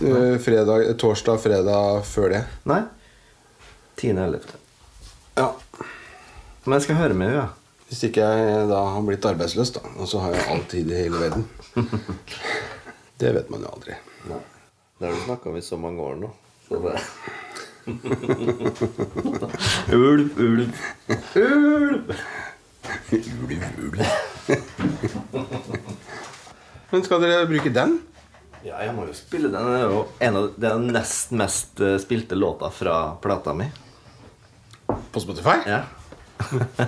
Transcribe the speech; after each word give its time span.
Eh, 0.00 0.38
fredag, 0.38 0.98
torsdag, 0.98 1.40
fredag 1.42 2.04
før 2.06 2.28
det. 2.30 2.44
Nei. 2.70 2.82
10.11. 3.98 4.38
Ja. 5.34 5.48
Men 6.64 6.72
jeg 6.76 6.82
skal 6.86 6.96
høre 7.00 7.14
med 7.18 7.26
henne, 7.32 7.42
ja. 7.42 7.48
Hvis 7.88 8.02
ikke 8.06 8.20
jeg 8.22 8.68
da 8.68 8.80
har 8.92 9.02
blitt 9.06 9.24
arbeidsløs, 9.26 9.70
da. 9.74 9.80
Og 9.98 10.06
så 10.10 10.16
har 10.22 10.30
jeg 10.36 10.44
all 10.52 10.64
tid 10.70 10.86
i 10.92 11.00
hele 11.02 11.18
verden. 11.18 11.44
Det 13.18 13.30
vet 13.34 13.48
man 13.50 13.62
jo 13.64 13.68
aldri. 13.72 13.94
Nei. 14.30 14.42
Det 14.98 15.04
har 15.08 15.14
du 15.16 15.20
snakka 15.24 15.44
om 15.50 15.56
i 15.58 15.62
så 15.66 15.76
mange 15.80 16.00
år 16.02 16.14
nå. 16.20 16.28
Så 16.68 16.74
det 16.84 16.94
Ulv, 19.96 20.28
ulv, 20.38 20.72
ulv. 21.34 22.12
Ulv, 23.10 23.50
ulv. 23.78 23.98
Men 26.92 27.04
skal 27.04 27.20
dere 27.24 27.46
bruke 27.48 27.70
den? 27.74 27.98
Ja, 28.66 28.80
jeg 28.82 28.94
må 28.96 29.04
jo 29.06 29.14
spille 29.14 29.50
den. 29.52 29.68
Det 29.70 29.78
er 29.78 29.92
jo 29.92 30.00
en 30.26 30.38
av 30.40 30.48
det 30.54 30.70
den 30.72 30.88
nest 30.94 31.34
mest 31.36 31.82
eh, 31.84 31.96
spilte 32.02 32.38
låta 32.38 32.70
fra 32.74 32.96
plata 33.22 33.54
mi. 33.54 33.68
På 35.12 35.22
Spotify? 35.22 35.60
Ja. 35.68 35.82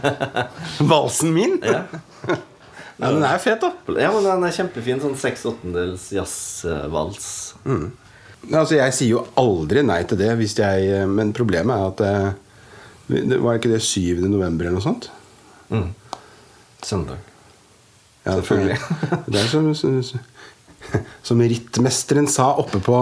Valsen 0.91 1.35
min? 1.35 1.59
Ja. 1.63 1.85
Nei, 3.01 3.13
den 3.15 3.25
er 3.25 3.39
fet, 3.41 3.63
da. 3.63 3.71
ja, 3.97 4.11
men 4.13 4.27
den 4.27 4.45
er 4.45 4.55
kjempefin. 4.55 5.01
Sånn 5.01 5.17
seks 5.21 5.47
åttendels 5.49 6.11
jazzvals. 6.13 7.31
Altså, 7.65 8.77
jeg 8.77 8.97
sier 8.97 9.15
jo 9.15 9.25
aldri 9.41 9.85
nei 9.87 10.03
til 10.09 10.21
det, 10.21 10.31
hvis 10.41 10.55
jeg 10.57 11.07
Men 11.13 11.33
problemet 11.37 11.77
er 11.77 11.91
at 11.91 12.05
eh, 12.07 12.29
det 13.11 13.41
Var 13.43 13.59
ikke 13.59 13.73
det 13.73 13.83
7. 13.85 14.23
november 14.31 14.69
eller 14.69 14.79
noe 14.79 14.85
sånt? 14.85 15.11
Søndag. 16.81 17.21
Ja, 18.25 18.37
Selvfølgelig. 18.37 18.77
Det 19.33 19.41
er 19.41 19.49
som, 19.49 19.69
som, 19.75 19.97
som 20.05 20.21
rittmesteren 21.55 22.29
sa 22.31 22.53
oppe 22.59 22.81
på 22.83 23.01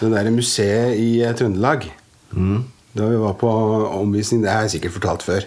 det 0.00 0.12
der 0.12 0.30
museet 0.34 0.98
i 0.98 1.10
Trøndelag. 1.38 1.88
Trøndelag. 2.32 2.70
Da 2.92 3.08
vi 3.08 3.16
var 3.16 3.36
på 3.40 3.48
omvisning 4.02 4.42
Det 4.42 4.52
har 4.52 4.66
jeg 4.66 4.76
sikkert 4.76 4.96
fortalt 4.98 5.24
før. 5.24 5.46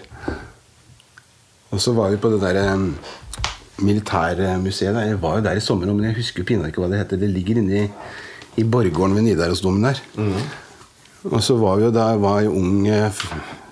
Og 1.74 1.82
så 1.82 1.92
var 1.94 2.10
vi 2.10 2.18
på 2.22 2.30
det 2.32 2.40
der 2.42 2.58
eh, 2.62 2.86
militærmuseet. 3.86 4.94
der. 4.94 5.12
Jeg 5.12 5.22
var 5.22 5.38
jo 5.38 5.44
der 5.44 5.58
i 5.58 5.62
sommer, 5.62 5.92
men 5.92 6.08
jeg 6.08 6.18
husker 6.18 6.46
pinadø 6.46 6.72
ikke 6.72 6.82
hva 6.82 6.90
det 6.90 7.02
heter. 7.02 7.20
Det 7.20 7.30
ligger 7.30 7.60
inne 7.60 7.84
i, 7.84 7.88
i 8.62 8.64
borggården 8.64 9.14
ved 9.14 9.26
Nidarosdomen 9.28 9.84
der. 9.84 10.00
Og 11.26 11.42
så 11.42 11.56
var 11.58 11.76
vi 11.76 11.86
jo 11.86 11.92
der 11.94 12.18
var 12.22 12.40
jo 12.46 12.54
ung 12.58 12.86
eh, 12.88 13.22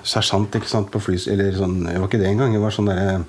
sersjant 0.04 0.54
ikke 0.54 0.70
sant, 0.70 0.90
på 0.92 1.02
flys... 1.02 1.26
Eller 1.30 1.54
sånn, 1.56 1.80
jeg 1.88 2.02
var 2.02 2.10
ikke 2.10 2.22
det 2.22 2.30
engang. 2.30 2.54
Jeg 2.54 2.62
var 2.62 2.74
sånn 2.74 2.90
derre 2.90 3.22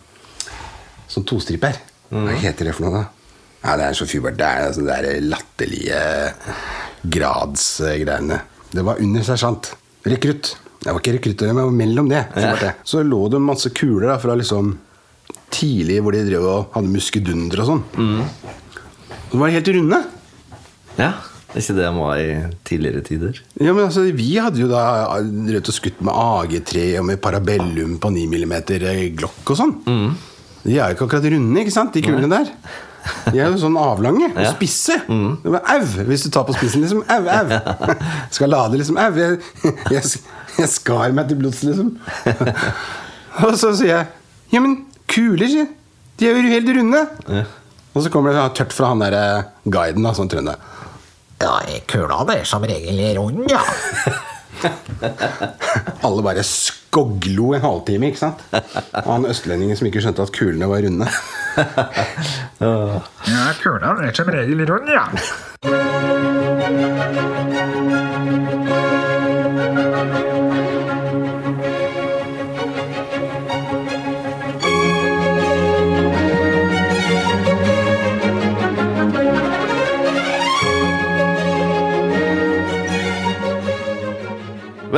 Sånn 1.05 1.25
tostriper. 1.29 1.77
Hva 2.09 2.33
heter 2.41 2.65
det 2.65 2.71
for 2.73 2.87
noe, 2.87 3.03
da? 3.03 3.24
Ja, 3.65 3.75
Det 3.79 3.85
er 3.89 3.97
så 3.97 4.05
fubert. 4.05 4.37
Det 4.37 4.45
er 4.45 4.67
altså 4.67 4.85
de 4.85 5.15
latterlige 5.25 6.01
gradsgreiene. 7.15 8.39
Det 8.75 8.83
var 8.85 9.01
under 9.01 9.25
sersjant. 9.25 9.71
Rekrutt. 10.05 10.55
Jeg 10.85 10.93
var 10.93 11.01
ikke 11.01 11.15
rekrutt, 11.17 11.41
men 11.47 11.57
jeg 11.61 11.65
var 11.65 11.77
mellom 11.79 12.09
det. 12.11 12.23
Det. 12.35 12.73
så 12.85 13.01
lå 13.01 13.23
det 13.33 13.39
masse 13.41 13.71
kuler 13.73 14.11
da, 14.11 14.17
fra 14.21 14.35
liksom 14.37 14.75
tidlig 15.55 16.01
hvor 16.03 16.13
de 16.13 16.25
drev 16.27 16.43
og 16.45 16.75
hadde 16.75 16.91
muskedunder 16.93 17.63
og 17.63 17.69
sånn. 17.71 17.81
Så 19.31 19.39
var 19.39 19.49
de 19.49 19.55
helt 19.57 19.71
runde. 19.73 20.01
Ja. 20.99 21.09
Er 21.55 21.61
ikke 21.63 21.75
det 21.77 21.85
de 21.87 21.91
var 21.95 22.19
i 22.19 22.29
tidligere 22.67 23.01
tider? 23.07 23.37
Ja, 23.63 23.71
men 23.71 23.85
altså, 23.87 24.03
Vi 24.11 24.33
hadde 24.43 24.59
jo 24.59 24.67
da 24.69 24.81
drevet 25.23 25.69
og 25.71 25.77
skutt 25.77 26.01
med 26.03 26.11
AG3 26.13 26.83
og 26.99 27.05
med 27.07 27.21
Parabellum 27.23 27.95
på 28.03 28.11
9 28.11 28.25
mm 28.35 28.55
Glock 29.15 29.53
og 29.55 29.57
sånn. 29.61 29.73
De 30.65 30.75
er 30.75 30.91
jo 30.91 30.97
ikke 30.97 31.07
akkurat 31.07 31.29
runde, 31.31 31.61
ikke 31.63 31.73
sant, 31.73 31.95
de 31.95 32.03
kulene 32.03 32.29
der. 32.29 32.51
De 33.31 33.39
er 33.39 33.49
jo 33.51 33.59
sånn 33.61 33.77
avlange 33.79 34.31
og 34.33 34.47
spisse. 34.55 34.97
Det 35.07 35.53
var 35.53 35.65
Au! 35.75 35.81
Hvis 36.09 36.25
du 36.25 36.31
tar 36.33 36.45
på 36.47 36.55
spissen, 36.57 36.85
liksom. 36.85 37.03
Au, 37.07 37.27
au. 37.29 37.95
Skal 38.35 38.53
lade, 38.53 38.79
liksom. 38.81 38.99
Au. 39.01 39.09
Jeg, 39.19 39.39
jeg, 39.93 40.13
jeg 40.59 40.71
skar 40.71 41.15
meg 41.15 41.29
til 41.29 41.39
blods, 41.41 41.63
liksom. 41.67 41.93
Og 43.45 43.57
så 43.59 43.73
sier 43.75 43.91
jeg 43.91 44.53
Ja, 44.53 44.61
men 44.63 44.77
kuler, 45.11 45.49
sier. 45.51 45.69
De 46.19 46.29
er 46.29 46.37
jo 46.37 46.53
helt 46.53 46.71
runde. 46.77 47.01
Ja. 47.27 47.43
Og 47.95 48.03
så 48.03 48.11
kommer 48.11 48.31
det 48.31 48.39
sånn 48.39 48.55
tørt 48.57 48.75
fra 48.75 48.91
han 48.91 49.03
der 49.03 49.15
eh, 49.15 49.49
guiden, 49.71 50.03
da, 50.03 50.13
sånn 50.15 50.31
trønder. 50.31 50.59
Ja, 51.41 51.57
kula 51.91 52.21
er 52.31 52.45
som 52.47 52.63
regel 52.67 53.01
rund, 53.17 53.43
ja. 53.51 53.61
Alle 56.07 56.23
bare 56.25 56.43
skoglo 56.47 57.53
en 57.57 57.65
halvtime, 57.65 58.11
ikke 58.11 58.23
sant? 58.23 58.39
Og 59.03 59.11
han 59.11 59.29
østlendingen 59.29 59.77
som 59.79 59.89
ikke 59.89 60.01
skjønte 60.05 60.25
at 60.25 60.33
kulene 60.35 60.69
var 60.71 60.85
runde. 60.85 61.07
Ja, 62.61 63.45
kulene 63.61 64.09
er 64.09 64.15
som 64.17 64.31
regel 64.31 64.65
runde, 64.69 64.91
ja. 64.95 65.05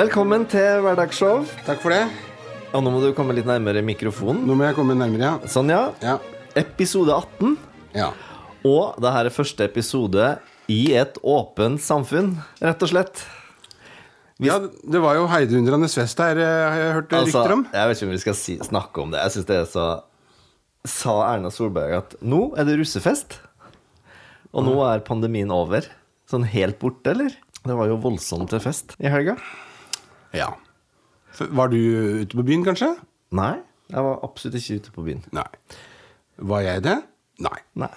Velkommen 0.08 0.46
til 0.48 0.78
Hverdagsshow. 0.86 1.42
Takk 1.68 1.82
for 1.84 1.92
det. 1.92 2.06
Og 2.72 2.80
nå 2.80 2.92
må 2.94 3.02
du 3.04 3.10
komme 3.12 3.34
litt 3.36 3.44
nærmere 3.44 3.82
mikrofonen. 3.84 4.46
Nå 4.48 4.56
må 4.56 4.64
jeg 4.64 4.78
komme 4.78 4.96
nærmere, 4.96 5.34
ja. 5.34 5.50
Sånn, 5.52 5.68
ja. 5.68 5.82
Ja. 6.00 6.14
Episode 6.56 7.12
18. 7.12 7.58
ja. 7.98 8.06
Og 8.64 8.96
det 9.04 9.12
her 9.12 9.28
er 9.28 9.36
første 9.36 9.68
episode 9.68 10.30
i 10.72 10.78
et 10.96 11.20
åpent 11.28 11.84
samfunn, 11.84 12.38
rett 12.64 12.88
og 12.88 12.92
slett. 12.94 13.26
Ja, 14.40 14.62
det 14.64 15.04
var 15.04 15.20
jo 15.20 15.28
heidundrende 15.28 15.92
fest 15.92 16.24
her, 16.24 16.40
eh, 16.40 16.56
har 16.64 16.80
jeg 16.86 16.96
hørt 17.02 17.18
Altså, 17.20 17.44
rykter 17.44 17.58
om. 17.58 17.68
jeg 17.76 17.92
vet 17.92 18.00
ikke 18.00 18.08
om 18.08 18.16
vi 18.16 18.24
skal 18.24 18.40
si, 18.46 18.58
snakke 18.72 19.04
om 19.04 19.12
det. 19.12 19.26
Jeg 19.28 19.36
synes 19.36 19.52
det 19.52 19.60
er 19.60 19.70
så 19.76 19.88
Sa 20.88 21.20
Erna 21.34 21.52
Solberg 21.52 22.00
at 22.00 22.16
nå 22.24 22.54
er 22.56 22.64
det 22.64 22.80
russefest? 22.80 23.42
Og 24.56 24.70
nå 24.72 24.80
er 24.88 25.04
pandemien 25.04 25.52
over? 25.52 25.84
Sånn 26.32 26.48
helt 26.48 26.80
borte, 26.80 27.12
eller? 27.12 27.36
Det 27.68 27.76
var 27.76 27.92
jo 27.92 28.00
voldsomt 28.00 28.56
til 28.56 28.64
fest 28.64 28.96
i 29.04 29.12
helga. 29.12 29.36
Ja. 30.38 30.52
Var 31.38 31.70
du 31.74 31.78
ute 32.24 32.38
på 32.38 32.46
byen, 32.48 32.64
kanskje? 32.66 32.94
Nei, 33.38 33.56
jeg 33.92 34.04
var 34.06 34.22
absolutt 34.26 34.58
ikke 34.60 34.80
ute 34.82 34.94
på 34.96 35.04
byen. 35.06 35.24
Nei. 35.36 35.48
Var 36.50 36.64
jeg 36.66 36.86
det? 36.88 36.96
Nei. 37.46 37.58
Nei. 37.78 37.92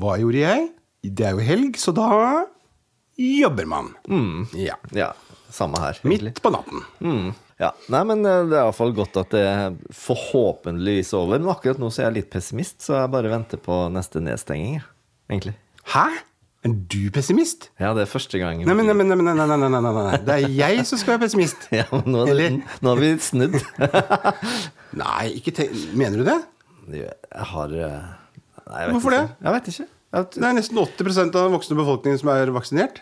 Hva 0.00 0.16
gjorde 0.20 0.40
jeg? 0.42 0.66
Det 1.02 1.26
er 1.28 1.36
jo 1.38 1.44
helg, 1.46 1.78
så 1.80 1.94
da 1.96 2.08
jobber 3.18 3.66
man. 3.68 3.92
Ja. 4.58 4.76
Ja, 4.96 5.12
samme 5.52 5.80
her. 5.82 5.98
egentlig. 6.00 6.32
Midt 6.32 6.42
på 6.44 6.52
natten. 6.54 6.84
Mm. 7.04 7.32
Ja, 7.62 7.68
Nei, 7.92 8.00
men 8.08 8.24
eh, 8.26 8.40
det 8.50 8.56
er 8.58 8.64
iallfall 8.64 8.90
godt 8.96 9.18
at 9.20 9.30
det 9.34 9.42
er 9.46 9.74
forhåpentligvis 9.94 11.12
over. 11.14 11.38
Men 11.38 11.52
akkurat 11.52 11.78
nå 11.78 11.90
så 11.92 12.02
er 12.02 12.08
jeg 12.08 12.16
litt 12.20 12.30
pessimist, 12.32 12.80
så 12.82 12.96
jeg 12.98 13.12
bare 13.12 13.30
venter 13.30 13.60
på 13.62 13.76
neste 13.94 14.22
nedstenging. 14.24 14.80
Egentlig. 15.30 15.54
Hæ? 15.92 16.08
Er 16.62 16.74
du 16.92 17.08
pessimist? 17.10 17.70
Ja, 17.82 17.88
det 17.96 18.04
er 18.04 18.10
første 18.10 18.38
gang. 18.38 18.60
Nei, 18.62 18.74
men, 18.78 18.86
nei, 18.86 18.94
nei, 18.94 19.16
nei, 19.18 19.32
nei, 19.34 19.46
nei, 19.58 19.68
nei, 19.72 19.80
nei. 19.96 20.18
Det 20.22 20.34
er 20.36 20.52
jeg 20.54 20.84
som 20.86 21.00
skal 21.00 21.16
være 21.16 21.24
pessimist. 21.24 21.64
Ja, 21.80 21.88
men 21.90 22.12
nå, 22.14 22.22
det, 22.38 22.46
nå 22.84 22.92
har 22.92 23.00
vi 23.02 23.08
snudd. 23.18 23.56
Nei, 25.02 25.24
ikke 25.38 25.54
tenk 25.56 25.72
Mener 25.96 26.20
du 26.20 26.26
det? 26.28 26.36
Jeg 26.92 27.46
har 27.54 27.72
eh, 27.72 28.04
Nei, 28.68 28.82
jeg 28.84 28.92
Hvorfor 28.94 29.16
ikke. 29.16 29.24
det? 29.24 29.46
Jeg 29.48 29.56
vet 29.56 29.70
ikke. 29.72 29.86
Jeg, 30.12 30.28
Det 30.36 30.46
er 30.50 30.56
nesten 30.60 30.82
80% 30.84 31.38
av 31.40 31.48
den 31.48 31.56
voksne 31.56 31.78
befolkningen 31.80 32.20
som 32.20 32.30
er 32.34 32.52
vaksinert. 32.54 33.00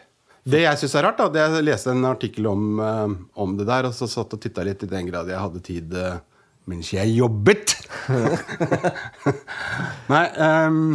Det 0.50 0.62
jeg 0.62 0.78
syns 0.80 0.94
er 0.96 1.04
rart, 1.04 1.18
da, 1.20 1.26
det 1.34 1.42
jeg 1.42 1.64
leste 1.66 1.92
en 1.92 2.06
artikkel 2.08 2.46
om, 2.48 2.62
eh, 2.80 3.10
om 3.44 3.52
det 3.58 3.66
der, 3.68 3.90
og 3.90 3.96
så 3.96 4.08
satt 4.08 4.38
og 4.38 4.40
titta 4.40 4.64
litt 4.64 4.86
i 4.86 4.88
den 4.88 5.10
grad 5.10 5.28
jeg 5.28 5.36
hadde 5.42 5.60
tid 5.66 5.92
eh, 6.00 6.16
mens 6.70 6.94
jeg 6.94 7.12
jobbet. 7.18 7.74
Nei, 10.12 10.22
ehm, 10.46 10.86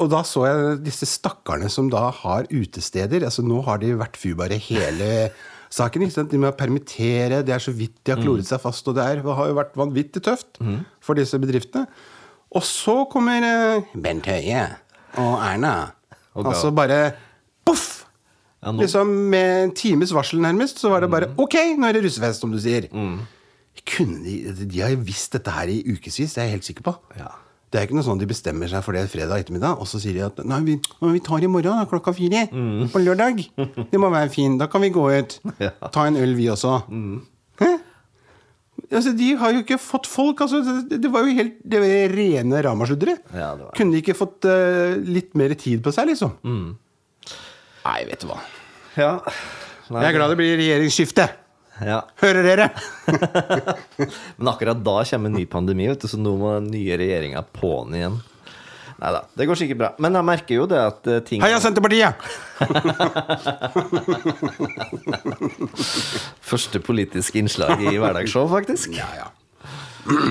og 0.00 0.10
da 0.12 0.22
så 0.26 0.42
jeg 0.48 0.78
disse 0.86 1.06
stakkarene 1.08 1.68
som 1.72 1.90
da 1.92 2.06
har 2.22 2.48
utesteder. 2.50 3.24
altså 3.28 3.44
Nå 3.46 3.60
har 3.66 3.78
de 3.82 3.92
vært 4.00 4.16
fubare 4.20 4.56
hele 4.60 5.30
saken. 5.78 6.02
ikke 6.06 6.16
sant? 6.16 6.32
De 6.32 6.40
må 6.42 6.50
permittere, 6.56 7.42
det 7.46 7.54
er 7.54 7.62
så 7.62 7.74
vidt 7.76 7.98
de 8.04 8.14
har 8.16 8.22
kloret 8.22 8.48
seg 8.48 8.60
fast. 8.62 8.88
Og 8.90 8.96
det, 8.98 9.04
er, 9.06 9.22
det 9.22 9.36
har 9.38 9.50
jo 9.52 9.58
vært 9.60 9.76
vanvittig 9.78 10.22
tøft 10.26 10.58
for 11.04 11.18
disse 11.20 11.38
bedriftene. 11.42 11.86
Og 12.50 12.64
så 12.66 13.04
kommer 13.12 13.44
eh, 13.46 13.90
Bent 13.94 14.26
Høie 14.26 14.64
og 15.22 15.36
Erna. 15.46 15.74
Og 16.34 16.48
altså 16.50 16.72
bare 16.74 17.02
poff! 17.66 18.06
Ja, 18.60 18.72
Liksom 18.76 19.08
Med 19.32 19.62
en 19.64 19.70
times 19.72 20.10
varsel, 20.12 20.40
nærmest, 20.44 20.82
så 20.82 20.90
var 20.92 21.00
det 21.00 21.08
bare 21.12 21.30
Ok, 21.40 21.54
nå 21.80 21.86
er 21.88 21.96
det 21.96 22.02
russefest, 22.04 22.42
som 22.42 22.50
du 22.52 22.58
sier. 22.60 22.90
Kunne 23.88 24.18
de, 24.26 24.34
de 24.68 24.82
har 24.82 24.90
jo 24.92 24.98
visst 25.06 25.32
dette 25.32 25.54
her 25.54 25.70
i 25.72 25.78
ukevis, 25.86 26.34
det 26.34 26.42
er 26.42 26.48
jeg 26.50 26.56
helt 26.58 26.66
sikker 26.68 26.84
på. 26.90 26.92
Ja. 27.16 27.30
Det 27.70 27.78
er 27.78 27.86
ikke 27.86 27.94
noe 27.94 28.02
sånn 28.06 28.18
de 28.18 28.26
bestemmer 28.26 28.66
seg 28.70 28.82
for 28.82 28.96
det 28.98 29.04
fredag 29.12 29.44
ettermiddag, 29.44 29.78
og 29.78 29.86
så 29.86 30.00
sier 30.02 30.16
de 30.16 30.24
at 30.26 30.40
nei, 30.42 30.58
vi, 30.66 30.74
vi 31.04 31.20
tar 31.22 31.44
i 31.46 31.50
morgen 31.50 31.78
da, 31.78 31.84
klokka 31.86 32.10
fire. 32.16 32.48
På 32.90 32.98
lørdag. 33.02 33.44
Det 33.92 34.00
må 34.02 34.10
være 34.10 34.32
fint. 34.34 34.58
Da 34.58 34.66
kan 34.70 34.82
vi 34.82 34.90
gå 34.94 35.04
ut. 35.14 35.38
Ja. 35.62 35.70
Ta 35.94 36.08
en 36.08 36.18
øl, 36.18 36.34
vi 36.38 36.48
også. 36.50 36.80
Hæ? 37.60 37.70
Altså, 38.90 39.12
de 39.14 39.28
har 39.38 39.52
jo 39.54 39.60
ikke 39.62 39.78
fått 39.78 40.08
folk. 40.10 40.40
Altså, 40.42 40.80
det, 40.90 41.10
var 41.12 41.26
jo 41.28 41.34
helt 41.36 41.60
det 41.62 41.82
var 41.82 42.14
rene 42.16 42.62
ramasludre. 42.66 43.14
Ja. 43.36 43.52
Kunne 43.76 43.94
de 43.94 44.00
ikke 44.02 44.16
fått 44.18 44.48
uh, 44.50 44.96
litt 45.06 45.36
mer 45.38 45.54
tid 45.60 45.84
på 45.84 45.92
seg, 45.94 46.10
liksom? 46.10 46.34
Nei, 46.42 48.00
vet 48.08 48.24
du 48.24 48.30
hva. 48.32 48.40
Ja. 48.98 49.12
Nei, 49.90 50.02
Jeg 50.02 50.10
er 50.10 50.16
glad 50.18 50.34
det 50.34 50.40
blir 50.40 50.58
regjeringsskifte. 50.58 51.28
Ja. 51.84 52.00
Hører 52.20 52.42
dere? 52.44 52.68
Men 54.38 54.48
akkurat 54.52 54.82
da 54.84 54.96
kommer 55.12 55.28
en 55.30 55.36
ny 55.38 55.46
pandemi, 55.50 55.88
vet 55.90 56.02
du, 56.02 56.08
så 56.10 56.18
nå 56.20 56.32
må 56.40 56.48
den 56.58 56.68
nye 56.74 56.94
regjeringa 57.00 57.40
på'n 57.56 57.90
igjen. 57.96 58.16
Nei 59.00 59.10
da, 59.16 59.20
det 59.32 59.46
går 59.48 59.56
sikkert 59.56 59.78
bra. 59.80 59.88
Men 60.04 60.12
jeg 60.18 60.24
merker 60.28 60.54
jo 60.58 60.64
det 60.68 60.76
at 60.76 61.06
eh, 61.08 61.22
ting 61.24 61.40
Heia 61.40 61.56
Senterpartiet! 61.62 62.20
Første 66.50 66.78
politiske 66.84 67.40
innslag 67.40 67.80
i 67.80 67.96
hverdagsshow, 67.96 68.44
faktisk. 68.52 68.92
Ja, 68.98 69.08
ja. 69.16 69.28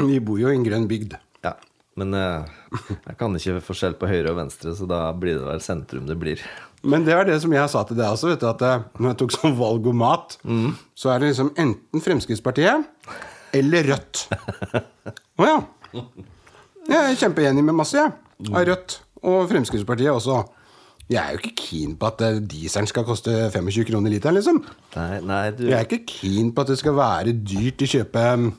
Vi 0.05 0.19
bor 0.21 0.37
jo 0.41 0.49
i 0.51 0.55
en 0.57 0.65
grønn 0.67 0.85
bygd. 0.89 1.15
Ja. 1.45 1.53
Men 1.97 2.13
eh, 2.13 2.45
jeg 2.93 3.15
kan 3.17 3.35
ikke 3.39 3.61
forskjell 3.65 3.95
på 3.97 4.07
høyre 4.11 4.29
og 4.35 4.39
venstre, 4.43 4.69
så 4.77 4.85
da 4.89 4.99
blir 5.17 5.35
det 5.39 5.47
vel 5.49 5.61
sentrum 5.65 6.05
det 6.09 6.17
blir. 6.21 6.37
Men 6.83 7.03
det 7.07 7.15
var 7.17 7.27
det 7.27 7.39
som 7.43 7.51
jeg 7.53 7.71
sa 7.71 7.81
til 7.87 7.97
deg 7.99 8.07
også, 8.13 8.29
vet 8.31 8.43
du, 8.43 8.47
at 8.49 8.61
eh, 8.63 8.85
når 8.99 9.11
jeg 9.11 9.19
tok 9.23 9.33
sånn 9.35 9.57
valgomat, 9.59 10.37
så 10.95 11.11
er 11.13 11.19
det 11.19 11.33
liksom 11.33 11.51
enten 11.59 12.03
Fremskrittspartiet 12.05 12.87
eller 13.59 13.89
Rødt. 13.91 14.27
Å 15.39 15.47
ja. 15.47 15.57
Jeg 16.89 16.99
er 16.99 17.19
kjempeenig 17.19 17.65
med 17.65 17.77
masse, 17.77 17.97
jeg. 17.99 18.13
Av 18.53 18.63
Rødt. 18.69 18.99
Og 19.25 19.43
Fremskrittspartiet 19.51 20.13
også. 20.13 20.39
Jeg 21.09 21.17
er 21.23 21.33
jo 21.33 21.39
ikke 21.41 21.55
keen 21.57 21.95
på 21.97 22.05
at 22.11 22.21
eh, 22.21 22.35
dieselen 22.51 22.87
skal 22.89 23.05
koste 23.07 23.33
25 23.49 23.87
kroner 23.89 24.13
literen, 24.13 24.37
liksom. 24.37 24.59
Nei, 24.93 25.19
nei, 25.25 25.43
du 25.57 25.63
Jeg 25.65 25.77
er 25.79 25.87
ikke 25.87 26.05
keen 26.05 26.51
på 26.53 26.61
at 26.61 26.69
det 26.69 26.77
skal 26.79 26.93
være 26.99 27.33
dyrt 27.33 27.81
å 27.81 27.89
kjøpe 27.89 28.25
mm, 28.43 28.51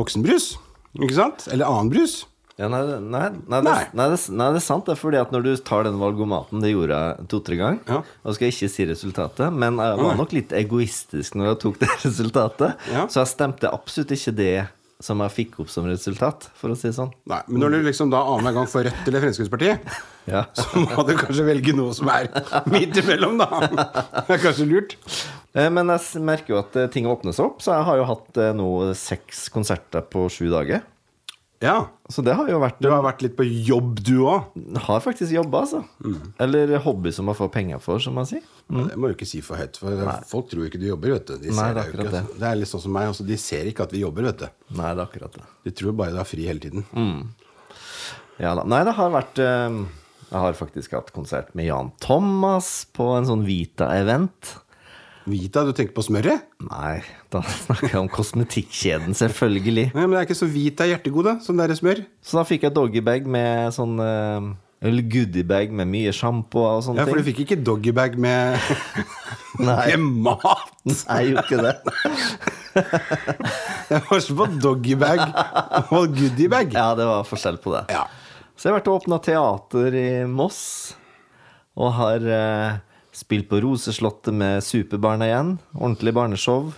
voksenbrus. 0.00 0.54
Ikke 0.96 1.18
sant? 1.18 1.44
Eller 1.52 1.68
annen 1.68 1.92
brus. 1.92 2.22
Ja, 2.56 2.68
nei, 2.72 2.78
nei, 2.86 3.00
nei, 3.04 3.58
det, 3.60 3.62
Nei. 3.68 4.06
det, 4.16 4.46
er 4.46 4.62
sant. 4.64 4.86
Det 4.86 4.94
er 4.94 5.00
fordi 5.00 5.18
at 5.20 5.32
når 5.34 5.42
du 5.44 5.50
tar 5.60 5.84
den 5.84 5.98
valgomaten, 6.00 6.62
det 6.64 6.70
gjorde 6.72 6.96
jeg 7.02 7.26
to-tre 7.32 7.58
ganger. 7.60 7.82
Ja. 7.90 7.98
Og 8.24 8.36
skal 8.38 8.48
jeg 8.48 8.54
ikke 8.56 8.70
si 8.72 8.86
resultatet, 8.88 9.52
men 9.52 9.76
jeg 9.82 9.98
var 10.00 10.16
nok 10.16 10.32
litt 10.32 10.54
egoistisk 10.56 11.36
når 11.36 11.50
jeg 11.52 11.60
tok 11.66 11.76
det 11.82 11.90
resultatet. 12.06 12.88
Ja. 12.94 13.04
Så 13.12 13.20
jeg 13.20 13.32
stemte 13.34 13.68
absolutt 13.76 14.16
ikke 14.16 14.32
det 14.40 14.54
som 15.04 15.20
jeg 15.20 15.32
fikk 15.34 15.58
opp 15.60 15.68
som 15.68 15.84
resultat, 15.84 16.46
for 16.56 16.72
å 16.72 16.76
si 16.80 16.88
det 16.88 16.94
sånn. 16.96 17.10
Nei, 17.28 17.42
Men 17.52 17.66
når 17.66 17.74
du 17.74 17.82
liksom 17.90 18.08
da 18.14 18.22
annenhver 18.32 18.54
gang 18.62 18.70
får 18.72 18.86
Rødt 18.88 19.10
eller 19.10 19.24
Fremskrittspartiet, 19.26 19.90
Ja. 20.32 20.46
så 20.56 20.80
må 20.80 21.04
du 21.06 21.12
kanskje 21.20 21.44
velge 21.46 21.74
noe 21.76 21.92
som 21.94 22.08
er 22.10 22.30
midt 22.72 22.96
imellom, 23.02 23.36
da. 23.38 23.60
Det 24.24 24.38
er 24.38 24.40
kanskje 24.48 24.64
lurt. 24.72 24.96
Eh, 25.52 25.68
Men 25.68 25.92
jeg 25.92 26.24
merker 26.24 26.54
jo 26.56 26.62
at 26.64 26.80
eh, 26.80 26.88
ting 26.96 27.04
åpner 27.12 27.36
seg 27.36 27.50
opp, 27.50 27.60
så 27.62 27.76
jeg 27.76 27.84
har 27.90 28.00
jo 28.00 28.08
hatt 28.08 28.40
eh, 28.40 28.54
nå 28.56 28.70
seks 28.96 29.44
konserter 29.52 30.00
på 30.08 30.24
sju 30.32 30.46
dager. 30.56 30.80
Ja. 31.64 31.86
Så 32.12 32.20
det 32.22 32.34
har 32.36 32.48
jo 32.50 32.58
vært 32.60 32.78
Du 32.84 32.90
har 32.92 33.00
vært 33.02 33.22
litt 33.24 33.36
på 33.38 33.46
jobb, 33.48 34.00
du 34.04 34.18
òg. 34.28 34.50
Har 34.86 35.00
faktisk 35.00 35.32
jobba, 35.32 35.62
altså. 35.64 35.80
Eller 36.42 36.74
hobby 36.84 37.12
som 37.16 37.24
man 37.30 37.34
får 37.38 37.48
penger 37.54 37.80
for, 37.80 37.98
som 38.02 38.14
man 38.18 38.28
sier. 38.28 38.42
Det 38.68 38.98
må 39.00 39.08
du 39.08 39.14
ikke 39.16 39.28
si 39.28 39.40
for 39.44 39.56
høyt, 39.56 39.78
for 39.80 39.96
folk 40.28 40.50
tror 40.52 40.66
ikke 40.68 40.80
du 40.82 40.88
jobber. 40.90 41.14
vet 41.16 41.26
du 41.30 41.38
de 41.38 41.48
Nei, 41.48 41.56
ser 41.56 41.74
det 41.78 41.82
er 41.82 41.90
ikke. 41.94 42.04
akkurat 42.10 42.38
Det 42.42 42.50
er 42.50 42.60
litt 42.60 42.68
sånn 42.72 42.84
som 42.84 42.92
meg. 42.98 43.08
Altså, 43.12 43.24
de 43.26 43.38
ser 43.40 43.70
ikke 43.72 43.86
at 43.88 43.94
vi 43.96 44.02
jobber, 44.04 44.28
vet 44.28 44.44
du. 44.44 44.46
Nei, 44.76 44.90
det 44.92 45.00
er 45.00 45.06
akkurat 45.08 45.38
det. 45.40 45.46
De 45.64 45.74
tror 45.80 45.96
bare 46.02 46.12
du 46.12 46.20
har 46.20 46.28
fri 46.28 46.44
hele 46.50 46.60
tiden. 46.62 46.84
Ja 48.42 48.52
da. 48.58 48.66
Nei, 48.68 48.82
det 48.84 48.92
har 48.98 49.10
vært 49.14 49.38
eh, 49.40 49.80
Jeg 50.28 50.42
har 50.42 50.58
faktisk 50.58 50.92
hatt 50.98 51.12
konsert 51.16 51.54
med 51.56 51.70
Jan 51.70 51.88
Thomas 52.04 52.84
på 52.92 53.06
en 53.16 53.28
sånn 53.28 53.46
Vita-event. 53.48 54.56
Vita, 55.26 55.64
du 55.66 55.72
tenker 55.74 55.90
på 55.96 56.04
smøret? 56.06 56.44
Nei, 56.68 57.00
da 57.34 57.40
snakker 57.42 57.90
jeg 57.90 57.98
om 57.98 58.10
kosmetikkjeden, 58.12 59.16
selvfølgelig. 59.18 59.88
Nei, 59.96 60.04
men 60.04 60.14
det 60.14 60.20
er 60.20 60.28
ikke 60.28 60.38
så 60.38 60.46
Vita 60.46 60.86
da, 60.86 61.32
som 61.42 61.58
det 61.58 61.66
er 61.66 61.74
smør. 61.80 62.02
Så 62.22 62.38
da 62.38 62.44
fikk 62.46 62.68
jeg 62.68 62.74
doggybag 62.76 63.26
med 63.26 63.74
sånn 63.74 63.98
eh, 63.98 64.46
Eller 64.86 65.08
goodiebag 65.10 65.74
med 65.74 65.90
mye 65.90 66.12
sjampo 66.14 66.62
og 66.62 66.84
sånne 66.86 67.02
ting. 67.02 67.10
Ja, 67.10 67.10
for 67.10 67.18
du 67.18 67.26
fikk 67.26 67.42
ikke 67.42 67.58
doggybag 67.58 68.14
med, 68.22 68.70
Nei, 69.66 69.96
med 69.98 70.22
mat. 70.28 70.70
jeg 70.94 71.32
gjorde 71.32 71.42
ikke 71.42 71.64
det. 71.66 71.74
Jeg 73.90 74.06
var 74.06 74.22
så 74.22 74.38
på 74.38 74.48
doggybag 74.62 75.24
og 75.90 76.14
goodiebag. 76.14 76.70
Ja, 76.78 76.92
det 76.94 77.10
var 77.10 77.26
forskjell 77.26 77.58
på 77.66 77.74
det. 77.74 77.86
Ja. 77.98 78.06
Så 78.54 78.68
jeg 78.68 78.76
har 78.76 78.78
vært 78.78 78.92
og 78.92 79.02
åpna 79.02 79.18
teater 79.26 79.98
i 79.98 80.08
Moss. 80.30 80.60
Og 81.76 81.90
har 81.98 82.22
eh, 82.24 82.76
spilt 83.16 83.48
på 83.50 83.60
Roseslottet 83.64 84.34
med 84.36 84.62
Superbarna 84.64 85.28
igjen. 85.30 85.54
Ordentlig 85.76 86.12
barneshow. 86.16 86.72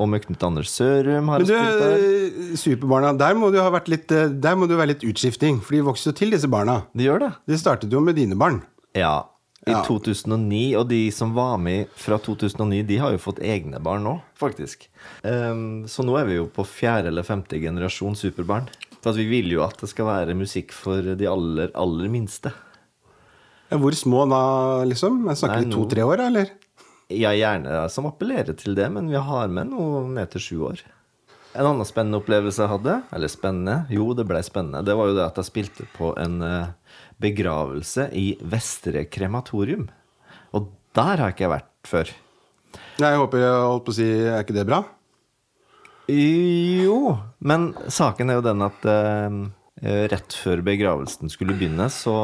Og 0.00 0.08
med 0.08 0.22
Knut 0.24 0.40
Anders 0.46 0.70
Sørum 0.72 1.26
har 1.28 1.42
Men 1.42 1.48
du, 1.48 1.52
spilt 1.52 1.82
der. 1.82 2.04
eh, 2.06 2.54
Superbarna, 2.56 3.10
der 3.20 3.34
må, 3.36 3.50
du 3.52 3.58
ha 3.60 3.68
vært 3.74 3.90
litt, 3.92 4.08
eh, 4.16 4.30
der 4.32 4.54
må 4.56 4.64
du 4.70 4.72
være 4.78 4.94
litt 4.94 5.04
utskifting. 5.04 5.58
For 5.60 5.76
de 5.76 5.82
vokser 5.84 6.12
jo 6.12 6.16
til, 6.22 6.30
disse 6.32 6.48
barna. 6.48 6.78
De 6.96 7.04
gjør 7.04 7.26
det. 7.26 7.32
De 7.50 7.58
startet 7.60 7.92
jo 7.92 8.00
med 8.00 8.16
dine 8.16 8.38
barn. 8.40 8.62
Ja. 8.96 9.26
I 9.66 9.70
Ja. 9.76 9.82
2009. 9.86 10.62
Og 10.80 10.88
de 10.88 11.02
som 11.14 11.34
var 11.36 11.58
med 11.60 11.92
fra 11.94 12.16
2009, 12.18 12.80
de 12.88 12.96
har 12.98 13.12
jo 13.12 13.20
fått 13.20 13.38
egne 13.44 13.78
barn 13.84 14.02
nå, 14.02 14.16
faktisk. 14.40 14.88
Um, 15.22 15.84
så 15.86 16.02
nå 16.02 16.16
er 16.18 16.24
vi 16.26 16.38
jo 16.40 16.48
på 16.50 16.64
fjerde 16.66 17.12
eller 17.12 17.22
femte 17.28 17.60
generasjon 17.60 18.16
superbarn. 18.16 18.66
For 19.04 19.12
vi 19.18 19.28
vil 19.28 19.52
jo 19.52 19.62
at 19.66 19.76
det 19.82 19.90
skal 19.92 20.06
være 20.08 20.34
musikk 20.38 20.72
for 20.74 21.02
de 21.02 21.28
aller, 21.28 21.70
aller 21.78 22.08
minste. 22.10 22.50
Hvor 23.80 23.96
små 23.96 24.24
da, 24.28 24.42
liksom? 24.88 25.22
Jeg 25.30 25.40
snakker 25.40 25.64
vi 25.64 25.72
to-tre 25.72 26.04
år, 26.04 26.26
eller? 26.28 26.50
Ja, 27.12 27.32
gjerne 27.36 27.84
som 27.92 28.08
appellerer 28.08 28.56
til 28.58 28.76
det, 28.76 28.88
men 28.92 29.08
vi 29.12 29.20
har 29.20 29.52
med 29.52 29.72
noe 29.72 30.02
ned 30.08 30.32
til 30.32 30.44
sju 30.44 30.58
år. 30.70 30.82
En 31.52 31.68
annen 31.68 31.84
spennende 31.84 32.20
opplevelse 32.22 32.62
jeg 32.62 32.72
hadde, 32.72 32.94
eller 33.12 33.28
spennende, 33.28 33.74
jo, 33.92 34.06
det 34.16 34.24
ble 34.28 34.40
spennende, 34.44 34.80
det 34.88 34.96
var 34.96 35.10
jo 35.10 35.16
det 35.18 35.26
at 35.26 35.40
jeg 35.40 35.48
spilte 35.50 35.88
på 35.98 36.14
en 36.20 36.38
eh, 36.46 36.94
begravelse 37.20 38.08
i 38.16 38.26
Vestre 38.40 39.04
krematorium. 39.12 39.90
Og 40.56 40.70
der 40.96 41.20
har 41.20 41.28
jeg 41.28 41.36
ikke 41.36 41.52
vært 41.52 41.72
før. 41.88 42.12
Jeg 43.02 43.20
håper 43.20 43.42
jeg 43.42 43.64
holdt 43.68 43.84
på 43.84 43.92
å 43.92 43.96
si 43.96 44.06
Er 44.08 44.44
ikke 44.44 44.54
det 44.56 44.64
bra? 44.68 44.78
Jo, 46.12 47.18
men 47.44 47.72
saken 47.92 48.32
er 48.32 48.38
jo 48.40 48.46
den 48.46 48.64
at 48.64 48.88
eh, 48.88 49.36
rett 50.12 50.36
før 50.36 50.64
begravelsen 50.64 51.30
skulle 51.32 51.56
begynne, 51.58 51.88
så 51.92 52.16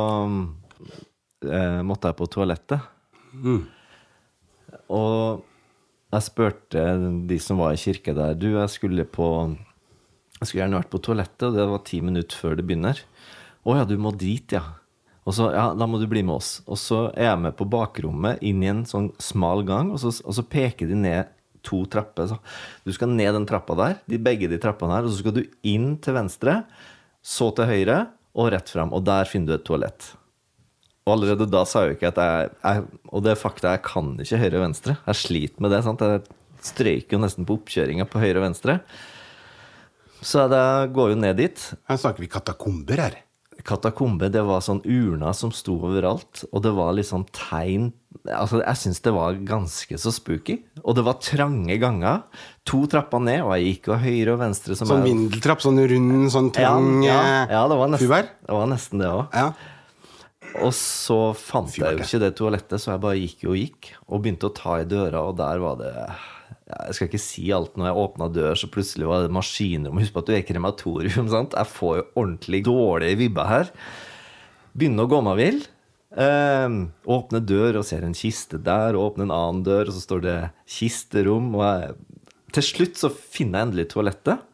eh, 1.46 1.80
måtte 1.86 2.10
jeg 2.10 2.18
på 2.18 2.28
toalettet. 2.32 2.86
Og 4.92 5.44
jeg 6.08 6.24
spurte 6.24 6.82
de 7.28 7.38
som 7.42 7.60
var 7.60 7.74
i 7.74 7.80
kirke 7.80 8.14
der 8.16 8.36
Du, 8.38 8.46
jeg 8.54 8.72
skulle 8.72 9.04
på 9.04 9.26
Jeg 10.38 10.46
skulle 10.46 10.62
gjerne 10.62 10.80
vært 10.80 10.92
på 10.92 11.02
toalettet, 11.04 11.48
og 11.50 11.56
det 11.56 11.68
var 11.68 11.84
ti 11.84 12.00
minutter 12.00 12.38
før 12.38 12.58
det 12.58 12.64
begynner. 12.68 13.00
Å 13.66 13.80
ja, 13.80 13.86
du 13.88 13.96
må 14.00 14.12
dit, 14.14 14.54
ja. 14.54 14.62
Og 15.28 15.34
så, 15.36 15.50
ja, 15.52 15.72
da 15.76 15.88
må 15.90 15.98
du 16.00 16.06
bli 16.08 16.22
med 16.24 16.38
oss. 16.38 16.62
Og 16.64 16.78
så 16.80 17.00
er 17.10 17.32
jeg 17.32 17.40
med 17.42 17.56
på 17.58 17.66
bakrommet 17.68 18.40
inn 18.46 18.62
i 18.62 18.70
en 18.70 18.84
sånn 18.88 19.10
smal 19.20 19.64
gang, 19.68 19.90
og 19.92 19.98
så, 20.00 20.12
og 20.24 20.36
så 20.38 20.44
peker 20.46 20.88
de 20.88 20.96
ned 20.96 21.34
to 21.66 21.82
trapper. 21.90 22.30
Så 22.30 22.38
du 22.86 22.94
skal 22.96 23.12
ned 23.12 23.34
den 23.36 23.48
trappa 23.48 23.76
der, 23.76 23.98
de 24.08 24.20
begge 24.22 24.48
de 24.48 24.60
trappene 24.62 24.94
her, 24.94 25.08
og 25.08 25.12
så 25.12 25.20
skal 25.20 25.36
du 25.36 25.42
inn 25.66 25.96
til 26.00 26.16
venstre, 26.16 26.62
så 27.20 27.50
til 27.58 27.68
høyre, 27.68 27.98
og 28.38 28.52
rett 28.54 28.70
fram. 28.70 28.94
Og 28.94 29.02
der 29.04 29.28
finner 29.28 29.52
du 29.52 29.58
et 29.58 29.66
toalett. 29.66 30.12
Og 31.08 31.14
allerede 31.16 31.48
da 31.50 31.64
sa 31.66 31.84
jeg 31.84 31.94
jo 31.94 31.98
ikke 31.98 32.10
at 32.12 32.18
jeg, 32.20 32.50
jeg 32.60 32.88
Og 33.08 33.22
det 33.24 33.38
fakta, 33.40 33.76
jeg 33.76 33.84
kan 33.86 34.10
ikke 34.20 34.42
høyre 34.42 34.58
og 34.60 34.66
venstre. 34.68 34.98
Jeg 35.08 35.22
sliter 35.24 35.64
med 35.64 35.72
det. 35.72 35.84
sant? 35.86 36.04
Jeg 36.04 36.26
strøyker 36.68 37.16
jo 37.16 37.22
nesten 37.22 37.48
på 37.48 37.56
oppkjøringa 37.56 38.08
på 38.10 38.20
høyre 38.20 38.42
og 38.42 38.48
venstre. 38.50 38.80
Så 40.20 40.44
jeg 40.50 40.92
går 40.92 41.14
jo 41.14 41.22
ned 41.22 41.38
dit. 41.38 41.64
Her 41.88 42.00
snakker 42.00 42.24
vi 42.24 42.30
katakomber 42.30 43.00
her. 43.00 43.16
Katakombe, 43.66 44.28
det 44.30 44.44
var 44.46 44.62
sånn 44.62 44.80
urna 44.86 45.32
som 45.34 45.50
sto 45.54 45.74
overalt, 45.88 46.44
og 46.54 46.62
det 46.62 46.70
var 46.76 47.00
sånn 47.06 47.26
tegn 47.34 47.90
Altså, 48.28 48.58
jeg 48.60 48.76
syns 48.80 48.98
det 49.04 49.12
var 49.14 49.36
ganske 49.46 49.96
så 50.00 50.10
spooky. 50.12 50.58
Og 50.82 50.96
det 50.98 51.04
var 51.06 51.16
trange 51.22 51.76
ganger. 51.80 52.24
To 52.68 52.82
trapper 52.90 53.22
ned, 53.24 53.40
og 53.44 53.54
jeg 53.54 53.70
gikk 53.70 53.88
og 53.94 54.02
høyre 54.02 54.34
og 54.34 54.40
venstre 54.42 54.76
som 54.76 54.90
Sånn 54.90 55.06
vindeltrapp, 55.06 55.62
sånn 55.64 55.80
rund, 55.92 56.26
sånn 56.34 56.50
trang 56.52 56.98
ja, 57.06 57.14
ja, 57.14 57.38
ja, 57.54 57.62
det 57.70 57.78
var 57.78 57.92
nesten 57.94 58.12
det. 58.12 58.20
Var 58.58 58.68
nesten 58.72 59.04
det 59.04 59.08
òg. 59.12 59.38
Og 60.56 60.72
så 60.74 61.18
fant 61.36 61.70
jeg 61.76 61.94
jo 61.94 62.02
ikke 62.02 62.20
det 62.22 62.32
toalettet, 62.38 62.80
så 62.80 62.94
jeg 62.94 63.02
bare 63.04 63.20
gikk 63.20 63.46
og 63.50 63.56
gikk. 63.58 63.92
Og 64.08 64.22
begynte 64.24 64.48
å 64.48 64.56
ta 64.56 64.78
i 64.80 64.88
døra, 64.88 65.22
og 65.28 65.38
der 65.38 65.62
var 65.62 65.78
det 65.80 65.94
Jeg 66.68 66.96
skal 66.96 67.08
ikke 67.08 67.22
si 67.22 67.46
alt 67.54 67.78
når 67.80 67.90
jeg 67.90 68.02
åpna 68.02 68.28
dør, 68.32 68.58
så 68.58 68.68
plutselig 68.72 69.08
var 69.08 69.24
det 69.24 69.32
maskinrom. 69.32 70.00
Husk 70.02 70.14
på 70.14 70.22
at 70.24 70.28
du 70.28 70.34
er 70.36 70.46
krematorium. 70.48 71.30
sant? 71.34 71.56
Jeg 71.56 71.72
får 71.72 71.96
jo 72.00 72.06
ordentlig 72.14 72.62
dårlige 72.66 73.20
vibber 73.22 73.48
her. 73.48 73.72
Begynner 74.76 75.08
å 75.08 75.12
gå 75.12 75.22
meg 75.24 75.40
vill. 75.40 75.62
Eh, 76.08 76.76
åpne 77.18 77.40
dør 77.44 77.80
og 77.80 77.88
ser 77.88 78.04
en 78.04 78.16
kiste 78.16 78.60
der, 78.64 78.96
og 78.96 79.12
åpne 79.12 79.28
en 79.28 79.34
annen 79.36 79.64
dør, 79.66 79.88
og 79.88 79.96
så 79.96 80.04
står 80.04 80.24
det 80.26 80.36
kisterom. 80.78 81.50
Og 81.56 81.64
jeg, 81.64 81.96
til 82.56 82.68
slutt 82.72 83.00
så 83.00 83.12
finner 83.12 83.62
jeg 83.62 83.68
endelig 83.68 83.88
toalettet. 83.94 84.44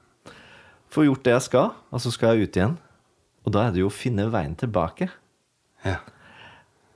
Får 0.94 1.08
gjort 1.08 1.26
det 1.26 1.34
jeg 1.34 1.46
skal, 1.48 1.74
og 1.90 2.02
så 2.02 2.14
skal 2.14 2.34
jeg 2.34 2.46
ut 2.46 2.58
igjen. 2.60 2.78
Og 3.44 3.54
da 3.54 3.66
er 3.66 3.74
det 3.74 3.82
jo 3.82 3.90
å 3.90 3.94
finne 3.94 4.30
veien 4.30 4.54
tilbake. 4.58 5.10
Ja. 5.84 5.96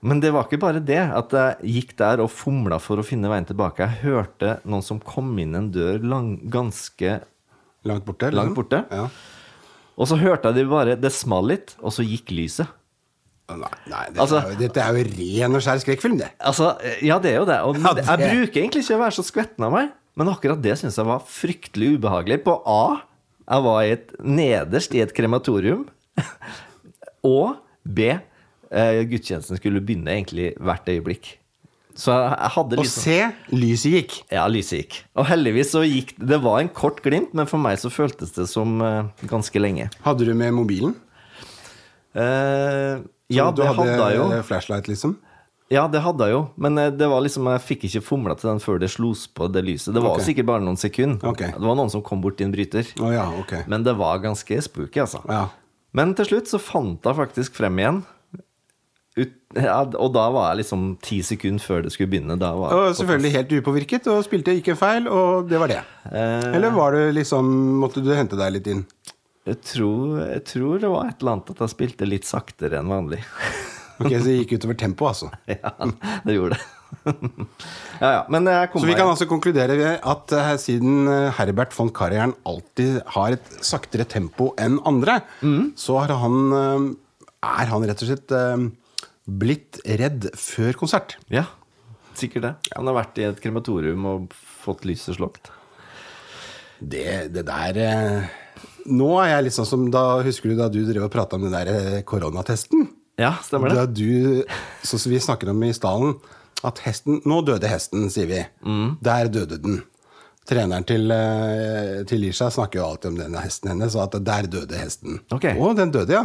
Men 0.01 0.21
det 0.23 0.31
var 0.31 0.45
ikke 0.47 0.61
bare 0.63 0.79
det, 0.85 1.01
at 1.11 1.33
jeg 1.35 1.73
gikk 1.75 1.97
der 1.99 2.21
og 2.23 2.31
fomla 2.31 2.77
for 2.79 3.01
å 3.01 3.05
finne 3.07 3.27
veien 3.33 3.45
tilbake. 3.49 3.83
Jeg 3.83 4.05
hørte 4.05 4.53
noen 4.65 4.85
som 4.87 5.01
kom 5.03 5.33
inn 5.43 5.57
en 5.59 5.73
dør 5.75 5.99
lang, 6.07 6.37
ganske 6.55 7.17
Langt 7.89 8.05
borte? 8.07 8.29
liksom? 8.31 8.39
Langt 8.39 8.55
borte? 8.55 8.85
Ja. 8.95 9.09
Og 9.99 10.07
så 10.07 10.15
hørte 10.21 10.53
jeg 10.53 10.55
det 10.61 10.69
bare 10.71 10.95
Det 10.95 11.11
smalt 11.11 11.49
litt, 11.51 11.75
og 11.83 11.91
så 11.97 12.07
gikk 12.07 12.31
lyset. 12.31 12.71
Nei, 13.49 13.57
nei 13.89 14.05
dette, 14.13 14.21
Altså- 14.23 14.39
er 14.45 14.51
jo, 14.53 14.59
dette 14.61 14.77
er 14.85 14.95
jo 15.01 15.05
ren 15.19 15.55
og 15.57 15.63
skjær 15.65 15.81
skrekkfilm, 15.83 16.19
det. 16.21 16.31
Altså, 16.47 16.77
ja, 17.03 17.19
det 17.19 17.33
er 17.33 17.39
jo 17.41 17.47
det. 17.49 17.59
Og 17.65 17.79
Ja, 17.83 17.93
det- 17.95 18.05
jeg 18.07 18.19
bruker 18.19 18.61
egentlig 18.63 18.85
ikke 18.85 18.99
å 19.01 19.03
være 19.03 19.17
så 19.19 19.25
skvetten 19.27 19.65
av 19.65 19.73
meg, 19.73 19.91
men 20.15 20.29
akkurat 20.29 20.63
det 20.63 20.79
syns 20.79 20.95
jeg 20.97 21.07
var 21.07 21.19
fryktelig 21.27 21.99
ubehagelig. 21.99 22.45
På 22.45 22.63
A, 22.67 23.03
jeg 23.51 23.63
var 23.65 23.83
i 23.83 23.91
et, 23.97 24.13
nederst 24.23 24.95
i 24.95 25.01
et 25.01 25.13
krematorium, 25.15 25.89
og 27.25 27.57
B, 27.85 28.21
eh, 28.71 29.03
gudstjenesten 29.09 29.61
skulle 29.61 29.83
begynne 29.85 30.15
egentlig 30.15 30.53
hvert 30.61 30.89
øyeblikk. 30.89 31.37
Så 31.99 32.15
jeg, 32.15 32.51
hadde 32.55 32.79
liksom... 32.79 33.01
Og 33.01 33.05
se, 33.05 33.55
lyset 33.59 33.95
gikk. 33.97 34.17
Ja, 34.31 34.45
lyset 34.47 34.85
gikk. 34.85 34.99
Og 35.19 35.27
heldigvis 35.27 35.73
så 35.75 35.81
gikk 35.83 36.13
Det 36.15 36.39
var 36.45 36.61
en 36.63 36.71
kort 36.71 37.01
glimt, 37.03 37.33
men 37.35 37.49
for 37.51 37.59
meg 37.59 37.81
så 37.83 37.91
føltes 37.91 38.31
det 38.37 38.47
som 38.51 38.77
eh, 38.85 39.09
ganske 39.27 39.63
lenge. 39.63 39.89
Hadde 40.05 40.29
du 40.29 40.35
med 40.39 40.55
mobilen? 40.55 40.95
Eh, 42.15 43.01
ja, 43.35 43.49
det 43.51 43.67
hadde 43.67 43.89
jeg 43.89 44.21
jo. 44.21 44.29
Du 44.29 44.37
hadde 44.37 44.45
flashlight, 44.47 44.91
liksom? 44.91 45.17
Ja, 45.69 45.83
det 45.91 46.01
hadde 46.01 46.25
jeg 46.25 46.33
jo, 46.33 46.45
men 46.57 46.79
det 46.97 47.09
var 47.11 47.21
liksom, 47.21 47.49
jeg 47.53 47.61
fikk 47.61 47.83
ikke 47.91 48.01
fomla 48.01 48.33
til 48.39 48.49
den 48.49 48.63
før 48.63 48.79
det 48.81 48.89
slos 48.89 49.27
på 49.29 49.51
det 49.53 49.67
lyset. 49.67 49.91
Det 49.93 50.01
var 50.01 50.15
okay. 50.15 50.31
sikkert 50.31 50.49
bare 50.49 50.65
noen 50.65 50.79
sekunder. 50.81 51.35
Okay. 51.35 51.51
Det 51.53 51.67
var 51.69 51.77
noen 51.77 51.93
som 51.93 52.01
kom 52.05 52.23
bort 52.25 52.41
i 52.41 52.47
en 52.47 52.55
bryter. 52.55 52.89
Oh, 53.03 53.11
ja, 53.13 53.27
okay. 53.43 53.67
Men 53.69 53.85
det 53.85 53.93
var 53.99 54.23
ganske 54.23 54.63
spooky, 54.65 55.03
altså. 55.05 55.21
Ja. 55.29 55.51
Men 55.99 56.15
til 56.17 56.31
slutt 56.31 56.49
så 56.49 56.61
fant 56.63 57.05
jeg 57.05 57.19
faktisk 57.19 57.59
frem 57.61 57.83
igjen. 57.83 58.01
Ut, 59.19 59.33
ja, 59.59 59.79
og 59.99 60.13
da 60.15 60.25
var 60.35 60.51
jeg 60.53 60.61
liksom 60.63 60.83
ti 61.03 61.19
sekunder 61.27 61.65
før 61.65 61.83
det 61.87 61.91
skulle 61.95 62.11
begynne. 62.13 62.37
Da 62.41 62.53
var 62.55 62.75
Og 62.77 62.97
selvfølgelig 62.99 63.33
helt 63.35 63.55
upåvirket, 63.59 64.07
og 64.13 64.23
spilte 64.27 64.55
ikke 64.59 64.75
en 64.77 64.81
feil, 64.81 65.09
og 65.11 65.49
det 65.51 65.59
var 65.63 65.73
det. 65.73 65.81
Eh. 66.13 66.49
Eller 66.55 66.71
var 66.77 66.95
det 66.95 67.07
liksom 67.17 67.49
Måtte 67.83 68.03
du 68.05 68.13
hente 68.15 68.39
deg 68.39 68.55
litt 68.59 68.69
inn? 68.71 68.85
Jeg 69.49 69.63
tror, 69.65 70.19
jeg 70.29 70.43
tror 70.45 70.81
det 70.83 70.91
var 70.93 71.09
et 71.09 71.23
eller 71.23 71.39
annet 71.39 71.51
at 71.55 71.63
jeg 71.65 71.73
spilte 71.73 72.09
litt 72.09 72.29
saktere 72.29 72.81
enn 72.83 72.91
vanlig. 72.93 73.23
Ok, 73.99 74.13
Så 74.15 74.29
det 74.29 74.35
gikk 74.37 74.53
utover 74.61 74.77
tempoet, 74.79 75.09
altså. 75.11 75.29
ja, 75.51 75.73
det 76.23 76.35
gjorde 76.37 76.55
det. 76.55 76.67
ja, 77.99 78.11
ja. 78.15 78.21
Men 78.31 78.47
jeg 78.47 78.69
kom 78.71 78.83
Så 78.85 78.87
vi 78.87 78.95
kan 78.95 79.11
altså 79.11 79.27
konkludere 79.27 79.75
ved 79.81 80.05
at 80.13 80.35
uh, 80.39 80.53
siden 80.63 81.09
eh, 81.11 81.33
Herbert 81.35 81.75
von 81.75 81.91
Karajan 81.91 82.37
alltid 82.47 83.01
har 83.17 83.35
et 83.35 83.49
saktere 83.67 84.07
tempo 84.07 84.53
enn 84.55 84.79
andre, 84.87 85.19
Mm. 85.43 85.73
så 85.75 85.99
har 85.99 86.15
han, 86.23 86.39
uh, 86.55 86.87
er 87.59 87.73
han 87.73 87.89
rett 87.91 88.07
og 88.07 88.13
slett 88.13 88.37
eh, 88.39 88.69
blitt 89.29 89.81
redd 89.85 90.31
før 90.41 90.79
konsert. 90.81 91.19
Ja, 91.33 91.45
sikkert 92.19 92.47
det. 92.47 92.55
Han 92.75 92.89
har 92.91 92.97
vært 93.03 93.21
i 93.21 93.29
et 93.29 93.41
krematorium 93.43 94.07
og 94.09 94.37
fått 94.65 94.87
lyset 94.89 95.19
slått. 95.19 95.53
Det, 96.79 97.35
det 97.35 97.43
der 97.49 97.79
eh, 97.83 98.35
Nå 98.87 99.09
er 99.19 99.33
jeg 99.33 99.49
litt 99.49 99.55
sånn 99.57 99.67
som 99.67 99.81
da 99.91 100.21
Husker 100.23 100.53
du 100.53 100.61
da 100.61 100.69
du 100.71 100.79
drev 100.87 101.09
og 101.09 101.11
prata 101.11 101.35
om 101.35 101.43
den 101.43 101.57
der 101.57 101.71
eh, 101.73 101.97
koronatesten? 102.07 102.87
Ja, 103.19 103.33
stemmer 103.43 103.73
det. 103.73 103.81
Da 103.81 103.87
du, 103.91 104.45
sånn 104.87 105.03
som 105.03 105.11
vi 105.11 105.19
snakker 105.19 105.51
om 105.51 105.63
i 105.67 105.73
stallen, 105.75 106.15
at 106.67 106.79
hesten 106.85 107.19
Nå 107.27 107.41
døde 107.47 107.71
hesten, 107.71 108.07
sier 108.15 108.31
vi. 108.31 108.45
Mm. 108.63 108.93
Der 109.03 109.31
døde 109.35 109.59
den. 109.63 109.81
Treneren 110.49 110.87
til, 110.87 111.11
eh, 111.13 112.07
til 112.09 112.23
Lisha 112.23 112.49
snakker 112.55 112.81
jo 112.81 112.87
alltid 112.87 113.11
om 113.11 113.19
denne 113.19 113.43
hesten 113.43 113.73
hennes, 113.75 113.99
og 113.99 114.07
at 114.07 114.23
der 114.25 114.49
døde 114.49 114.79
hesten. 114.79 115.19
Okay. 115.35 115.59
Å, 115.59 115.75
den 115.77 115.93
døde, 115.93 116.15
ja. 116.15 116.23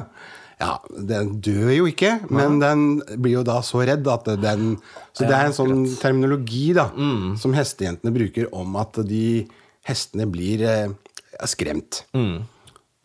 Ja, 0.60 0.78
Den 0.90 1.40
dør 1.42 1.72
jo 1.76 1.86
ikke, 1.90 2.14
men 2.30 2.60
den 2.62 2.84
blir 3.18 3.40
jo 3.40 3.44
da 3.48 3.60
så 3.66 3.82
redd 3.88 4.08
at 4.08 4.26
den 4.42 4.78
Så 5.14 5.26
det 5.28 5.34
er 5.36 5.50
en 5.50 5.56
sånn 5.58 5.84
terminologi 6.00 6.74
da, 6.78 6.90
Mm. 6.96 7.38
som 7.38 7.54
hestejentene 7.54 8.14
bruker 8.14 8.48
om 8.54 8.76
at 8.76 8.94
de 9.08 9.48
hestene 9.86 10.26
blir 10.32 10.62
eh, 10.64 10.90
skremt. 11.46 12.04
Mm. 12.14 12.44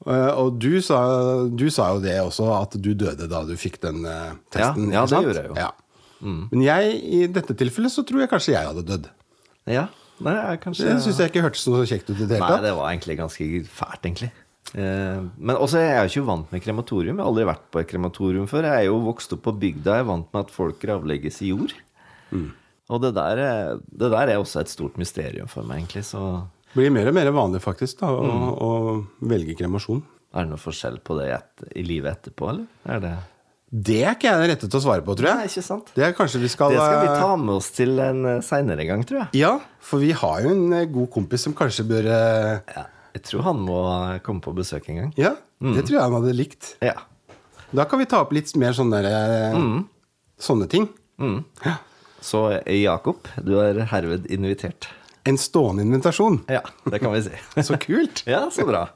Eh, 0.06 0.30
og 0.38 0.58
du 0.62 0.80
sa, 0.80 1.00
du 1.48 1.68
sa 1.74 1.88
jo 1.94 2.00
det 2.04 2.16
også, 2.22 2.46
at 2.62 2.76
du 2.80 2.92
døde 2.94 3.28
da 3.28 3.42
du 3.44 3.56
fikk 3.58 3.80
den 3.82 4.04
eh, 4.06 4.32
testen. 4.54 4.92
Ja, 4.92 5.02
ja, 5.02 5.06
det 5.06 5.22
gjorde 5.26 5.42
jeg 5.42 5.50
jo. 5.54 5.70
Mm. 6.18 6.42
Men 6.52 6.62
jeg, 6.62 6.94
i 7.02 7.26
dette 7.30 7.54
tilfellet 7.58 7.92
så 7.94 8.02
tror 8.06 8.20
jeg 8.24 8.30
kanskje 8.30 8.54
jeg 8.54 8.66
hadde 8.66 8.84
dødd. 8.86 9.08
Ja, 9.68 9.88
Nei, 10.18 10.32
jeg 10.34 10.58
kanskje 10.64 10.82
Det 10.88 10.94
syns 11.04 11.18
jeg 11.22 11.30
ikke 11.30 11.42
hørtes 11.44 11.66
noe 11.70 11.84
kjekt 11.86 12.08
ut 12.10 12.16
i 12.18 12.24
det 12.26 12.40
hele 12.40 12.46
Nei, 12.50 12.62
det 12.64 12.72
var 12.74 12.88
egentlig 12.90 13.14
ganske 13.20 13.44
fælt, 13.70 14.00
egentlig. 14.02 14.30
Eh, 14.76 15.20
men 15.38 15.56
også 15.56 15.80
jeg 15.80 15.94
er 15.96 16.02
jo 16.04 16.12
ikke 16.12 16.28
vant 16.28 16.50
med 16.52 16.62
krematorium. 16.64 17.16
Jeg 17.16 17.25
har 17.25 17.30
aldri 17.32 17.46
vært 17.48 17.66
på 17.72 17.80
et 17.80 17.88
krematorium 17.88 18.48
før. 18.50 18.66
Jeg 18.68 18.84
er 18.84 18.88
jo 18.90 18.98
vokst 19.06 19.32
opp 19.37 19.42
på 19.46 19.54
bygda. 19.62 19.94
Jeg 19.96 20.04
er 20.04 20.10
vant 20.10 20.28
med 20.34 20.44
at 20.44 20.52
folk 20.54 20.80
gravlegges 20.82 21.40
i 21.46 21.52
jord. 21.54 21.72
Mm. 22.34 22.50
Og 22.88 23.02
det 23.04 23.14
der, 23.16 23.40
er, 23.44 23.80
det 23.88 24.10
der 24.12 24.32
er 24.34 24.38
også 24.40 24.60
et 24.62 24.70
stort 24.72 24.96
mysterium 25.00 25.48
for 25.48 25.64
meg, 25.68 25.82
egentlig. 25.84 26.04
Så 26.08 26.20
Det 26.72 26.76
blir 26.82 26.92
mer 26.92 27.08
og 27.10 27.16
mer 27.16 27.32
vanlig 27.32 27.60
faktisk 27.64 28.00
da, 28.04 28.12
å, 28.12 28.22
Mm. 28.28 28.52
å 28.60 29.28
velge 29.32 29.56
kremasjon. 29.56 30.02
er 30.34 30.44
det 30.44 30.50
noe 30.52 30.60
forskjell 30.60 30.98
på 31.00 31.16
det 31.18 31.26
i, 31.30 31.32
et, 31.32 31.68
i 31.80 31.82
livet 31.88 32.12
etterpå, 32.18 32.48
eller? 32.52 32.66
Er 32.84 33.00
det 33.00 33.12
Det 33.72 34.02
er 34.04 34.14
ikke 34.14 34.28
jeg 34.28 34.40
den 34.40 34.50
rette 34.50 34.68
til 34.68 34.78
å 34.78 34.82
svare 34.84 35.04
på, 35.04 35.14
tror 35.16 35.28
Nei, 35.34 35.46
jeg. 35.46 35.50
ikke 35.50 35.64
sant? 35.64 35.90
Det 35.94 36.04
er 36.04 36.12
vi 36.12 36.48
skal 36.48 36.70
Det 36.72 36.78
skal 36.80 37.00
vi 37.00 37.08
eh, 37.08 37.20
ta 37.20 37.37
med 37.37 37.54
oss 37.54 37.70
til 37.70 37.98
en 38.00 38.42
seinere 38.44 38.84
gang, 38.87 39.04
tror 39.04 39.18
jeg. 39.25 39.40
Ja, 39.40 39.58
for 39.80 39.98
vi 40.00 40.12
har 40.12 40.40
jo 40.44 40.50
en 40.50 40.72
eh, 40.72 40.84
god 40.87 41.10
kompis 41.10 41.44
som 41.44 41.52
kanskje 41.56 41.84
bør 41.88 42.08
eh, 42.08 42.60
Ja, 42.76 42.84
jeg 43.18 43.25
tror 43.28 43.42
han 43.50 43.60
må 43.66 43.78
komme 44.26 44.40
på 44.44 44.54
besøk 44.56 44.88
en 44.88 45.02
gang. 45.02 45.12
Ja, 45.18 45.34
Mm. 45.60 45.75
det 45.75 45.82
tror 45.88 45.96
jeg 45.98 46.02
han 46.06 46.12
hadde 46.14 46.37
likt. 46.38 46.76
Ja. 46.80 46.94
Da 47.75 47.84
kan 47.84 47.98
vi 47.98 48.04
ta 48.06 48.20
opp 48.22 48.30
litt 48.32 48.54
mer 48.56 48.70
sånne, 48.72 49.00
eh, 49.04 49.56
Mm. 49.58 49.88
sånne 50.38 50.68
ting. 50.70 50.88
Ja. 51.64 51.75
Så 52.22 52.44
eh, 52.64 52.82
Jakob, 52.84 53.26
du 53.42 53.58
er 53.60 53.80
herved 53.90 54.26
invitert. 54.30 54.87
En 55.26 55.37
stående 55.37 55.82
invitasjon. 55.82 56.44
Ja, 56.48 56.62
det 56.88 57.00
kan 57.02 57.12
vi 57.12 57.22
si. 57.26 57.34
Så 57.62 57.76
kult! 57.78 58.22
Ja, 58.30 58.48
så 58.50 58.64
bra. 58.66 58.88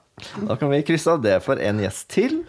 Da 0.46 0.54
kan 0.56 0.70
vi 0.70 0.82
krysse 0.86 1.10
av 1.12 1.22
det 1.22 1.42
for 1.42 1.58
en 1.58 1.78
gjest 1.82 2.08
til. 2.14 2.44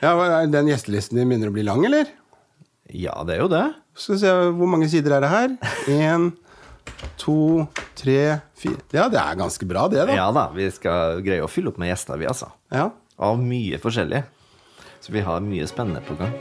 Ja, 0.00 0.12
er 0.16 0.46
Den 0.52 0.68
gjestelisten 0.68 1.16
din 1.18 1.28
begynner 1.28 1.48
å 1.50 1.54
bli 1.56 1.64
lang, 1.66 1.84
eller? 1.84 2.06
Ja, 2.92 3.22
det 3.24 3.36
er 3.36 3.42
jo 3.44 3.48
det. 3.52 3.64
Skal 3.94 4.14
vi 4.14 4.20
se, 4.20 4.30
Hvor 4.56 4.68
mange 4.68 4.88
sider 4.90 5.16
er 5.16 5.20
det 5.24 5.30
her? 5.30 5.56
Én, 5.88 6.30
to, 7.20 7.66
tre, 7.96 8.40
Ja, 8.92 9.06
det 9.12 9.20
er 9.20 9.38
ganske 9.40 9.66
bra, 9.68 9.86
det, 9.88 10.02
da. 10.08 10.16
Ja 10.18 10.28
da, 10.34 10.48
vi 10.54 10.66
skal 10.74 11.22
greie 11.24 11.44
å 11.44 11.48
fylle 11.50 11.72
opp 11.72 11.78
med 11.80 11.92
gjester, 11.92 12.20
vi, 12.20 12.28
altså. 12.30 12.50
Ja. 12.74 12.90
Av 13.20 13.40
mye 13.40 13.78
forskjellig. 13.80 14.22
Så 15.00 15.12
vi 15.16 15.22
har 15.24 15.40
mye 15.44 15.66
spennende 15.70 16.02
på 16.04 16.16
gang. 16.20 16.34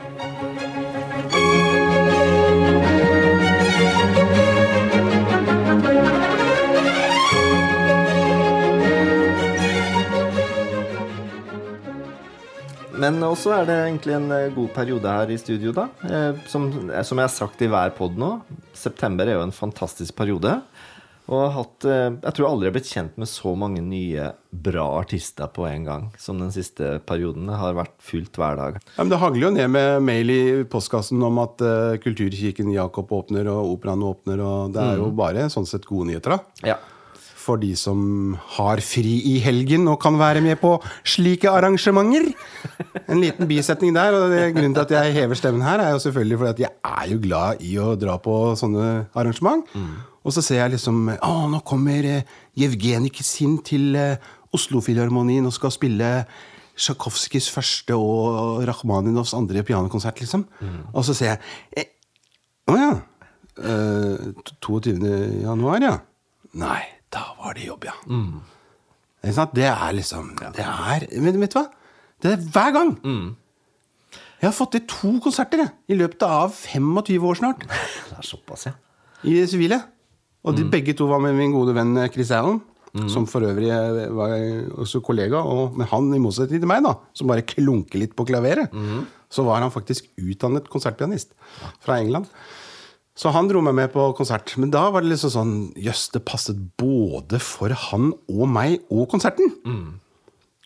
Men 12.99 13.21
også 13.23 13.53
er 13.55 13.67
det 13.69 13.75
egentlig 13.85 14.15
en 14.17 14.31
eh, 14.35 14.49
god 14.51 14.71
periode 14.75 15.11
her 15.13 15.29
i 15.31 15.38
studio, 15.39 15.71
da. 15.75 15.85
Eh, 16.03 16.39
Som, 16.51 16.65
eh, 16.89 17.03
som 17.07 17.19
jeg 17.21 17.29
har 17.29 17.31
sagt 17.31 17.61
i 17.63 17.69
hver 17.71 17.93
pod 17.95 18.17
nå, 18.19 18.31
september 18.75 19.29
er 19.29 19.38
jo 19.38 19.45
en 19.45 19.55
fantastisk 19.55 20.17
periode. 20.19 20.57
Og 21.29 21.38
har 21.43 21.55
hatt 21.59 21.86
eh, 21.86 22.09
Jeg 22.25 22.36
tror 22.36 22.50
aldri 22.50 22.67
jeg 22.67 22.71
har 22.71 22.77
blitt 22.79 22.91
kjent 22.91 23.17
med 23.21 23.29
så 23.29 23.53
mange 23.59 23.83
nye 23.86 24.31
bra 24.50 24.86
artister 24.98 25.50
på 25.53 25.67
en 25.69 25.86
gang 25.86 26.05
som 26.17 26.39
den 26.41 26.51
siste 26.53 26.98
perioden. 27.05 27.50
Det 27.51 27.59
har 27.62 27.77
vært 27.77 27.95
fullt 28.01 28.39
hver 28.41 28.57
dag. 28.57 28.79
Ja, 28.95 29.03
men 29.03 29.13
Det 29.13 29.21
hagler 29.21 29.45
jo 29.45 29.51
ned 29.53 29.69
med 29.75 30.05
mail 30.05 30.33
i 30.33 30.41
postkassen 30.69 31.21
om 31.25 31.38
at 31.43 31.62
uh, 31.62 31.98
Kulturkirken 32.01 32.71
Jakob 32.74 33.13
åpner, 33.13 33.50
og 33.53 33.75
Operaen 33.75 34.05
åpner, 34.05 34.41
og 34.41 34.74
det 34.74 34.81
er 34.81 35.03
jo 35.03 35.12
bare 35.13 35.45
sånn 35.53 35.69
sett 35.69 35.86
gode 35.86 36.09
nyheter, 36.09 36.33
da. 36.33 36.71
Ja. 36.74 36.79
For 37.39 37.62
de 37.62 37.71
som 37.77 38.36
har 38.57 38.81
fri 38.86 39.19
i 39.29 39.38
helgen 39.41 39.88
og 39.89 40.00
kan 40.01 40.17
være 40.19 40.41
med 40.45 40.57
på 40.62 40.75
slike 41.07 41.50
arrangementer. 41.50 42.31
En 43.05 43.21
liten 43.21 43.48
bisetning 43.50 43.93
der, 43.95 44.17
og 44.17 44.33
grunnen 44.33 44.75
til 44.75 44.83
at 44.83 44.98
jeg 44.98 45.15
hever 45.21 45.38
stemmen 45.38 45.65
her, 45.65 45.81
er 45.81 45.93
jo 45.93 46.03
selvfølgelig 46.03 46.41
fordi 46.41 46.55
at 46.57 46.63
jeg 46.65 46.74
er 46.89 47.09
jo 47.13 47.21
glad 47.21 47.63
i 47.65 47.77
å 47.81 47.93
dra 48.01 48.17
på 48.21 48.39
sånne 48.59 48.89
arrangement. 49.17 49.65
Og 50.29 50.36
så 50.36 50.43
ser 50.45 50.62
jeg 50.62 50.75
liksom 50.75 51.07
Å, 51.15 51.33
nå 51.50 51.59
kommer 51.65 52.05
eh, 52.05 52.27
Jevgenij 52.59 53.09
Kisin 53.17 53.57
til 53.65 53.95
eh, 53.98 54.29
Oslofilharmonien 54.53 55.48
og 55.50 55.55
skal 55.55 55.74
spille 55.74 56.09
Tsjajkovskijs 56.79 57.50
første 57.51 57.98
og 57.98 58.62
Rakhmaninovs 58.69 59.33
andre 59.36 59.65
pianokonsert, 59.67 60.21
liksom. 60.21 60.45
Og 60.93 61.03
så 61.03 61.15
ser 61.17 61.33
jeg 61.33 61.41
eh, 61.81 61.89
Å 62.69 62.77
ja. 62.77 62.93
Eh, 63.59 64.29
22. 64.63 64.93
januar, 65.43 65.83
ja. 65.83 65.98
Nei, 66.62 66.79
da 67.12 67.25
var 67.41 67.57
det 67.57 67.65
jobb, 67.67 67.89
ja. 67.89 67.98
Mm. 68.07 68.39
Det 69.19 69.65
er 69.67 69.91
liksom 69.98 70.31
Det 70.55 70.63
er 70.63 71.03
Men 71.19 71.41
vet 71.41 71.51
du 71.51 71.59
hva? 71.59 71.65
Det 72.24 72.31
er 72.31 72.45
hver 72.53 72.71
gang. 72.77 72.95
Jeg 74.39 74.48
har 74.48 74.55
fått 74.55 74.77
til 74.77 74.86
to 74.88 75.17
konserter 75.24 75.65
jeg, 75.65 75.74
i 75.91 75.98
løpet 76.00 76.24
av 76.24 76.53
25 76.55 77.25
år 77.27 77.39
snart. 77.41 77.65
Det 78.09 78.21
er 78.21 78.27
såpass, 78.27 78.69
ja. 78.69 78.77
I 79.27 79.36
det 79.41 79.50
sivile. 79.51 79.81
Og 80.48 80.55
de 80.55 80.63
begge 80.72 80.93
to 80.96 81.08
var 81.10 81.19
med 81.24 81.36
min 81.36 81.51
gode 81.55 81.74
venn 81.75 81.96
eh, 82.00 82.10
Chris 82.13 82.31
Allen. 82.36 82.62
Som 83.12 83.27
for 83.29 83.43
øvrig 83.46 83.67
eh, 83.69 84.08
var 84.17 84.31
også 84.81 85.01
kollega. 85.05 85.43
Og, 85.46 85.75
men 85.77 85.86
han, 85.91 86.08
i 86.15 86.22
motsetning 86.24 86.63
til 86.63 86.69
meg, 86.72 86.81
da, 86.88 86.96
som 87.13 87.29
bare 87.29 87.43
klunker 87.46 88.01
litt 88.01 88.15
på 88.17 88.25
klaveret, 88.25 88.74
så 89.29 89.43
var 89.46 89.62
han 89.62 89.69
faktisk 89.69 90.08
utdannet 90.17 90.65
konsertpianist 90.74 91.36
fra 91.86 92.00
England. 92.01 92.25
Så 93.19 93.29
han 93.36 93.50
dro 93.51 93.60
meg 93.62 93.75
med 93.75 93.91
på 93.93 94.08
konsert. 94.17 94.55
Men 94.58 94.72
da 94.74 94.88
var 94.89 95.03
det 95.03 95.12
liksom 95.12 95.34
sånn 95.36 95.53
Jøss, 95.77 96.08
det 96.15 96.24
passet 96.25 96.58
både 96.79 97.38
for 97.43 97.69
han 97.91 98.13
og 98.31 98.46
meg 98.50 98.79
og 98.89 99.05
konserten. 99.12 99.51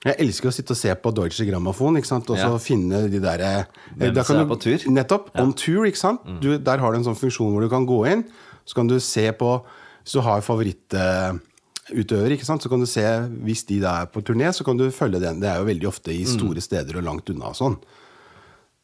Jeg 0.03 0.15
elsker 0.19 0.47
å 0.51 0.53
sitte 0.53 0.75
og 0.75 0.79
se 0.79 0.93
på 0.99 1.11
Deutsche 1.15 1.45
Grammofon 1.47 1.97
og 1.97 2.05
så 2.07 2.37
Ja. 2.37 2.57
finne 2.59 3.09
de 3.09 3.19
derre 3.23 3.67
Hvem 3.97 4.13
da 4.13 4.23
som 4.23 4.37
er 4.37 4.45
på 4.47 4.59
tur? 4.59 4.77
Nettopp. 4.91 5.31
Ja. 5.33 5.41
On 5.43 5.53
tour, 5.53 5.85
ikke 5.87 5.97
sant. 5.97 6.21
Du, 6.43 6.57
der 6.57 6.77
har 6.77 6.91
du 6.91 6.97
en 6.99 7.03
sånn 7.07 7.19
funksjon 7.19 7.51
hvor 7.51 7.61
du 7.63 7.69
kan 7.71 7.87
gå 7.87 7.99
inn, 8.11 8.23
så 8.65 8.75
kan 8.75 8.87
du 8.87 8.99
se 8.99 9.31
på 9.31 9.55
Hvis 10.03 10.13
du 10.17 10.21
har 10.21 10.41
favorittutøvere, 10.43 12.37
så 12.43 12.69
kan 12.69 12.79
du 12.83 12.85
se 12.89 13.03
Hvis 13.45 13.63
de 13.69 13.77
er 13.83 14.05
på 14.11 14.21
turné, 14.21 14.51
så 14.51 14.63
kan 14.63 14.77
du 14.77 14.89
følge 14.91 15.19
den. 15.19 15.39
Det 15.39 15.49
er 15.49 15.57
jo 15.59 15.65
veldig 15.69 15.87
ofte 15.87 16.11
Mm. 16.11 16.21
i 16.21 16.25
store 16.25 16.61
steder 16.61 16.97
og 16.97 17.03
langt 17.03 17.29
unna 17.29 17.45
og 17.49 17.55
sånn. 17.55 17.77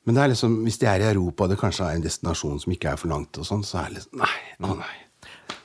Men 0.06 0.16
det 0.16 0.24
er 0.24 0.30
liksom, 0.34 0.64
hvis 0.64 0.80
de 0.80 0.86
er 0.88 1.00
i 1.02 1.12
Europa 1.14 1.44
og 1.44 1.50
det 1.50 1.60
kanskje 1.60 1.86
er 1.86 1.96
en 1.96 2.02
destinasjon 2.02 2.60
som 2.60 2.72
ikke 2.74 2.90
er 2.94 2.98
for 2.98 3.10
langt, 3.10 3.38
og 3.38 3.46
sånn, 3.46 3.64
så 3.64 3.78
er 3.84 3.90
det 3.90 4.00
liksom 4.00 4.18
Nei, 4.18 4.40
å 4.64 4.76
nei. 4.80 4.96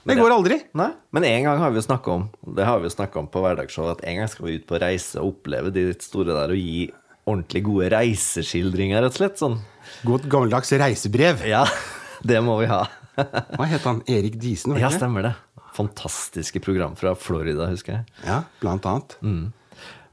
Det 0.04 0.16
går 0.18 0.34
aldri. 0.34 0.58
Nei, 0.76 0.90
men 1.12 1.24
en 1.24 1.44
gang 1.44 1.58
har 1.58 1.70
vi 1.72 1.80
snakka 1.80 2.10
om 2.12 2.26
Det 2.54 2.64
har 2.66 2.80
vi 2.82 2.88
om 3.16 3.26
på 3.26 3.40
Hverdagsshow, 3.40 3.90
at 3.90 4.04
en 4.04 4.16
gang 4.18 4.28
skal 4.28 4.46
vi 4.46 4.58
ut 4.58 4.66
på 4.66 4.80
reise 4.80 5.16
og 5.20 5.34
oppleve 5.34 5.72
de 5.72 5.94
store 5.94 6.34
der 6.34 6.52
og 6.52 6.56
gi 6.60 6.90
ordentlig 7.26 7.62
gode 7.64 7.88
reiseskildringer, 7.94 9.00
rett 9.00 9.14
og 9.14 9.16
slett. 9.16 9.38
Sånn. 9.40 9.58
Godt 10.04 10.28
gammeldags 10.28 10.72
reisebrev. 10.76 11.40
Ja, 11.48 11.64
det 12.28 12.42
må 12.44 12.58
vi 12.60 12.68
ha. 12.68 12.82
Hva 13.58 13.66
het 13.70 13.84
han? 13.86 14.02
Erik 14.10 14.38
Diesen? 14.42 14.76
Ja, 14.80 14.90
stemmer 14.92 15.28
det. 15.28 15.34
Fantastiske 15.74 16.60
program 16.62 16.94
fra 16.98 17.14
Florida, 17.18 17.66
husker 17.70 17.98
jeg. 17.98 18.16
Ja, 18.26 18.42
blant 18.62 18.86
annet. 18.86 19.18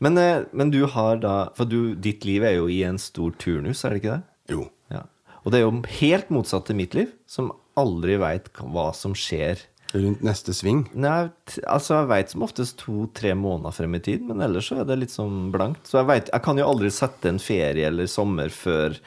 Men, 0.02 0.18
eh, 0.18 0.44
men 0.52 0.72
du 0.74 0.82
har 0.90 1.20
da 1.22 1.52
For 1.58 1.70
du, 1.70 1.94
ditt 1.94 2.26
liv 2.26 2.44
er 2.48 2.56
jo 2.58 2.70
i 2.72 2.82
en 2.88 2.98
stor 3.02 3.36
turnus, 3.38 3.84
er 3.86 3.94
det 3.94 4.02
ikke 4.02 4.16
det? 4.16 4.56
Jo. 4.56 4.64
Ja. 4.90 5.04
Og 5.44 5.54
det 5.54 5.60
er 5.60 5.68
jo 5.68 5.76
helt 6.02 6.32
motsatt 6.34 6.66
til 6.70 6.80
mitt 6.80 6.98
liv, 6.98 7.12
som 7.30 7.52
aldri 7.80 8.18
veit 8.22 8.50
hva 8.58 8.90
som 8.98 9.14
skjer. 9.18 9.62
Rundt 9.92 10.22
neste 10.24 10.54
sving. 10.56 10.86
Nei, 10.96 11.30
altså 11.68 11.98
jeg 11.98 12.10
veit 12.12 12.32
som 12.32 12.46
oftest 12.46 12.78
to-tre 12.80 13.34
måneder 13.36 13.76
frem 13.76 13.98
i 13.98 14.02
tid, 14.04 14.24
men 14.24 14.40
ellers 14.44 14.70
så 14.72 14.82
er 14.82 14.88
det 14.88 15.02
litt 15.02 15.14
sånn 15.14 15.50
blankt. 15.52 15.84
Så 15.90 16.00
jeg 16.00 16.08
vet, 16.08 16.32
jeg 16.32 16.46
kan 16.46 16.62
jo 16.62 16.70
aldri 16.70 16.92
sette 16.96 17.28
en 17.28 17.42
ferie 17.44 17.90
eller 17.92 18.10
sommer 18.12 18.54
før 18.56 18.98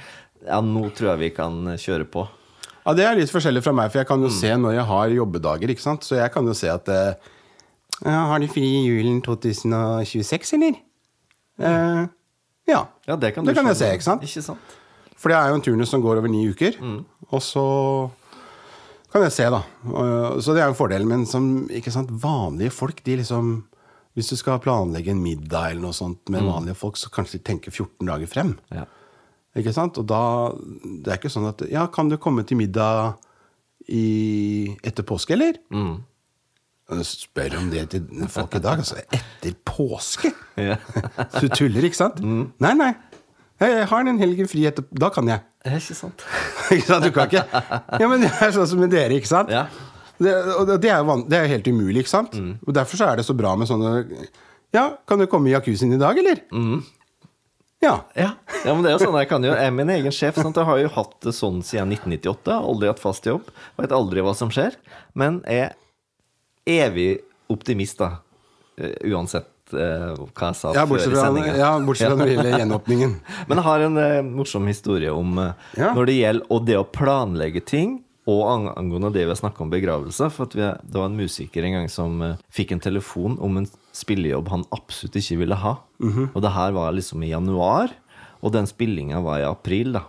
Ja, 0.44 0.58
nå 0.60 0.90
tror 0.92 1.14
jeg 1.14 1.22
vi 1.22 1.30
kan 1.38 1.70
kjøre 1.80 2.04
på. 2.12 2.26
Ja, 2.86 2.92
Det 2.94 3.04
er 3.04 3.14
litt 3.16 3.30
forskjellig 3.32 3.62
fra 3.64 3.72
meg, 3.72 3.90
for 3.92 3.98
jeg 4.02 4.06
kan 4.08 4.18
Mm. 4.20 4.24
jo 4.28 4.30
se 4.30 4.48
når 4.56 4.74
jeg 4.74 4.84
har 4.84 5.08
jobbedager. 5.08 5.68
ikke 5.70 5.80
sant? 5.80 6.00
Så 6.04 6.16
jeg 6.16 6.30
kan 6.32 6.44
jo 6.46 6.52
se 6.54 6.68
at 6.68 6.88
eh, 6.88 7.14
Har 8.04 8.38
de 8.38 8.48
fri 8.48 8.62
i 8.62 8.86
julen 8.88 9.22
2026, 9.22 10.52
eller? 10.54 10.74
Eh, 11.60 12.06
ja. 12.68 12.86
Ja, 13.06 13.16
det 13.16 13.34
kan, 13.34 13.44
det 13.44 13.54
du 13.54 13.60
kan 13.60 13.66
jeg 13.70 13.76
se, 13.76 13.86
ikke 13.94 14.02
sant? 14.02 14.22
Ikke 14.22 14.42
sant? 14.42 14.58
For 15.16 15.28
det 15.30 15.36
er 15.38 15.48
jo 15.48 15.54
en 15.54 15.62
turnus 15.62 15.88
som 15.88 16.02
går 16.02 16.18
over 16.18 16.28
ni 16.28 16.46
uker. 16.50 16.76
Mm. 16.80 17.04
Og 17.32 17.40
så 17.40 18.10
kan 19.12 19.22
jeg 19.22 19.32
se, 19.32 19.44
da. 19.44 19.62
Og- 19.86 20.42
Så 20.42 20.52
det 20.54 20.62
er 20.62 20.66
jo 20.68 20.74
fordelen. 20.74 21.06
Men 21.08 21.24
som 21.26 21.68
ikke 21.68 21.92
sant, 21.92 22.10
vanlige 22.10 22.72
folk, 22.72 23.02
de 23.04 23.16
liksom 23.16 23.64
Hvis 24.16 24.28
du 24.28 24.36
skal 24.36 24.60
planlegge 24.60 25.08
en 25.10 25.20
middag 25.20 25.70
eller 25.72 25.80
noe 25.82 25.92
sånt 25.92 26.28
med 26.30 26.40
vanlige 26.42 26.76
folk, 26.76 26.94
så 26.94 27.10
kanskje 27.10 27.32
de 27.32 27.38
tenker 27.52 27.72
14 27.72 28.06
dager 28.06 28.26
frem. 28.28 28.52
Mm. 28.70 28.76
Ja. 28.76 28.84
Ikke 29.58 29.74
sant? 29.74 29.98
Og 30.00 30.06
da 30.10 30.22
Det 30.82 31.12
er 31.12 31.20
ikke 31.20 31.32
sånn 31.32 31.48
at 31.50 31.62
Ja, 31.70 31.86
kan 31.92 32.10
du 32.10 32.18
komme 32.20 32.44
til 32.46 32.58
middag 32.58 33.14
i, 33.84 34.74
etter 34.82 35.04
påske, 35.04 35.34
eller? 35.36 35.58
Mm. 35.74 35.98
Spør 37.04 37.58
om 37.58 37.66
det 37.72 37.82
til 37.92 38.06
folk 38.32 38.54
i 38.56 38.60
dag. 38.64 38.80
Altså, 38.80 39.00
etter 39.12 39.56
påske? 39.66 40.32
Ja. 40.56 40.76
Du 41.40 41.48
tuller, 41.50 41.82
ikke 41.84 41.98
sant? 41.98 42.20
Nei, 42.22 42.74
nei. 42.78 42.92
Jeg 43.60 43.86
har 43.90 44.06
en 44.06 44.18
helgen 44.20 44.48
fri 44.50 44.64
etter 44.68 44.86
Da 44.94 45.08
kan 45.14 45.28
jeg. 45.30 45.42
Det 45.64 45.72
er 45.72 45.80
ikke 45.80 45.96
sant. 45.98 46.24
ikke 46.74 46.86
sant? 46.86 47.04
Du 47.06 47.12
kan 47.14 47.28
ikke 47.30 47.44
Ja, 48.00 48.08
men 48.08 48.24
det 48.24 48.30
er 48.32 48.54
sånn 48.54 48.68
som 48.70 48.80
med 48.82 48.92
dere, 48.94 49.18
ikke 49.18 49.30
sant? 49.30 49.52
Ja. 49.52 49.66
Det, 50.14 50.30
og 50.54 50.68
det, 50.70 50.90
er 50.90 51.00
jo 51.02 51.16
det 51.26 51.38
er 51.40 51.48
helt 51.50 51.68
umulig, 51.68 52.04
ikke 52.04 52.12
sant? 52.12 52.36
Og 52.64 52.74
Derfor 52.76 53.00
så 53.00 53.08
er 53.10 53.18
det 53.18 53.26
så 53.26 53.34
bra 53.36 53.56
med 53.58 53.68
sånne 53.70 54.04
Ja, 54.74 54.92
kan 55.08 55.18
du 55.18 55.26
komme 55.30 55.50
i 55.50 55.54
jacuzzien 55.56 55.92
i 55.94 55.98
dag, 56.00 56.18
eller? 56.22 56.44
Ja. 57.84 57.94
Ja. 58.16 58.30
ja, 58.64 58.72
men 58.72 58.82
det 58.84 58.90
er 58.90 58.98
jo 58.98 59.04
sånn, 59.06 59.18
jeg 59.20 59.28
kan 59.30 59.44
jo, 59.44 59.52
jeg 59.52 59.70
er 59.70 59.74
min 59.76 59.92
egen 59.92 60.14
sjef. 60.14 60.38
Sant? 60.40 60.56
Jeg 60.56 60.68
har 60.68 60.80
jo 60.80 60.90
hatt 60.96 61.16
det 61.26 61.34
sånn 61.36 61.60
siden 61.66 61.92
1998. 61.94 62.56
Aldri 62.56 62.90
hatt 62.90 63.02
fast 63.02 63.28
jobb. 63.28 63.50
Vet 63.80 63.94
aldri 63.94 64.24
hva 64.24 64.34
som 64.38 64.52
skjer. 64.54 64.78
Men 65.18 65.42
er 65.50 65.74
evig 66.68 67.18
optimist, 67.52 68.00
da. 68.00 68.22
Eh, 68.80 68.96
Uansett 69.12 69.74
eh, 69.76 70.14
hva 70.16 70.48
jeg 70.48 70.58
sa 70.58 70.72
Ja, 70.74 70.86
før 70.88 70.98
i 70.98 71.18
sendinga. 71.18 71.52
ja, 71.60 71.68
bortsett 71.84 72.10
fra 72.10 72.16
når 72.18 72.30
det 72.30 72.38
gjelder 72.38 72.58
gjenåpningen. 72.64 73.12
Men 73.50 73.60
jeg 73.60 73.66
har 73.68 73.84
en 73.88 74.00
uh, 74.00 74.32
morsom 74.40 74.66
historie 74.70 75.12
om 75.12 75.38
uh, 75.38 75.52
Ja. 75.78 75.92
når 75.94 76.10
det 76.10 76.16
gjelder 76.18 76.56
og 76.56 76.66
det 76.70 76.80
å 76.80 76.88
planlegge 76.88 77.62
ting, 77.68 78.00
og 78.24 78.40
ang 78.48 78.70
angående 78.72 79.12
det 79.12 79.26
vi 79.26 79.34
har 79.34 79.36
snakka 79.36 79.66
om 79.66 79.72
begravelse. 79.72 80.30
For 80.32 80.48
at 80.48 80.54
vi, 80.56 80.64
det 80.64 80.96
var 80.96 81.10
en 81.10 81.18
musiker 81.18 81.66
en 81.68 81.76
gang 81.78 81.90
som 81.92 82.16
uh, 82.24 82.36
fikk 82.48 82.72
en 82.72 82.82
telefon 82.82 83.36
om 83.44 83.60
en 83.60 83.68
spillejobb 83.94 84.48
han 84.52 84.64
absolutt 84.74 85.16
ikke 85.20 85.38
ville 85.44 85.58
ha. 85.60 85.76
Og 86.34 86.40
det 86.42 86.50
her 86.56 86.74
var 86.76 86.92
liksom 86.96 87.22
i 87.24 87.30
januar, 87.30 87.94
og 88.44 88.52
den 88.56 88.66
spillinga 88.68 89.20
var 89.24 89.40
i 89.40 89.46
april, 89.48 89.94
da. 89.96 90.04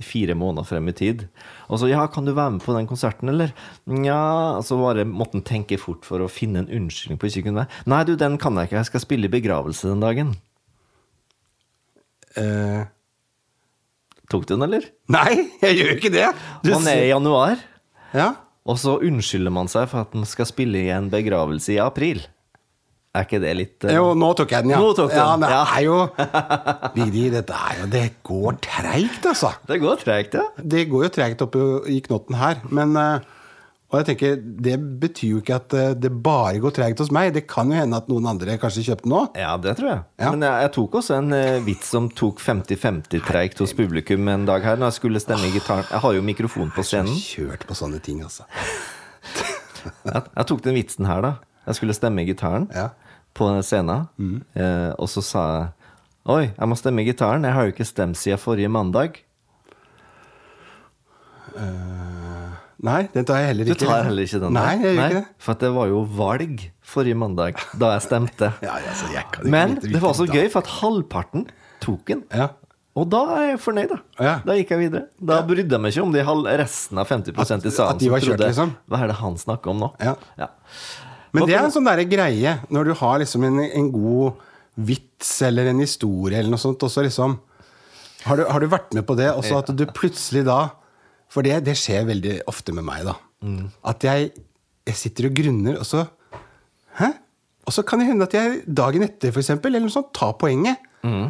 Fire 0.00 0.32
måneder 0.34 0.64
frem 0.64 0.86
i 0.88 0.94
tid. 0.96 1.26
Og 1.68 1.76
så, 1.82 1.88
ja, 1.90 2.06
kan 2.08 2.24
du 2.24 2.32
være 2.32 2.54
med 2.54 2.62
på 2.64 2.72
den 2.72 2.86
konserten, 2.88 3.28
eller? 3.28 3.50
Nja 3.92 4.62
Så 4.64 4.78
bare 4.80 5.04
måtte 5.04 5.36
han 5.36 5.44
tenke 5.44 5.76
fort 5.80 6.06
for 6.08 6.24
å 6.24 6.30
finne 6.32 6.62
en 6.62 6.70
unnskyldning 6.72 7.20
på 7.20 7.28
ikke 7.28 7.42
kunne 7.50 7.60
være. 7.66 7.82
Nei, 7.92 7.98
du, 8.08 8.14
den 8.16 8.38
kan 8.40 8.56
jeg 8.56 8.70
ikke, 8.70 8.78
jeg 8.80 8.88
skal 8.88 9.04
spille 9.04 9.28
i 9.28 9.34
begravelse 9.34 9.90
den 9.92 10.00
dagen. 10.00 10.32
Eh, 12.40 12.86
Tok 14.32 14.46
du 14.48 14.54
den, 14.54 14.64
eller? 14.64 14.86
nei, 15.12 15.50
jeg 15.60 15.76
gjør 15.76 15.90
ikke 15.98 16.12
det! 16.14 16.28
Du 16.64 16.70
Man 16.72 16.86
er 16.88 17.02
i 17.04 17.10
januar, 17.10 17.60
ja. 18.16 18.30
og 18.64 18.78
så 18.80 18.94
unnskylder 19.04 19.52
man 19.52 19.68
seg 19.68 19.90
for 19.90 20.06
at 20.06 20.14
man 20.16 20.24
skal 20.28 20.48
spille 20.48 20.80
i 20.86 20.92
en 20.94 21.10
begravelse 21.12 21.74
i 21.74 21.80
april. 21.84 22.22
Er 23.12 23.26
ikke 23.26 23.42
det 23.42 23.50
litt 23.58 23.84
uh... 23.84 23.90
Jo, 23.92 24.04
nå 24.16 24.30
tok 24.38 24.54
jeg 24.54 24.64
den, 24.64 24.72
ja. 24.72 24.78
Nå 24.80 24.94
tok 24.96 25.10
den. 25.12 25.18
ja, 25.20 25.34
men 25.36 25.50
ja. 25.52 25.60
er 25.76 25.82
jo 25.84 25.96
Vigdi, 26.96 27.26
dette 27.34 27.58
er 27.68 27.82
jo 27.82 27.88
Det 27.92 28.06
går 28.24 28.56
treigt, 28.64 29.26
altså. 29.28 29.50
Det 29.68 29.76
går 29.82 30.00
tregt, 30.00 30.36
ja. 30.40 30.46
Det 30.56 30.86
går 30.88 31.04
jo 31.06 31.10
treigt 31.12 31.44
opp 31.44 31.58
i 31.92 31.98
knotten 32.06 32.38
her. 32.40 32.62
Men 32.72 32.96
eh, 32.96 33.26
Og 33.92 33.98
jeg 34.00 34.06
tenker, 34.08 34.38
det 34.64 34.78
betyr 35.02 35.34
jo 35.34 35.42
ikke 35.42 35.58
at 35.60 35.76
eh, 35.76 35.90
det 36.00 36.08
bare 36.24 36.62
går 36.64 36.72
treigt 36.78 37.04
hos 37.04 37.12
meg. 37.12 37.34
Det 37.36 37.44
kan 37.52 37.68
jo 37.68 37.76
hende 37.82 38.00
at 38.00 38.08
noen 38.08 38.30
andre 38.32 38.56
kanskje 38.62 38.86
kjøpte 38.88 39.04
den 39.04 39.18
òg. 39.18 39.36
Ja, 39.44 39.52
det 39.60 39.76
tror 39.82 39.90
jeg. 39.92 40.00
Ja. 40.16 40.32
Men 40.32 40.48
jeg, 40.48 40.64
jeg 40.64 40.74
tok 40.78 40.98
også 41.02 41.20
en 41.20 41.36
vits 41.68 41.92
som 41.92 42.08
tok 42.16 42.40
50-50-treigt 42.40 43.60
hos 43.60 43.76
publikum 43.76 44.32
en 44.32 44.48
dag 44.48 44.64
her, 44.64 44.80
når 44.80 44.88
jeg 44.88 45.02
skulle 45.02 45.20
stemme 45.20 45.52
i 45.52 45.54
gitaren. 45.58 45.84
Jeg 45.92 46.00
har 46.06 46.16
jo 46.16 46.24
mikrofon 46.32 46.72
på 46.72 46.88
scenen. 46.88 47.12
Jeg 47.12 47.28
har 47.28 47.52
Kjørt 47.52 47.68
på 47.68 47.76
sånne 47.76 48.00
ting, 48.00 48.24
altså. 48.24 48.48
Jeg, 49.82 50.20
jeg 50.22 50.46
tok 50.46 50.60
den 50.64 50.76
vitsen 50.78 51.08
her, 51.10 51.20
da. 51.24 51.36
Jeg 51.66 51.78
skulle 51.78 51.94
stemme 51.94 52.22
i 52.22 52.26
gitaren 52.28 52.68
Ja. 52.74 52.88
På 53.34 53.48
scenen, 53.64 54.08
eh, 54.54 54.92
og 54.98 55.08
så 55.08 55.22
sa 55.22 55.44
jeg 55.58 55.70
Oi, 56.30 56.44
jeg 56.54 56.68
må 56.70 56.76
stemme 56.78 57.02
gitaren. 57.02 57.42
Jeg 57.42 57.52
har 57.52 57.64
jo 57.66 57.72
ikke 57.72 57.84
stemt 57.88 58.14
siden 58.16 58.38
forrige 58.38 58.68
mandag. 58.70 59.16
Nei, 62.82 63.00
den 63.14 63.26
tar 63.26 63.38
jeg 63.42 63.52
heller 63.52 63.68
ikke. 63.68 63.78
Du 63.78 63.84
tar 63.86 64.04
heller 64.08 64.26
ikke 64.26 64.40
den? 64.42 64.54
Nei, 64.56 64.70
jeg 64.80 64.82
gjør 64.96 65.02
ikke 65.04 65.18
det. 65.20 65.26
For 65.42 65.58
det 65.62 65.70
var 65.74 65.90
jo 65.90 66.00
valg 66.18 66.62
forrige 66.94 67.18
mandag, 67.18 67.60
da 67.78 67.92
jeg 67.96 68.04
stemte. 68.08 68.48
Ja, 68.66 68.78
altså, 68.78 69.10
jeg 69.14 69.50
Men 69.50 69.76
det 69.82 70.00
var 70.02 70.16
så 70.18 70.26
gøy, 70.30 70.48
for 70.52 70.62
at 70.64 70.72
halvparten 70.80 71.46
tok 71.82 72.02
den. 72.10 72.24
Ja. 72.34 72.48
Og 72.98 73.06
da 73.08 73.20
er 73.38 73.44
jeg 73.52 73.60
fornøyd, 73.64 73.92
da. 73.94 74.00
Ja. 74.20 74.32
Da 74.44 74.56
gikk 74.58 74.74
jeg 74.74 74.82
videre. 74.82 75.04
Da 75.22 75.38
brydde 75.48 75.74
jeg 75.78 75.80
meg 75.84 75.94
ikke 75.94 76.02
om 76.06 76.12
de 76.14 76.24
halv, 76.26 76.50
resten 76.60 77.00
av 77.00 77.08
50% 77.08 77.66
i 77.66 77.72
salen 77.72 77.88
At- 77.88 77.94
at 77.96 78.02
de 78.02 78.10
var 78.12 78.20
kjørt, 78.20 78.36
trodde 78.36 78.50
liksom. 78.50 78.74
Hva 78.90 79.00
er 79.02 79.12
det 79.12 79.16
han 79.22 79.38
snakker 79.40 79.72
om 79.72 79.80
nå? 79.86 79.92
Ja. 80.02 80.14
Ja. 80.38 80.50
Men 81.32 81.46
det 81.48 81.54
er 81.56 81.64
en 81.64 81.72
sånn 81.74 81.86
derre 81.88 82.04
greie, 82.08 82.58
når 82.68 82.90
du 82.90 82.92
har 83.00 83.18
liksom 83.22 83.44
en, 83.48 83.60
en 83.64 83.88
god 83.94 84.40
vits 84.76 85.30
eller 85.46 85.70
en 85.70 85.80
historie 85.80 86.38
eller 86.38 86.52
noe 86.52 86.60
sånt, 86.60 86.82
og 86.84 86.90
så 86.92 87.04
liksom 87.04 87.38
Har 88.24 88.36
du, 88.38 88.44
har 88.48 88.60
du 88.62 88.68
vært 88.70 88.92
med 88.94 89.04
på 89.08 89.16
det? 89.18 89.30
Og 89.34 89.42
så 89.44 89.58
at 89.60 89.72
du 89.76 89.84
plutselig 89.92 90.44
da 90.46 90.58
For 91.32 91.42
det, 91.44 91.58
det 91.66 91.74
skjer 91.80 92.04
veldig 92.08 92.36
ofte 92.52 92.72
med 92.76 92.84
meg, 92.86 93.04
da. 93.08 93.16
Mm. 93.42 93.66
At 93.88 94.04
jeg, 94.06 94.30
jeg 94.86 94.96
sitter 95.00 95.28
og 95.30 95.36
grunner, 95.40 95.78
og 95.80 95.88
så 95.88 96.04
Hæ? 97.00 97.08
Og 97.66 97.72
så 97.72 97.84
kan 97.86 98.00
det 98.02 98.08
hende 98.10 98.26
at 98.26 98.34
jeg 98.36 98.62
dagen 98.66 99.04
etter, 99.06 99.30
for 99.32 99.40
eksempel, 99.40 99.70
eller 99.72 99.86
noe 99.86 99.94
sånt, 99.94 100.10
tar 100.16 100.32
poenget. 100.40 100.80
Mm. 101.06 101.28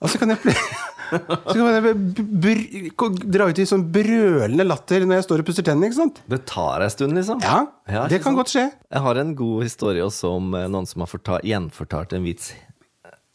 Og 0.00 0.08
så 0.10 0.18
kan 0.18 0.32
jeg 0.32 0.40
pl- 0.42 0.56
Så 1.10 1.54
kan 1.54 1.68
jeg 1.74 3.22
dra 3.32 3.46
ut 3.48 3.58
i 3.62 3.66
sånn 3.68 3.84
brølende 3.92 4.66
latter 4.66 5.04
når 5.06 5.20
jeg 5.20 5.26
står 5.28 5.42
og 5.42 5.48
pusser 5.48 5.66
tennene. 5.66 5.88
ikke 5.90 5.98
sant? 6.00 6.20
Det 6.28 6.40
tar 6.50 6.84
en 6.84 6.90
stund, 6.92 7.16
liksom. 7.18 7.40
Ja, 7.44 7.60
Ja, 7.88 8.06
det 8.10 8.20
kan 8.22 8.34
sant? 8.34 8.40
godt 8.42 8.52
skje. 8.52 8.66
Jeg 8.92 9.04
har 9.06 9.20
en 9.22 9.34
god 9.38 9.62
historie 9.64 10.04
også 10.04 10.34
om 10.36 10.52
eh, 10.58 10.66
noen 10.68 10.86
som 10.90 11.04
har 11.04 11.10
fortalt, 11.10 11.46
gjenfortalt 11.48 12.12
en 12.18 12.26
vits 12.28 12.52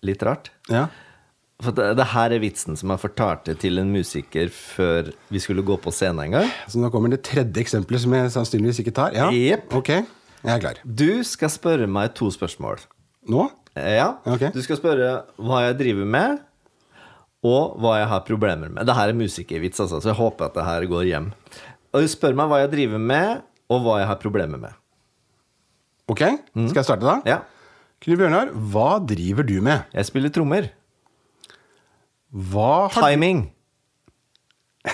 litt 0.03 0.21
rart. 0.27 0.51
Ja. 0.69 0.88
For 1.63 1.71
det, 1.71 1.93
det 1.95 2.05
her 2.12 2.33
er 2.36 2.41
vitsen 2.43 2.75
som 2.75 2.91
jeg 2.91 2.99
fortalte 2.99 3.53
til 3.62 3.79
en 3.79 3.91
musiker 3.93 4.49
før 4.51 5.13
vi 5.31 5.39
skulle 5.39 5.63
gå 5.63 5.77
på 5.79 5.93
scenen 5.95 6.25
en 6.25 6.33
gang. 6.39 6.49
Så 6.67 6.81
nå 6.81 6.89
kommer 6.91 7.13
det 7.13 7.21
tredje 7.23 7.62
eksempelet 7.63 8.03
som 8.03 8.13
jeg 8.17 8.33
sannsynligvis 8.36 8.81
ikke 8.83 8.95
tar. 8.97 9.15
Ja, 9.15 9.29
Yep. 9.31 9.71
ok, 9.79 9.91
jeg 10.43 10.51
er 10.57 10.59
klar. 10.65 10.81
Du 10.83 11.23
skal 11.23 11.49
spørre 11.53 11.88
meg 11.88 12.13
to 12.19 12.27
spørsmål. 12.36 12.83
Nå? 13.31 13.45
Eh, 13.77 13.95
Ja. 13.95 14.09
Okay. 14.27 14.51
Du 14.53 14.59
skal 14.62 14.77
spørre 14.81 15.23
hva 15.39 15.62
jeg 15.69 15.77
driver 15.79 16.05
med, 16.05 16.41
og 17.43 17.75
hva 17.84 17.97
jeg 17.99 18.10
har 18.12 18.23
problemer 18.27 18.71
med. 18.71 18.88
Det 18.88 18.95
her 18.95 19.12
er 19.12 19.19
musikervits, 19.19 19.82
altså, 19.84 19.99
så 19.99 20.13
jeg 20.13 20.19
håper 20.19 20.47
at 20.47 20.58
det 20.58 20.67
her 20.67 20.86
går 20.91 21.10
hjem. 21.10 21.32
Og 21.93 22.06
du 22.06 22.12
spør 22.12 22.38
meg 22.39 22.51
hva 22.51 22.62
jeg 22.63 22.71
driver 22.71 23.03
med, 23.12 23.43
og 23.71 23.84
hva 23.84 23.97
jeg 24.01 24.10
har 24.10 24.21
problemer 24.21 24.62
med. 24.62 24.79
Ok, 26.12 26.23
skal 26.53 26.82
jeg 26.82 26.88
starte 26.88 27.08
da? 27.08 27.17
Ja. 27.27 27.41
Knut 28.03 28.19
Bjørnar, 28.19 28.49
hva 28.71 28.88
driver 29.08 29.45
du 29.47 29.58
med? 29.63 29.86
Jeg 29.95 30.08
spiller 30.10 30.32
trommer. 30.36 30.71
Hva 32.34 32.88
har 32.91 33.12
Timing. 33.12 33.45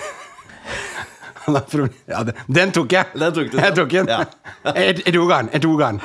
ja, 2.12 2.20
den, 2.46 2.70
tok 2.74 2.92
jeg! 2.94 3.08
Den 3.18 3.32
tok 3.34 3.48
du, 3.50 3.56
Jeg 3.58 3.74
tok 3.74 3.94
den. 3.94 4.10
ja. 4.12 4.20
Jeg 4.76 5.14
tok 5.16 5.32
den. 5.32 5.48
Jeg 5.54 5.62
tok. 5.64 6.04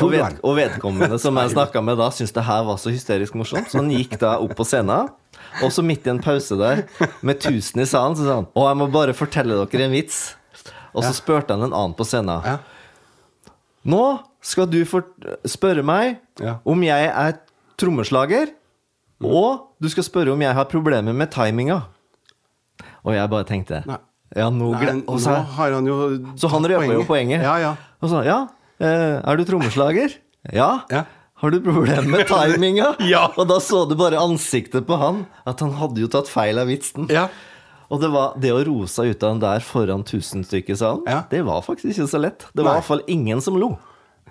Og, 0.00 0.10
ved, 0.10 0.22
den. 0.24 0.38
og 0.42 0.56
vedkommende 0.58 1.18
som 1.22 1.36
jeg 1.38 1.52
snakka 1.52 1.82
med 1.84 2.00
da, 2.00 2.08
syntes 2.14 2.34
det 2.34 2.44
her 2.48 2.64
var 2.66 2.80
så 2.80 2.94
hysterisk 2.94 3.36
morsomt, 3.38 3.68
så 3.70 3.78
han 3.82 3.92
gikk 3.92 4.16
da 4.22 4.38
opp 4.42 4.56
på 4.58 4.66
scenen. 4.66 5.10
Og 5.64 5.72
så 5.74 5.82
midt 5.84 6.06
i 6.06 6.12
en 6.12 6.20
pause 6.22 6.56
der, 6.60 6.84
med 7.26 7.40
tusen 7.42 7.82
i 7.82 7.86
salen, 7.88 8.16
så 8.18 8.26
sa 8.26 8.36
han 8.40 8.48
Å, 8.54 8.66
jeg 8.70 8.78
må 8.80 8.86
bare 8.94 9.14
fortelle 9.16 9.58
dere 9.66 9.86
en 9.88 9.94
vits. 9.94 10.20
Og 10.94 11.04
så 11.06 11.12
spurte 11.14 11.54
han 11.54 11.66
en 11.68 11.74
annen 11.76 11.94
på 11.98 12.06
scenen. 12.06 12.42
Ja. 12.46 12.58
Nå 13.90 14.02
skal 14.44 14.68
du 14.70 14.80
spørre 15.48 15.84
meg 15.86 16.18
Ja. 16.40 16.58
om 16.64 16.82
jeg 16.84 17.08
er 17.12 17.38
trommeslager, 17.80 18.52
og 19.20 19.66
du 19.80 19.88
skal 19.92 20.04
spørre 20.06 20.32
om 20.32 20.40
jeg 20.40 20.54
har 20.56 20.64
problemer 20.68 21.12
med 21.16 21.30
timinga. 21.32 21.82
Og 23.04 23.14
jeg 23.16 23.30
bare 23.32 23.44
tenkte 23.48 23.82
Nei. 23.88 23.98
Ja, 24.36 24.46
nå 24.54 24.70
Nei, 24.76 24.92
nå 25.02 25.16
så, 25.18 25.34
har 25.56 25.72
han 25.74 25.86
jo 25.88 25.96
så 26.38 26.48
han 26.52 26.62
røper 26.70 26.92
jo 26.94 27.02
poenget. 27.08 27.42
Ja, 27.42 27.56
ja. 27.58 27.72
Og 28.00 28.12
så, 28.12 28.20
ja, 28.24 28.44
eh, 28.78 29.18
er 29.18 29.36
du 29.40 29.44
trommeslager? 29.48 30.14
Ja. 30.54 30.84
Ja. 30.92 31.04
Har 31.40 31.50
du 31.54 31.60
problemer 31.64 32.04
med 32.08 32.26
timinga? 32.28 32.90
Ja. 33.10 33.26
Og 33.36 33.48
da 33.48 33.56
så 33.64 33.84
du 33.88 33.94
bare 33.98 34.20
ansiktet 34.20 34.84
på 34.88 34.96
han, 35.00 35.22
at 35.48 35.60
han 35.64 35.72
hadde 35.80 36.00
jo 36.04 36.08
tatt 36.12 36.28
feil 36.28 36.58
av 36.60 36.66
vitsen. 36.68 37.08
Ja. 37.12 37.28
Og 37.90 37.98
det, 38.02 38.10
var, 38.12 38.34
det 38.38 38.52
å 38.54 38.60
roe 38.68 38.86
seg 38.86 39.08
ut 39.16 39.22
av 39.26 39.32
den 39.34 39.40
der 39.42 39.60
foran 39.66 40.04
tusen 40.06 40.44
stykker 40.46 40.76
i 40.76 40.78
salen, 40.78 41.00
Ja. 41.10 41.22
det 41.32 41.40
var 41.48 41.62
faktisk 41.66 41.90
ikke 41.96 42.10
så 42.12 42.20
lett. 42.22 42.44
Det 42.54 42.62
var 42.62 42.70
Nei. 42.70 42.76
i 42.76 42.78
hvert 42.82 42.90
fall 42.92 43.02
ingen 43.10 43.40
som 43.42 43.56
lo. 43.58 43.72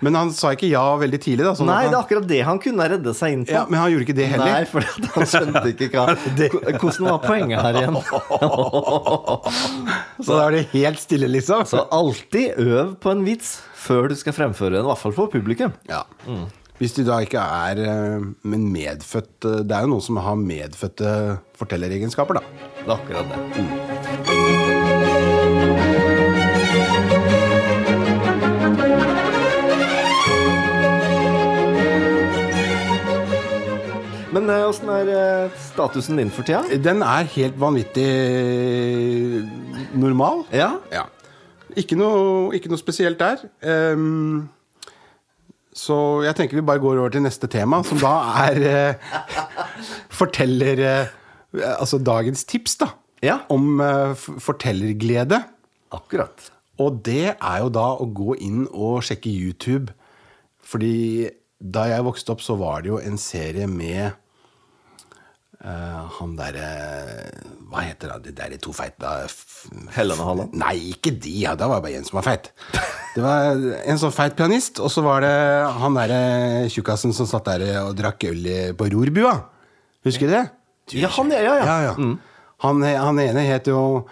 Men 0.00 0.14
han 0.16 0.30
sa 0.32 0.54
ikke 0.56 0.70
ja 0.70 0.84
veldig 0.96 1.18
tidlig, 1.20 1.44
da. 1.44 1.50
sånn 1.58 1.66
Nei, 1.68 1.82
Nei, 1.82 1.90
det 1.90 1.96
er 1.98 2.04
akkurat 2.06 2.28
det 2.30 2.38
han 2.46 2.56
kunne 2.62 2.86
redde 2.88 3.12
seg 3.18 3.34
inn 3.34 3.42
på. 3.44 3.52
ja, 3.52 3.66
men 3.68 3.76
han 3.82 3.90
gjorde 3.92 4.04
ikke 4.06 4.16
det 4.16 4.28
heller. 4.30 4.52
Nei, 4.54 4.64
for 4.70 4.80
han 5.18 5.26
skjønte 5.28 5.66
ikke 5.74 5.90
hva 5.92 6.04
Hvordan 6.80 7.04
var 7.10 7.18
poenget 7.26 7.60
her 7.66 7.74
igjen? 7.82 7.98
Så 10.24 10.30
da 10.36 10.40
er 10.46 10.52
det 10.56 10.64
helt 10.72 11.00
stille, 11.02 11.28
liksom. 11.28 11.66
Så 11.68 11.84
alltid 11.92 12.56
øv 12.64 12.94
på 13.02 13.12
en 13.12 13.26
vits 13.28 13.58
før 13.80 14.08
du 14.08 14.16
skal 14.16 14.32
fremføre 14.36 14.72
den, 14.78 14.84
i 14.86 14.88
hvert 14.88 15.00
fall 15.04 15.12
for 15.16 15.28
publikum. 15.32 15.72
Ja. 15.90 16.00
Hvis 16.80 16.94
de 16.96 17.02
da 17.04 17.18
ikke 17.20 17.36
er 17.36 17.76
eh, 17.84 18.22
Men 18.48 18.62
medfødt 18.72 19.44
eh, 19.44 19.58
Det 19.68 19.74
er 19.76 19.84
jo 19.84 19.90
noen 19.92 20.04
som 20.04 20.16
har 20.24 20.38
medfødte 20.40 21.10
fortelleregenskaper, 21.60 22.40
da. 22.40 22.42
Det 22.80 22.88
er 22.88 22.94
akkurat 22.94 23.26
det. 23.28 23.38
Men 34.32 34.48
eh, 34.48 34.64
åssen 34.64 34.88
er 34.94 35.52
statusen 35.60 36.16
din 36.16 36.32
for 36.32 36.48
tida? 36.48 36.62
Den 36.80 37.04
er 37.04 37.28
helt 37.34 37.60
vanvittig 37.60 38.08
normal. 40.00 40.46
Ja? 40.48 40.70
Ja. 40.88 41.04
Ikke 41.76 42.00
noe, 42.00 42.54
ikke 42.56 42.72
noe 42.72 42.80
spesielt 42.80 43.20
der. 43.20 43.44
Ehm, 43.60 44.48
så 45.76 45.96
jeg 46.26 46.34
tenker 46.38 46.58
vi 46.58 46.66
bare 46.66 46.82
går 46.82 46.98
over 46.98 47.12
til 47.14 47.22
neste 47.22 47.46
tema, 47.50 47.82
som 47.86 48.00
da 48.02 48.14
er 48.42 48.60
eh, 48.66 49.10
Forteller 50.20 50.82
eh, 50.82 51.12
Altså 51.76 51.98
dagens 52.02 52.44
tips, 52.46 52.76
da. 52.82 52.92
Ja. 53.22 53.40
Om 53.50 53.80
eh, 53.82 54.14
fortellerglede. 54.42 55.40
Akkurat. 55.94 56.50
Og 56.80 57.00
det 57.06 57.34
er 57.34 57.58
jo 57.62 57.70
da 57.74 57.86
å 57.98 58.06
gå 58.06 58.36
inn 58.38 58.64
og 58.70 59.02
sjekke 59.06 59.30
YouTube. 59.30 59.94
Fordi 60.62 61.28
da 61.60 61.88
jeg 61.90 62.06
vokste 62.06 62.34
opp, 62.34 62.44
så 62.44 62.56
var 62.58 62.82
det 62.82 62.92
jo 62.92 63.00
en 63.02 63.18
serie 63.20 63.66
med 63.70 64.14
eh, 65.64 65.98
han 66.18 66.36
derre 66.38 66.68
Hva 67.70 67.84
heter 67.86 68.14
det? 68.14 68.30
de 68.30 68.36
derre 68.38 68.58
to 68.62 68.72
feite 68.74 69.10
Helland 69.96 70.20
og 70.22 70.30
Halland? 70.30 70.56
Nei, 70.58 70.76
ikke 70.94 71.12
de. 71.14 71.34
Ja, 71.44 71.54
da 71.58 71.68
var 71.70 71.80
det 71.80 71.88
bare 71.88 72.00
en 72.00 72.08
som 72.08 72.18
var 72.20 72.26
feit. 72.26 72.50
Det 73.14 73.22
var 73.24 73.60
en 73.84 74.00
sånn 74.00 74.14
feit 74.14 74.34
pianist, 74.38 74.80
og 74.82 74.90
så 74.90 75.04
var 75.06 75.22
det 75.24 75.34
han 75.82 75.98
derre 75.98 76.22
tjukkasen 76.70 77.14
som 77.16 77.28
satt 77.30 77.50
der 77.50 77.66
og 77.84 77.94
drakk 77.98 78.26
øl 78.30 78.48
på 78.78 78.90
rorbua. 78.94 79.36
Husker 80.06 80.30
du 80.30 80.34
det? 80.38 80.46
Ja, 80.98 81.10
han 81.14 81.30
ja, 81.30 81.40
ja. 81.44 81.54
Ja, 81.62 81.78
ja. 81.90 81.94
Han, 82.64 82.82
han 82.82 83.18
ene 83.22 83.46
het 83.46 83.70
jo. 83.70 84.02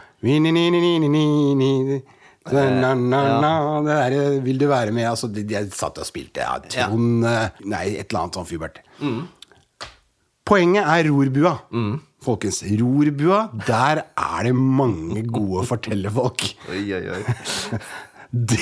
Na, 2.49 2.95
na, 2.95 3.21
na, 3.43 3.81
det 3.85 3.95
derre 3.95 4.41
'Vil 4.41 4.59
du 4.59 4.67
være 4.69 4.93
med?' 4.93 5.09
Altså, 5.11 5.29
de, 5.29 5.43
de 5.45 5.71
satt 5.71 5.99
og 5.99 6.07
spilte 6.09 6.41
ja, 6.41 6.57
Trond 6.65 7.25
eh, 7.29 7.51
Nei, 7.69 7.99
et 8.01 8.09
eller 8.09 8.23
annet 8.25 8.39
sånn 8.39 8.49
Fubert. 8.49 8.81
Poenget 10.49 10.87
er 10.89 11.09
rorbua. 11.13 11.55
Folkens, 12.25 12.63
rorbua, 12.81 13.43
der 13.69 14.01
er 14.19 14.47
det 14.49 14.55
mange 14.57 15.23
gode 15.29 15.65
fortellerfolk. 15.69 16.47
Oi, 16.73 16.83
oi, 16.97 17.05
oi. 17.15 17.23
Det, 18.29 18.59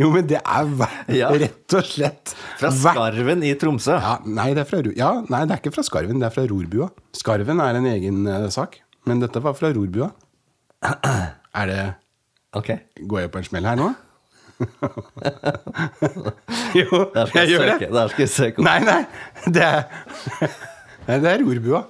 jo, 0.00 0.08
men 0.10 0.26
det 0.26 0.40
er 0.42 0.70
Ja. 1.14 1.28
rett 1.30 1.74
og 1.78 1.84
slett 1.86 2.32
Fra 2.58 2.70
Skarven 2.74 3.44
i 3.46 3.52
Tromsø. 3.54 3.94
ja, 4.02 4.16
nei, 4.26 4.48
det 4.56 4.64
fra, 4.66 4.80
ja, 4.98 5.12
nei, 5.30 5.44
det 5.46 5.54
er 5.54 5.60
ikke 5.62 5.70
fra 5.76 5.84
Skarven, 5.86 6.18
det 6.18 6.26
er 6.26 6.34
fra 6.34 6.42
rorbua. 6.50 6.88
Skarven 7.14 7.60
er 7.62 7.78
en 7.78 7.86
egen 7.92 8.26
uh, 8.26 8.48
sak, 8.50 8.80
men 9.06 9.22
dette 9.22 9.38
var 9.44 9.54
fra 9.54 9.70
rorbua. 9.76 10.10
Er 11.54 11.66
det 11.70 11.82
Ok. 12.58 12.72
Går 13.06 13.20
jeg 13.20 13.30
på 13.30 13.38
en 13.38 13.46
smell 13.46 13.66
her 13.66 13.78
nå? 13.78 13.92
jo, 16.78 16.98
jeg 17.34 17.48
gjør 17.50 17.64
det. 17.78 17.88
Der 17.94 18.10
skal 18.10 18.22
vi 18.22 18.26
søke 18.30 18.58
opp. 18.58 18.66
Nei, 18.66 18.78
nei, 18.86 19.02
det 19.54 19.62
er, 19.62 19.82
nei, 21.08 21.20
det 21.20 21.32
er 21.32 21.44
rorbua. 21.44 21.84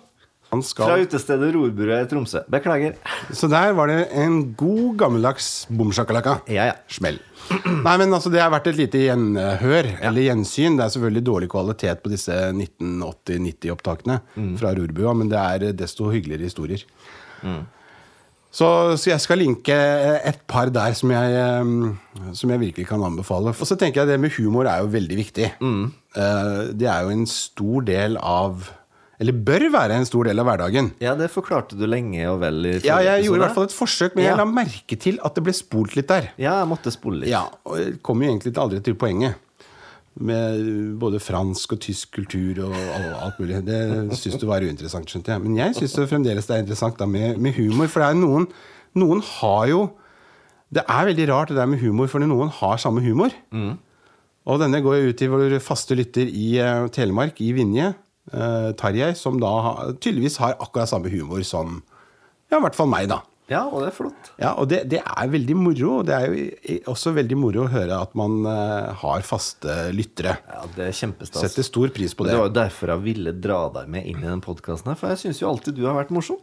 Han 0.55 0.63
Fra 0.63 0.97
utestedet 1.03 1.51
Rorbura 1.55 2.01
i 2.05 2.09
Tromsø. 2.09 2.45
Beklager. 2.53 2.95
Så 3.35 3.49
der 3.51 3.75
var 3.75 3.91
det 3.91 4.07
en 4.15 4.55
god, 4.55 4.97
gammeldags 5.03 5.67
bomsjakalaka. 5.67 6.39
Ja, 6.53 6.69
ja. 6.71 6.77
Smell. 6.91 7.19
Nei, 7.67 7.97
men 8.01 8.15
altså, 8.15 8.31
det 8.33 8.41
har 8.41 8.53
vært 8.55 8.71
et 8.71 8.79
lite 8.79 9.03
gjenhør, 9.03 9.91
eller 9.99 10.29
gjensyn. 10.29 10.79
Det 10.79 10.87
er 10.87 10.93
selvfølgelig 10.95 11.25
dårlig 11.27 11.51
kvalitet 11.53 12.05
på 12.05 12.13
disse 12.13 12.37
1980-90-opptakene 12.53 14.21
fra 14.61 14.75
Rorbua, 14.79 15.17
men 15.19 15.33
det 15.33 15.41
er 15.41 15.73
desto 15.77 16.13
hyggeligere 16.13 16.47
historier. 16.47 16.87
Så, 18.55 18.69
så 19.03 19.11
jeg 19.11 19.19
skal 19.19 19.41
linke 19.43 19.75
et 19.75 20.45
par 20.47 20.71
der 20.71 20.95
som 20.95 21.11
jeg, 21.11 21.35
eh, 21.35 22.31
som 22.39 22.53
jeg 22.55 22.63
virkelig 22.63 22.87
kan 22.87 23.03
anbefale. 23.03 23.51
Og 23.51 23.67
så 23.67 23.75
tenker 23.75 24.05
jeg 24.05 24.13
det 24.13 24.21
med 24.23 24.37
humor 24.39 24.71
er 24.71 24.85
jo 24.85 24.93
veldig 24.95 25.19
viktig. 25.19 25.51
Mm. 25.59 25.89
Det 26.79 26.87
er 26.87 27.03
jo 27.03 27.11
en 27.11 27.27
stor 27.27 27.83
del 27.89 28.15
av 28.23 28.69
Eller 29.23 29.33
bør 29.47 29.69
være 29.71 29.95
en 30.01 30.07
stor 30.09 30.27
del 30.27 30.41
av 30.43 30.47
hverdagen. 30.49 30.89
Ja, 31.03 31.13
det 31.15 31.29
forklarte 31.31 31.77
du 31.79 31.85
lenge 31.87 32.25
og 32.33 32.41
vel 32.43 32.67
i 32.67 32.73
Ja, 32.83 32.97
jeg 33.05 33.27
gjorde 33.29 33.39
i 33.39 33.43
hvert 33.45 33.55
fall 33.55 33.69
et 33.69 33.77
forsøk, 33.77 34.17
men 34.17 34.25
Ja. 34.25 34.31
jeg 34.33 34.41
la 34.41 34.45
merke 34.51 34.99
til 34.99 35.19
at 35.25 35.35
det 35.37 35.45
ble 35.47 35.53
spolt 35.55 35.95
litt 35.97 36.09
der. 36.11 36.33
Ja, 36.37 36.59
jeg 36.65 36.69
måtte 36.73 36.91
spole 36.91 37.21
litt. 37.23 37.31
Ja, 37.31 37.45
og 37.65 37.79
jeg 37.79 38.03
kom 38.03 38.23
jo 38.23 38.29
egentlig 38.31 38.57
aldri 38.59 38.81
til 38.83 38.95
poenget. 38.99 39.37
Med 40.15 40.95
både 41.03 41.19
fransk 41.19 41.73
og 41.75 41.81
tysk 41.83 42.13
kultur 42.15 42.61
og 42.69 42.75
alt 42.75 43.39
mulig. 43.41 43.65
Det 43.67 43.81
syns 44.19 44.39
du 44.39 44.47
var 44.47 44.63
uinteressant, 44.63 45.07
skjønte 45.11 45.33
jeg. 45.35 45.43
Men 45.43 45.57
jeg 45.59 45.75
syns 45.75 45.97
fremdeles 46.11 46.47
det 46.47 46.55
er 46.55 46.63
interessant 46.63 46.99
da 46.99 47.07
med, 47.07 47.39
med 47.43 47.53
humor. 47.59 47.89
For 47.91 48.01
det 48.05 48.11
er 48.13 48.21
noen 48.21 48.47
Noen 48.95 49.21
har 49.41 49.67
jo 49.67 49.81
Det 50.71 50.85
er 50.87 51.07
veldig 51.07 51.27
rart 51.33 51.49
det 51.51 51.57
der 51.59 51.67
med 51.67 51.81
humor, 51.83 52.07
for 52.07 52.19
noen 52.23 52.49
har 52.51 52.79
samme 52.79 53.03
humor. 53.03 53.31
Og 54.47 54.61
denne 54.61 54.81
går 54.85 54.97
jo 55.01 55.09
ut 55.11 55.17
til 55.19 55.31
vår 55.33 55.59
faste 55.63 55.95
lytter 55.97 56.27
i 56.29 56.59
uh, 56.61 56.87
Telemark, 56.93 57.39
i 57.41 57.53
Vinje, 57.57 57.95
uh, 58.33 58.73
Tarjei, 58.79 59.13
som 59.19 59.37
da 59.43 59.53
tydeligvis 59.99 60.41
har 60.43 60.57
akkurat 60.57 60.91
samme 60.91 61.13
humor 61.13 61.45
som 61.47 61.83
ja, 62.51 62.59
i 62.59 62.63
hvert 62.63 62.77
fall 62.79 62.91
meg, 62.91 63.09
da. 63.11 63.23
Ja, 63.51 63.67
og 63.69 63.83
det 63.83 63.91
er 63.91 63.97
flott. 63.99 64.29
Ja, 64.41 64.55
og 64.57 64.71
det, 64.71 64.79
det 64.89 65.03
er 65.03 65.29
veldig 65.29 65.57
moro. 65.59 65.99
og 65.99 66.07
Det 66.09 66.15
er 66.17 66.33
jo 66.33 66.77
også 66.95 67.13
veldig 67.17 67.37
moro 67.37 67.67
å 67.67 67.73
høre 67.73 67.99
at 68.07 68.15
man 68.17 68.39
uh, 68.47 68.95
har 69.03 69.27
faste 69.27 69.75
lyttere. 69.93 70.39
Ja, 70.49 70.63
det 70.77 70.87
er 70.87 70.97
kjempestas. 70.97 71.45
Setter 71.45 71.67
stor 71.67 71.93
pris 71.93 72.17
på 72.17 72.25
det. 72.25 72.33
Det 72.33 72.41
var 72.41 72.49
jo 72.49 72.57
derfor 72.57 72.95
jeg 72.95 73.05
ville 73.05 73.35
dra 73.37 73.67
deg 73.75 73.91
med 73.93 74.09
inn 74.09 74.23
i 74.23 74.31
den 74.31 74.45
podkasten 74.45 74.93
her, 74.93 75.01
for 75.01 75.13
jeg 75.13 75.27
syns 75.27 75.43
jo 75.43 75.51
alltid 75.51 75.77
du 75.77 75.85
har 75.85 75.99
vært 75.99 76.15
morsom. 76.15 76.41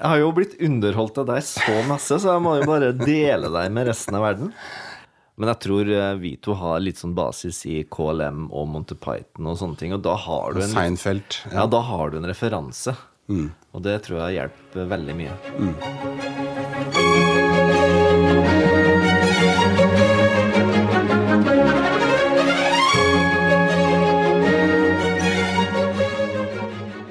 Jeg 0.00 0.06
har 0.06 0.22
jo 0.22 0.30
blitt 0.32 0.54
underholdt 0.64 1.18
av 1.20 1.26
deg 1.28 1.42
så 1.44 1.74
masse, 1.88 2.20
så 2.22 2.36
jeg 2.36 2.44
må 2.44 2.54
jo 2.56 2.68
bare 2.70 2.94
dele 2.96 3.50
deg 3.52 3.74
med 3.74 3.90
resten 3.90 4.16
av 4.16 4.24
verden. 4.30 4.54
Men 5.40 5.54
jeg 5.54 5.60
tror 5.64 5.88
eh, 5.88 6.14
vi 6.20 6.34
to 6.44 6.52
har 6.60 6.82
litt 6.84 6.98
sånn 7.00 7.14
basis 7.16 7.62
i 7.64 7.78
KLM 7.88 8.50
og 8.52 8.66
Monty 8.68 8.92
Python 9.00 9.46
og 9.48 9.56
sånne 9.56 9.80
ting, 9.80 9.94
og 9.96 10.02
da 10.04 10.12
har 10.20 10.52
du 10.52 10.60
en 10.60 10.68
Seinfeld. 10.74 11.38
Ja, 11.48 11.64
da 11.64 11.80
har 11.80 12.12
du 12.12 12.18
en 12.18 12.28
referanse. 12.28 12.92
Og 13.72 13.80
det 13.86 13.94
tror 14.04 14.20
jeg 14.26 14.36
hjelper 14.36 14.90
veldig 14.90 15.16
mye. 15.16 15.32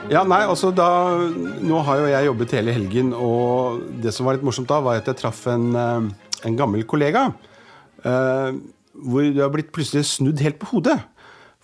Ja, 0.09 0.23
nei, 0.25 0.41
altså 0.41 0.69
da 0.73 0.89
Nå 1.61 1.81
har 1.85 1.99
jo 2.01 2.07
jeg 2.09 2.29
jobbet 2.29 2.57
hele 2.59 2.77
helgen, 2.77 3.09
og 3.13 3.81
det 4.05 4.13
som 4.13 4.29
var 4.29 4.37
litt 4.37 4.45
morsomt 4.45 4.69
da, 4.69 4.83
var 4.85 5.01
at 5.01 5.09
jeg 5.09 5.17
traff 5.17 5.47
en, 5.49 5.71
eh, 5.73 6.35
en 6.45 6.61
gammel 6.61 6.85
kollega. 6.85 7.31
Eh, 8.05 8.59
hvor 8.99 9.23
det 9.25 9.41
har 9.43 9.53
blitt 9.53 9.71
plutselig 9.75 10.05
snudd 10.09 10.41
helt 10.43 10.59
på 10.61 10.73
hodet. 10.73 10.97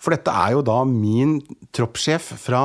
For 0.00 0.12
dette 0.12 0.32
er 0.32 0.52
jo 0.56 0.64
da 0.64 0.82
min 0.84 1.38
troppssjef 1.76 2.34
fra 2.40 2.62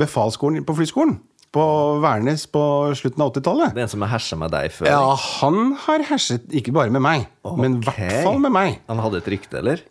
befalsskolen 0.00 0.64
på 0.66 0.76
flyskolen. 0.78 1.18
På 1.50 1.64
Værnes 2.00 2.44
på 2.46 2.60
slutten 2.94 3.24
av 3.24 3.32
80-tallet. 3.34 3.72
Det 3.74 3.82
er 3.82 3.88
en 3.88 3.92
som 3.92 4.04
har 4.06 4.12
hersa 4.12 4.36
med 4.38 4.52
deg 4.54 4.70
før? 4.72 4.86
Ja, 4.86 5.14
han 5.40 5.72
har 5.84 6.04
herset 6.12 6.46
ikke 6.54 6.72
bare 6.76 6.92
med 6.94 7.02
meg, 7.02 7.24
men 7.58 7.80
i 7.80 7.88
hvert 7.88 8.22
fall 8.22 8.38
med 8.42 8.54
meg. 8.54 8.78
Han 8.88 9.02
hadde 9.02 9.18
et 9.18 9.30
rykte, 9.34 9.58
eller? 9.58 9.82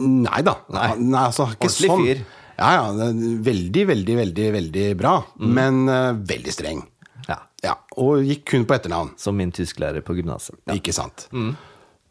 Nei 0.00 0.40
da. 0.46 0.56
Nei. 0.74 0.88
Nei, 0.98 1.26
altså, 1.28 1.46
ikke 1.52 1.68
Ordentlig 1.68 1.90
sånn. 1.92 2.06
fyr. 2.08 2.24
Ja, 2.54 2.70
ja. 2.78 3.10
Veldig, 3.44 3.84
veldig, 3.90 4.16
veldig 4.22 4.48
veldig 4.56 4.86
bra. 4.98 5.14
Men 5.38 5.84
uh, 5.90 6.16
veldig 6.26 6.54
streng. 6.54 6.80
Ja. 7.28 7.38
Ja, 7.64 7.76
Og 8.00 8.24
gikk 8.26 8.48
kun 8.54 8.66
på 8.68 8.74
etternavn. 8.76 9.12
Som 9.20 9.38
min 9.38 9.52
tysklærer 9.54 10.02
på 10.06 10.16
gymnaset. 10.18 10.56
Ja. 10.66 10.76
Ikke 10.80 10.94
sant. 10.96 11.28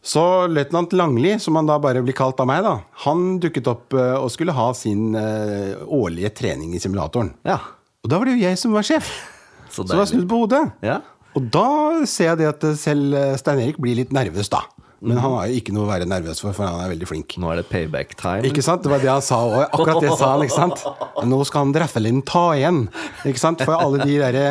Så 0.04 0.22
løytnant 0.52 0.92
Langli, 1.00 1.38
som 1.39 1.56
han 1.56 1.68
da 1.70 1.78
bare 1.80 2.02
blir 2.04 2.16
kalt 2.18 2.42
av 2.44 2.50
meg, 2.50 2.63
da, 2.66 2.74
han 3.06 3.38
dukket 3.44 3.70
opp 3.72 3.96
eh, 3.96 4.18
og 4.20 4.28
skulle 4.34 4.52
ha 4.56 4.66
sin 4.76 5.13
eh, 5.16 5.80
årlige 5.88 6.34
trening 6.42 6.76
i 6.76 6.82
simulatoren. 6.84 7.34
ja. 7.48 7.60
Og 8.04 8.10
da 8.12 8.18
var 8.20 8.28
det 8.28 8.34
jo 8.36 8.42
jeg 8.44 8.58
som 8.60 8.74
var 8.76 8.84
sjef. 8.84 9.08
Så 9.72 9.86
Så 9.88 9.96
var 9.96 10.10
snudd 10.10 10.26
på 10.28 10.42
hodet. 10.42 10.60
Ja. 10.84 10.98
Og 11.39 11.46
da 11.56 12.04
ser 12.04 12.34
jeg 12.34 12.42
det 12.42 12.50
at 12.50 12.66
selv 12.82 13.16
eh, 13.16 13.38
Stein 13.39 13.62
Erik 13.63 13.80
blir 13.80 13.96
litt 13.96 14.12
nervøs, 14.12 14.50
da. 14.52 14.60
Men 15.00 15.22
han 15.24 15.32
har 15.38 15.48
jo 15.48 15.56
ikke 15.62 15.72
noe 15.76 15.88
å 15.88 15.89
være 15.94 16.06
nervøs 16.08 16.39
for, 16.44 16.52
for 16.56 16.68
han 16.68 16.84
er 16.84 16.92
veldig 16.92 17.08
flink. 17.08 17.38
Nå 17.39 17.50
er 17.54 17.62
det 17.62 17.66
payback 17.72 18.12
time. 18.20 18.44
Ikke 18.48 18.63
sant? 18.63 18.84
Det 18.84 18.92
var 18.92 19.00
det 19.04 19.08
han 19.12 19.24
sa 19.24 19.39
òg. 19.48 19.63
Akkurat 19.70 20.04
det 20.04 20.12
sa 20.20 20.34
han, 20.34 20.44
ikke 20.44 20.56
sant? 20.56 20.84
Nå 21.32 21.39
skal 21.48 21.63
han 21.66 21.74
Dreffelin 21.76 22.22
ta 22.28 22.44
igjen. 22.60 22.86
Ikke 23.28 23.39
sant? 23.42 23.63
For 23.63 23.76
alle 23.80 24.04
de 24.04 24.20
derre 24.20 24.46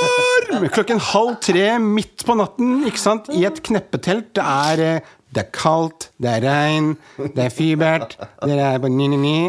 Alarm! 0.04 0.68
Klokken 0.74 1.00
halv 1.12 1.36
tre 1.44 1.66
midt 1.82 2.24
på 2.28 2.36
natten, 2.40 2.84
ikke 2.90 3.02
sant? 3.02 3.30
I 3.34 3.46
et 3.50 3.62
kneppetelt. 3.66 4.32
Det 4.38 4.44
er 4.44 4.84
eh, 4.88 5.12
Det 5.34 5.42
er 5.48 5.50
kaldt, 5.56 6.12
det 6.22 6.30
er 6.30 6.44
regn, 6.46 6.92
det 7.18 7.42
er 7.48 7.50
fibert, 7.50 8.12
det 8.46 8.58
er 8.62 8.78
på 8.84 8.92
ni-ni-ni. 8.94 9.48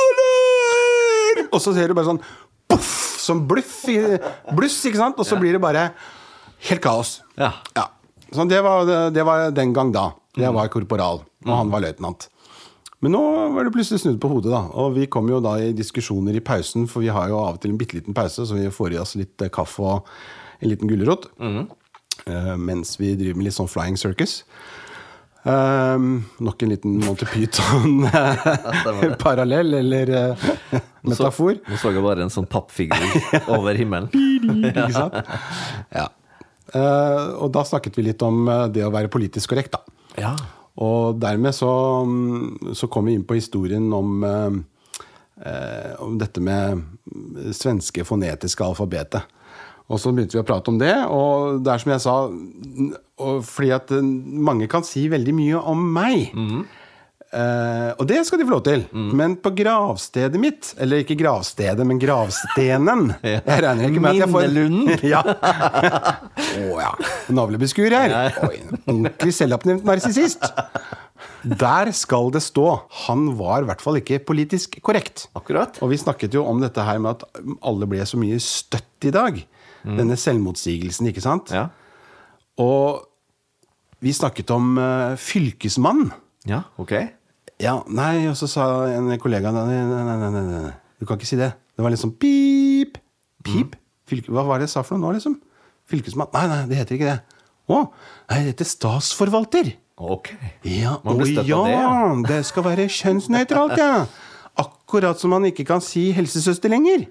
Alarm! 0.00 1.42
Og 1.50 1.60
så 1.60 1.74
ser 1.76 1.90
du 1.90 1.96
bare 1.98 2.08
sånn 2.08 2.22
poff! 2.70 2.94
Som 3.26 3.42
bluff 3.50 3.82
bluss, 4.54 4.78
ikke 4.86 5.00
sant? 5.00 5.18
Og 5.18 5.26
så 5.26 5.36
blir 5.40 5.56
det 5.56 5.60
bare 5.60 5.88
helt 6.68 6.82
kaos. 6.84 7.16
Ja. 7.36 7.50
Ja. 7.76 7.88
Så 8.32 8.46
det 8.48 8.60
var, 8.62 8.86
det 9.10 9.24
var 9.26 9.50
den 9.54 9.72
gang 9.76 9.90
da. 9.94 10.12
Jeg 10.38 10.54
var 10.54 10.70
korporal, 10.72 11.24
og 11.46 11.52
han 11.52 11.72
var 11.72 11.82
løytnant. 11.84 12.28
Men 13.04 13.12
nå 13.12 13.20
var 13.52 13.66
det 13.66 13.72
plutselig 13.74 14.00
snudd 14.02 14.16
på 14.22 14.30
hodet, 14.32 14.50
da. 14.54 14.62
Og 14.80 14.94
vi 14.96 15.04
kom 15.12 15.26
jo 15.28 15.36
da 15.44 15.52
i 15.60 15.74
diskusjoner 15.76 16.32
i 16.38 16.44
pausen, 16.44 16.86
for 16.88 17.04
vi 17.04 17.10
har 17.12 17.26
jo 17.28 17.36
av 17.42 17.54
og 17.58 17.62
til 17.62 17.70
en 17.74 17.80
bitte 17.80 17.96
liten 17.98 18.14
pause, 18.16 18.40
så 18.48 18.52
vi 18.56 18.70
får 18.72 18.90
i 18.96 19.00
oss 19.02 19.12
litt 19.20 19.36
eh, 19.44 19.52
kaffe 19.52 19.80
og 19.84 19.98
en 20.62 20.70
liten 20.72 20.88
gulrot. 20.88 21.22
eh, 22.24 22.54
mens 22.56 22.96
vi 23.00 23.12
driver 23.20 23.36
med 23.36 23.44
litt 23.50 23.58
sånn 23.58 23.68
flying 23.68 23.96
circus. 24.00 24.32
Um, 25.46 26.24
nok 26.42 26.58
en 26.64 26.70
liten 26.72 26.96
Monty 27.04 27.26
Python-parallell, 27.30 29.70
eller 29.82 30.06
uh, 30.10 30.34
metafor. 31.06 31.54
Nå 31.68 31.74
så 31.78 31.92
jeg 31.94 32.02
bare 32.02 32.22
en 32.24 32.32
sånn 32.34 32.48
pappfigur 32.50 33.06
over 33.54 33.72
himmelen. 33.78 34.08
Ikke 34.72 34.90
sant? 34.96 35.14
Ja. 36.00 36.06
Uh, 36.74 37.38
og 37.44 37.48
da 37.54 37.62
snakket 37.62 37.94
vi 37.94 38.02
litt 38.08 38.18
om 38.26 38.42
det 38.74 38.82
å 38.82 38.90
være 38.90 39.06
politisk 39.12 39.46
korrekt, 39.52 39.70
da. 39.76 39.80
Ja. 40.18 40.34
Og 40.76 41.20
dermed 41.20 41.56
så, 41.56 41.70
mm, 42.04 42.74
så 42.76 42.88
kom 42.92 43.08
vi 43.08 43.16
inn 43.16 43.24
på 43.24 43.38
historien 43.38 43.86
om, 43.96 44.24
eh, 44.24 44.58
eh, 45.46 45.94
om 46.04 46.18
dette 46.20 46.40
med 46.40 46.84
svenske 47.56 48.04
fonetiske 48.04 48.64
alfabetet. 48.64 49.22
Og 49.86 50.00
så 50.02 50.10
begynte 50.12 50.34
vi 50.34 50.42
å 50.42 50.46
prate 50.46 50.72
om 50.72 50.80
det, 50.80 50.94
og 51.14 51.62
det 51.62 51.70
er 51.70 51.78
som 51.78 51.92
jeg 51.92 52.02
sa 52.02 52.16
Fordi 53.46 53.70
at 53.70 53.92
eh, 53.94 54.02
mange 54.02 54.66
kan 54.68 54.84
si 54.84 55.06
veldig 55.08 55.34
mye 55.34 55.60
om 55.72 55.86
meg. 55.94 56.34
Eh, 57.36 57.90
og 58.00 58.06
det 58.08 58.22
skal 58.24 58.40
de 58.40 58.46
få 58.48 58.54
lov 58.54 58.62
til. 58.64 58.84
Men 58.92 59.34
på 59.36 59.50
gravstedet 59.58 60.40
mitt 60.40 60.70
Eller 60.80 61.02
ikke 61.02 61.18
gravstedet, 61.20 61.84
men 61.84 62.00
gravstenen. 62.00 63.10
Jeg 63.26 63.42
regner 63.64 63.90
ikke 63.90 64.02
med 64.04 64.14
at 64.14 64.22
jeg 64.22 64.32
får 64.32 64.46
Minnelunden. 64.46 65.02
ja. 65.14 65.20
Å 66.56 66.78
ja. 66.80 66.92
Navlebeskuer 67.36 67.92
her. 67.92 68.14
Oi, 68.46 68.60
ordentlig 68.86 69.34
selvoppnevnt 69.36 69.84
narsissist. 69.88 70.46
Der 71.46 71.90
skal 71.96 72.30
det 72.34 72.42
stå. 72.44 72.66
Han 73.06 73.28
var 73.38 73.64
i 73.64 73.68
hvert 73.68 73.82
fall 73.84 74.00
ikke 74.00 74.20
politisk 74.26 74.78
korrekt. 74.84 75.26
Akkurat. 75.38 75.76
Og 75.84 75.92
vi 75.92 76.00
snakket 76.00 76.34
jo 76.36 76.46
om 76.48 76.62
dette 76.62 76.84
her 76.86 77.00
med 77.02 77.18
at 77.18 77.42
alle 77.66 77.88
ble 77.90 78.06
så 78.08 78.20
mye 78.20 78.38
støtt 78.42 79.08
i 79.08 79.12
dag. 79.14 79.42
Denne 79.86 80.16
selvmotsigelsen, 80.18 81.12
ikke 81.12 81.22
sant? 81.22 81.52
Ja. 81.54 81.68
Og 82.58 83.04
vi 84.02 84.12
snakket 84.16 84.50
om 84.54 84.74
uh, 84.80 85.14
fylkesmann. 85.20 86.10
ja, 86.48 86.64
ok. 86.80 86.96
Ja, 87.62 87.78
nei, 87.88 88.26
og 88.28 88.36
så 88.36 88.48
sa 88.50 88.66
en 88.92 89.08
kollega 89.22 89.52
nei, 89.54 89.64
nei, 89.72 90.02
nei, 90.04 90.30
nei, 90.34 90.42
nei. 90.50 90.74
Du 91.00 91.06
kan 91.08 91.16
ikke 91.16 91.28
si 91.28 91.38
det. 91.40 91.54
Det 91.76 91.84
var 91.84 91.92
litt 91.92 92.02
sånn 92.02 92.14
pip. 92.20 92.98
Pip? 93.46 93.76
Fylke, 94.08 94.32
hva 94.34 94.44
var 94.46 94.60
det 94.60 94.68
jeg 94.68 94.74
sa 94.76 94.84
for 94.84 94.96
noe 94.96 95.08
nå, 95.08 95.16
liksom? 95.16 95.38
Fylkesmann? 95.90 96.30
Nei, 96.34 96.44
nei, 96.50 96.60
det 96.70 96.78
heter 96.80 96.98
ikke 96.98 97.10
det. 97.14 97.40
Å, 97.66 97.80
nei, 98.30 98.38
det 98.44 98.52
heter 98.52 98.68
statsforvalter. 98.70 99.72
Ok. 99.96 100.30
Ja, 100.68 100.98
Man 101.04 101.18
blir 101.18 101.32
støtt 101.32 101.48
ja, 101.48 101.58
av 101.64 102.22
det, 102.22 102.28
det 102.28 102.40
skal 102.48 102.66
være 102.66 102.86
kjønnsnøytralt, 102.92 103.76
ja. 103.80 103.92
Akkurat 104.66 105.20
som 105.20 105.32
man 105.34 105.48
ikke 105.48 105.66
kan 105.68 105.82
si 105.84 106.10
helsesøster 106.16 106.72
lenger. 106.72 107.08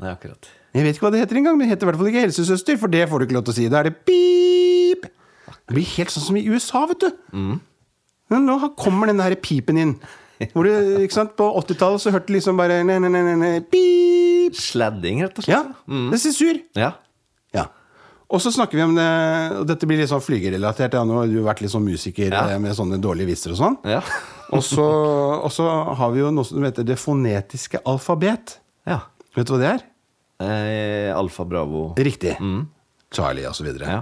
Nei, 0.00 0.12
akkurat. 0.12 0.48
Jeg 0.76 0.86
vet 0.86 0.96
ikke 0.96 1.08
hva 1.08 1.12
det 1.12 1.24
heter 1.24 1.40
engang, 1.40 1.56
men 1.58 1.66
det 1.66 1.74
heter 1.74 1.88
i 1.88 1.90
hvert 1.90 1.98
fall 2.00 2.12
ikke 2.12 2.22
helsesøster, 2.28 2.78
for 2.80 2.92
det 2.92 3.02
får 3.10 3.20
du 3.20 3.26
ikke 3.26 3.36
lov 3.36 3.48
til 3.48 3.52
å 3.52 3.58
si. 3.58 3.66
Da 3.72 3.80
er 3.82 3.90
det 3.90 3.96
pip. 4.06 5.08
Det 5.50 5.74
blir 5.76 5.88
helt 5.96 6.14
sånn 6.14 6.24
som 6.28 6.38
i 6.38 6.44
USA, 6.48 6.84
vet 6.92 7.04
du. 7.04 7.10
Men 8.30 8.46
nå 8.46 8.56
kommer 8.78 9.10
den 9.10 9.18
der 9.22 9.34
pipen 9.36 9.78
inn. 9.78 9.94
Hvor 10.54 10.64
du, 10.64 10.70
ikke 11.04 11.12
sant, 11.12 11.34
På 11.36 11.50
80-tallet 11.60 12.00
så 12.00 12.12
hørte 12.14 12.30
du 12.30 12.36
liksom 12.38 12.56
bare 12.56 12.78
ne, 12.86 12.94
ne, 13.02 13.08
ne, 13.12 13.34
ne, 13.36 13.50
pip. 13.68 14.54
Sladding, 14.56 15.20
rett 15.26 15.36
og 15.36 15.44
slett. 15.44 15.52
Ja, 15.52 15.74
Mm. 15.90 16.06
det 16.10 16.16
er 16.16 16.22
sensur. 16.24 16.60
Ja. 16.78 16.92
Ja. 17.54 17.66
Og 18.30 18.40
så 18.40 18.52
snakker 18.54 18.78
vi 18.78 18.82
om 18.86 18.94
det 18.94 19.06
og 19.58 19.66
Dette 19.66 19.86
blir 19.90 19.98
litt 20.00 20.08
sånn 20.08 20.22
flygerelatert. 20.22 20.94
Ja, 20.94 21.02
nå 21.04 21.18
har 21.20 21.26
du 21.28 21.42
vært 21.44 21.60
litt 21.60 21.70
sånn 21.74 21.84
musiker 21.84 22.30
Ja. 22.32 22.46
eh, 22.54 22.58
med 22.62 22.72
sånne 22.78 22.98
dårlige 23.02 23.26
vitser 23.34 23.52
og 23.52 23.58
sånn. 23.60 23.76
Ja. 23.84 24.00
Og 24.56 24.64
så, 24.66 24.82
og 25.44 25.52
så 25.54 25.62
har 25.94 26.10
vi 26.10 26.18
jo 26.24 26.30
noe 26.34 26.42
som 26.44 26.64
heter 26.66 26.82
det 26.82 26.96
fonetiske 26.98 27.78
alfabet. 27.86 28.56
ja. 28.86 28.96
Vet 29.36 29.46
du 29.46 29.52
hva 29.54 29.58
det 29.60 29.68
er? 29.76 29.82
Eh, 30.42 31.10
Alfa 31.14 31.44
Bravo. 31.46 31.94
Riktig. 31.94 32.32
Charlie 33.14 33.46
og 33.46 33.54
så 33.54 33.62
videre. 33.62 33.86
Ja. 33.86 34.00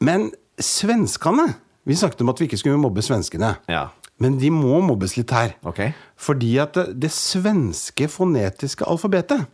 Men 0.00 0.30
svenskene 0.62 1.48
Vi 1.88 1.96
snakket 1.96 2.20
om 2.24 2.32
at 2.32 2.40
vi 2.40 2.48
ikke 2.48 2.58
skulle 2.60 2.80
mobbe 2.80 3.02
svenskene. 3.04 3.54
Ja. 3.70 3.88
Men 4.20 4.36
de 4.40 4.50
må 4.52 4.82
mobbes 4.84 5.16
litt 5.16 5.32
her. 5.32 5.54
Okay. 5.66 5.94
Fordi 6.20 6.52
at 6.60 6.76
det, 6.92 7.12
svenske 7.14 8.08
fonetiske 8.12 8.84
alfabetet 8.84 9.46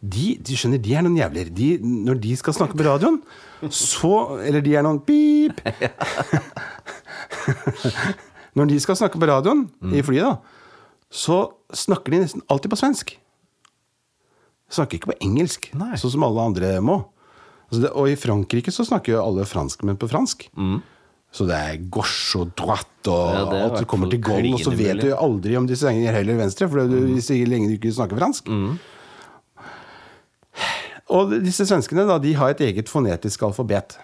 de, 0.00 0.36
de 0.40 0.56
skjønner, 0.56 0.80
de 0.80 0.94
er 0.96 1.04
noen 1.04 1.18
jævler. 1.18 1.50
De, 1.52 1.72
når 1.82 2.20
de 2.22 2.36
skal 2.38 2.56
snakke 2.56 2.78
på 2.78 2.86
radioen, 2.86 3.18
så 3.68 4.38
Eller 4.40 4.62
de 4.64 4.76
er 4.78 4.86
noen 4.86 5.02
pip. 5.04 5.58
når 8.56 8.70
de 8.70 8.78
skal 8.80 8.96
snakke 8.96 9.20
på 9.20 9.28
radioen 9.28 9.66
i 9.92 10.02
flyet, 10.06 10.24
da, 10.24 10.38
så 11.10 11.42
snakker 11.74 12.14
de 12.14 12.22
nesten 12.22 12.44
alltid 12.48 12.72
på 12.72 12.78
svensk. 12.80 13.16
De 14.70 14.78
snakker 14.78 15.00
ikke 15.00 15.12
på 15.12 15.18
engelsk, 15.26 15.68
sånn 15.74 16.14
som 16.14 16.24
alle 16.26 16.46
andre 16.52 16.72
må. 16.84 17.02
Altså 17.70 17.84
det, 17.84 17.92
og 17.94 18.10
i 18.10 18.18
Frankrike 18.18 18.72
så 18.74 18.86
snakker 18.86 19.16
jo 19.16 19.22
alle 19.24 19.46
franskmenn 19.46 19.98
på 19.98 20.08
fransk. 20.10 20.48
Så 21.30 21.46
det 21.46 21.54
er 21.56 21.82
gauche 21.94 22.40
og 22.42 22.54
droite 22.58 23.10
og 23.10 23.34
Ja, 23.54 23.64
alt 23.64 23.76
som 23.78 23.86
kommer 23.90 24.10
til 24.10 24.22
goal, 24.22 24.48
og 24.52 24.62
så 24.64 24.72
vet 24.74 24.96
mulig. 24.98 25.04
du 25.04 25.14
aldri 25.14 25.56
om 25.56 25.66
disse 25.68 25.86
svinger 25.86 26.10
høyre 26.16 26.24
eller 26.24 26.40
venstre, 26.42 26.66
for 26.68 26.90
du, 26.90 27.20
så 27.22 27.36
lenge 27.46 27.70
du 27.70 27.76
ikke 27.76 27.92
snakker 27.94 28.18
fransk. 28.18 28.50
Og 31.10 31.34
disse 31.42 31.66
svenskene 31.66 32.06
da, 32.06 32.18
de 32.22 32.34
har 32.38 32.52
et 32.54 32.60
eget 32.66 32.90
fonetisk 32.90 33.42
alfabet. 33.46 33.96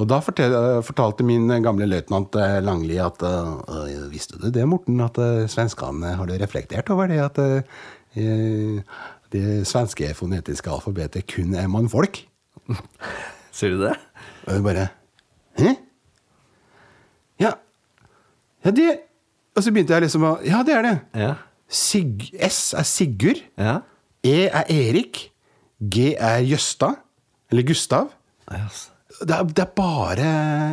Og 0.00 0.06
da 0.08 0.16
fortalte 0.24 1.26
min 1.26 1.50
gamle 1.62 1.86
løytnant 1.90 2.34
eh, 2.40 2.56
Langli 2.64 2.96
at 3.02 3.20
eh, 3.26 4.06
Visste 4.10 4.38
du 4.40 4.48
det, 4.50 4.64
Morten, 4.66 4.96
at 5.04 5.18
uh, 5.20 5.44
svenskene 5.50 6.14
Har 6.16 6.26
du 6.26 6.32
reflektert 6.40 6.88
over 6.90 7.10
det 7.10 7.20
at 7.20 7.38
eh, 8.16 8.80
det 9.30 9.44
svenske 9.68 10.08
fonetiske 10.16 10.72
alfabetet 10.72 11.28
kun 11.30 11.52
er 11.54 11.68
mannfolk? 11.70 12.22
Ser 13.54 13.76
du 13.76 13.84
det? 13.84 13.92
Og 14.48 14.64
bare 14.64 14.88
Hæ? 15.60 15.76
Ja. 17.40 17.54
Ja, 18.64 18.70
det 18.76 18.88
Og 19.56 19.64
så 19.64 19.72
begynte 19.72 19.96
jeg 19.96 20.04
liksom 20.06 20.24
å 20.28 20.32
Ja, 20.46 20.62
det 20.66 20.74
er 20.76 20.86
det. 20.86 20.94
Ja. 21.16 21.34
Sig, 21.70 22.30
S 22.42 22.72
er 22.76 22.86
Sigurd. 22.88 23.40
Ja. 23.58 23.80
E 24.26 24.48
er 24.48 24.66
Erik. 24.74 25.30
G 25.80 26.14
er 26.18 26.42
Jøsta. 26.44 26.94
Eller 27.50 27.64
Gustav. 27.66 28.10
Yes. 28.52 28.88
Det 29.20 29.34
er, 29.36 29.44
det 29.44 29.62
er 29.64 29.70
bare 29.76 30.26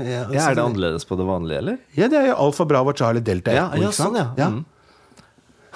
ja, 0.07 0.19
ja, 0.31 0.41
Er 0.47 0.55
det 0.55 0.63
annerledes 0.63 1.05
på 1.09 1.17
det 1.19 1.25
vanlige, 1.27 1.57
eller? 1.63 1.77
Ja, 1.97 2.07
det 2.11 2.19
er 2.19 2.27
jo 2.29 2.35
Alfa, 2.45 2.65
Bravo, 2.69 2.93
Charlie, 2.95 3.23
Delta, 3.25 3.51
Echo, 3.51 3.81
ja, 3.81 3.89
sånn, 3.97 4.15
ja. 4.37 4.47
Mm. 4.53 4.61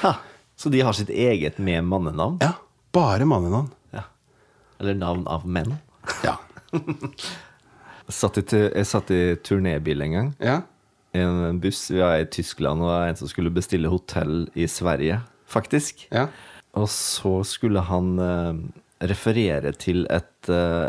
Ha. 0.04 0.12
Så 0.56 0.70
de 0.72 0.82
har 0.86 0.96
sitt 0.96 1.10
eget 1.10 1.58
med 1.60 1.84
mannenavn? 1.90 2.38
ja. 2.44 2.54
Bare 2.96 3.24
mannenavn. 3.28 3.70
Ja. 3.96 4.02
Eller 4.80 4.98
navn 5.00 5.24
av 5.32 5.46
menn? 5.48 5.78
Ja. 6.26 6.38
Satt 8.12 8.40
i, 8.42 8.44
jeg 8.52 8.88
satt 8.90 9.12
i 9.16 9.20
turnébil 9.40 10.04
en 10.04 10.16
gang. 10.18 10.32
ja. 10.44 10.58
En 11.14 11.60
buss. 11.60 11.90
Vi 11.92 12.00
var 12.00 12.18
i 12.22 12.26
Tyskland, 12.32 12.82
og 12.82 12.88
det 12.88 12.96
var 12.96 13.08
en 13.12 13.20
som 13.20 13.28
skulle 13.32 13.52
bestille 13.54 13.90
hotell 13.92 14.46
i 14.56 14.68
Sverige, 14.72 15.20
faktisk. 15.52 16.06
Ja. 16.12 16.28
Og 16.80 16.88
så 16.88 17.42
skulle 17.44 17.82
han 17.84 18.14
eh, 18.20 18.54
referere 19.12 19.74
til 19.76 20.06
et, 20.10 20.50
eh, 20.50 20.88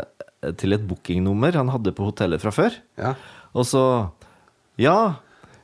til 0.59 0.73
et 0.77 0.85
bookingnummer 0.87 1.51
han 1.59 1.69
hadde 1.73 1.91
på 1.97 2.07
hotellet 2.07 2.39
fra 2.43 2.51
før. 2.55 2.77
Ja. 2.97 3.15
Og 3.53 3.65
så 3.67 3.83
Ja. 4.79 5.15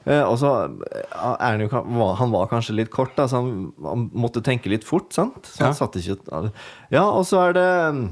eh, 0.05 0.21
Og 0.23 0.37
så 0.37 0.51
eh, 0.65 1.05
er 1.39 1.55
han 1.55 1.61
jo 1.61 1.69
Han 2.15 2.31
var 2.31 2.47
kanskje 2.51 2.75
litt 2.75 2.91
kort, 2.91 3.15
da, 3.15 3.25
så 3.27 3.39
han, 3.41 3.71
han 3.81 4.09
måtte 4.13 4.43
tenke 4.43 4.69
litt 4.69 4.83
fort, 4.83 5.13
sant? 5.13 5.45
Så 5.45 5.63
han 5.63 5.71
Ja. 5.71 5.73
satt 5.73 5.95
ikke 5.95 6.51
Ja, 6.91 7.03
og 7.09 7.25
så 7.25 7.49
er 7.49 7.53
det 7.53 8.11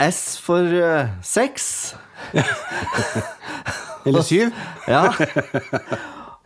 S 0.00 0.36
for 0.38 0.60
uh, 0.60 1.08
sex. 1.22 1.94
Eller 4.04 4.26
syv. 4.26 4.52
Ja. 4.90 5.08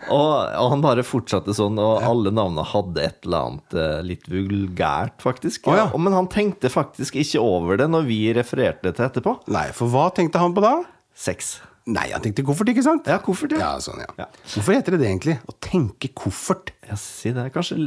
Og, 0.08 0.30
og 0.54 0.68
han 0.72 0.82
bare 0.82 1.02
fortsatte 1.04 1.52
sånn, 1.56 1.76
og 1.82 2.04
alle 2.06 2.30
navnene 2.32 2.62
hadde 2.70 3.02
et 3.02 3.26
eller 3.26 3.48
annet 3.48 3.74
eh, 3.76 3.96
litt 4.06 4.28
vulgært, 4.30 5.16
faktisk. 5.20 5.66
Å, 5.68 5.74
ja. 5.74 5.86
Men 6.00 6.14
han 6.14 6.28
tenkte 6.32 6.70
faktisk 6.72 7.18
ikke 7.18 7.42
over 7.42 7.80
det 7.80 7.88
når 7.90 8.06
vi 8.06 8.20
refererte 8.36 8.94
til 8.94 9.04
etterpå. 9.08 9.34
Nei, 9.52 9.66
for 9.76 9.90
hva 9.92 10.06
tenkte 10.14 10.40
han 10.40 10.54
på 10.56 10.62
da? 10.64 10.76
Sex. 11.18 11.56
Nei, 11.90 12.06
han 12.14 12.22
tenkte 12.24 12.44
koffert, 12.46 12.70
ikke 12.72 12.84
sant? 12.86 13.10
Ja, 13.10 13.18
koffert, 13.24 13.56
ja. 13.56 13.60
Ja, 13.64 13.82
sånn, 13.82 14.00
ja. 14.04 14.08
Ja. 14.22 14.28
Hvorfor 14.54 14.76
heter 14.78 14.94
det 14.94 15.02
det 15.02 15.10
egentlig? 15.10 15.36
Å 15.50 15.56
tenke 15.66 16.12
koffert. 16.16 16.72
Ja, 16.88 16.96
si 17.00 17.34
det. 17.34 17.48
Kanskje 17.54 17.80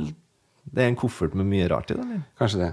det 0.71 0.83
er 0.83 0.91
en 0.91 0.99
koffert 0.99 1.33
med 1.37 1.47
mye 1.49 1.67
rart 1.71 1.89
i 1.93 1.97
den? 1.97 2.25
Kanskje 2.37 2.59
det. 2.65 2.71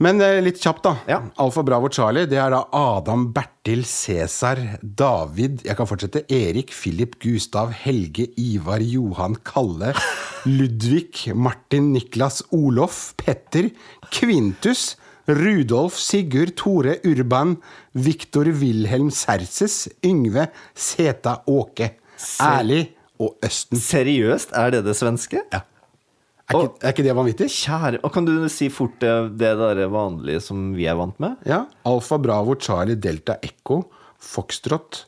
Men 0.00 0.20
eh, 0.24 0.38
litt 0.40 0.56
kjapt, 0.62 0.80
da. 0.86 0.94
Ja. 1.10 1.18
Alfa 1.44 1.62
Bravo 1.66 1.90
Charlie, 1.92 2.24
det 2.28 2.38
er 2.40 2.54
da 2.54 2.62
Adam, 2.72 3.26
Bertil, 3.36 3.82
Cæsar, 3.84 4.62
David 4.80 5.66
Jeg 5.66 5.76
kan 5.76 5.88
fortsette. 5.88 6.22
Erik, 6.32 6.72
Philip, 6.72 7.18
Gustav, 7.20 7.74
Helge, 7.82 8.30
Ivar, 8.40 8.80
Johan, 8.80 9.36
Kalle, 9.44 9.92
Ludvig, 10.48 11.26
Martin, 11.36 11.92
Niklas, 11.92 12.40
Olof, 12.56 13.10
Petter, 13.20 13.68
Kvintus, 14.08 14.94
Rudolf, 15.28 15.98
Sigurd, 16.00 16.56
Tore, 16.56 16.96
Urban, 17.04 17.58
Viktor, 17.92 18.48
Wilhelm, 18.56 19.12
Serses, 19.12 19.84
Yngve, 20.00 20.48
Seta, 20.72 21.42
Åke, 21.44 21.92
Ærlig 22.40 22.86
og 23.20 23.36
Østen. 23.44 23.76
Seriøst, 23.76 24.56
er 24.56 24.78
det 24.78 24.86
det 24.88 24.96
svenske? 24.96 25.44
Ja. 25.52 25.66
Er, 26.50 26.64
ikke, 26.66 26.80
er 26.82 26.94
ikke 26.94 27.06
det 27.06 27.14
vanvittig? 27.14 27.46
Kjære 27.54 28.00
Og 28.02 28.12
kan 28.14 28.26
du 28.26 28.32
si 28.50 28.68
fort 28.72 28.96
det, 29.02 29.14
det 29.38 29.52
der 29.60 29.84
vanlige 29.92 30.42
som 30.42 30.70
vi 30.74 30.88
er 30.90 30.98
vant 30.98 31.20
med? 31.22 31.38
Ja. 31.46 31.64
Alfa 31.86 32.18
Bravo 32.18 32.56
Charlie 32.58 32.98
Delta 32.98 33.38
Echo 33.42 33.84
Foxtrot 34.20 35.04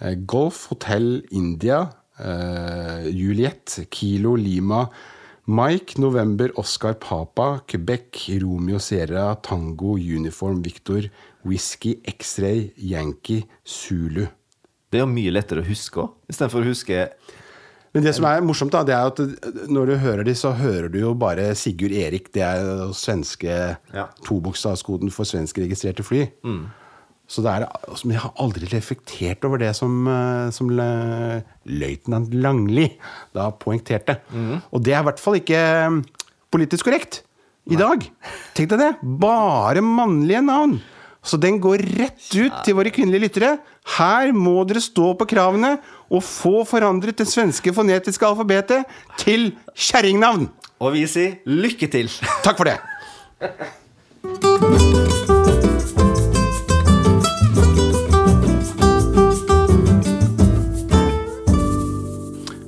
eh, 0.00 0.14
Golf 0.28 0.66
Hotel 0.70 1.24
India 1.34 1.82
eh, 2.20 3.10
Juliet 3.10 3.80
Kilo 3.90 4.36
Lima 4.38 4.84
Mike 5.46 6.00
November 6.02 6.54
Oscar 6.58 6.94
Papa 7.02 7.60
Quebec 7.66 8.22
Romeo 8.42 8.78
Sierra 8.82 9.34
Tango 9.42 9.94
Uniform 9.94 10.62
Victor 10.62 11.10
Whisky 11.46 11.96
X-Ray 12.02 12.72
Yankee 12.78 13.44
Zulu 13.66 14.26
Det 14.90 15.00
er 15.00 15.04
jo 15.04 15.10
mye 15.10 15.34
lettere 15.34 15.62
å 15.62 15.66
huske 15.66 16.02
òg, 16.02 16.14
istedenfor 16.30 16.62
å 16.62 16.70
huske 16.70 17.02
Men 17.96 18.04
det 18.04 18.12
som 18.12 18.26
er 18.28 18.42
morsomt, 18.44 18.74
da, 18.74 18.82
det 18.84 18.92
er 18.92 19.08
at 19.08 19.20
eh, 19.24 19.60
når 19.72 19.88
du 19.88 19.94
hører 20.02 20.26
de, 20.28 20.34
så 20.36 20.50
hører 20.52 20.90
du 20.92 20.98
jo 21.00 21.14
bare 21.16 21.48
Sigurd 21.56 21.94
Erik. 21.96 22.28
Det 22.36 22.42
er 22.44 22.90
svenske 22.96 23.54
Ja. 23.96 24.04
tobokstavskoden 24.26 25.08
for 25.14 25.24
svenskregistrerte 25.28 26.04
fly. 26.04 26.26
Så 27.26 27.42
det 27.42 27.50
er, 27.50 27.64
altså, 27.88 28.06
jeg 28.12 28.20
har 28.22 28.34
aldri 28.38 28.68
reflektert 28.70 29.42
over 29.48 29.58
det 29.58 29.72
som, 29.74 29.96
eh, 30.06 30.50
som 30.54 30.68
løytnant 31.66 32.34
Langli 32.36 32.90
da 33.34 33.48
poengterte. 33.50 34.20
Og 34.70 34.82
det 34.84 34.94
er 34.94 35.00
i 35.02 35.08
hvert 35.08 35.22
fall 35.22 35.40
ikke 35.40 35.62
eh, 35.62 35.96
politisk 36.52 36.86
korrekt 36.86 37.22
i 37.66 37.74
dag. 37.80 38.04
Tenk 38.54 38.70
deg 38.70 38.78
det! 38.84 38.92
Bare 39.02 39.82
mannlige 39.82 40.44
navn. 40.46 40.76
Så 41.26 41.40
den 41.42 41.56
går 41.58 41.82
rett 41.98 42.28
ut 42.38 42.60
til 42.62 42.76
våre 42.78 42.92
kvinnelige 42.94 43.24
lyttere. 43.26 43.56
Her 43.96 44.30
må 44.36 44.60
dere 44.68 44.78
stå 44.84 45.08
på 45.18 45.26
kravene 45.26 45.72
og 46.10 46.22
få 46.24 46.62
forandret 46.68 47.18
det 47.18 47.28
svenske 47.30 47.72
fonetiske 47.74 48.26
alfabetet 48.26 48.86
til 49.20 49.50
kjerringnavn. 49.74 50.48
Og 50.80 50.92
vi 50.96 51.06
sier 51.10 51.38
lykke 51.48 51.88
til! 51.92 52.10
Takk 52.46 52.60
for 52.60 52.68
det. 52.68 52.78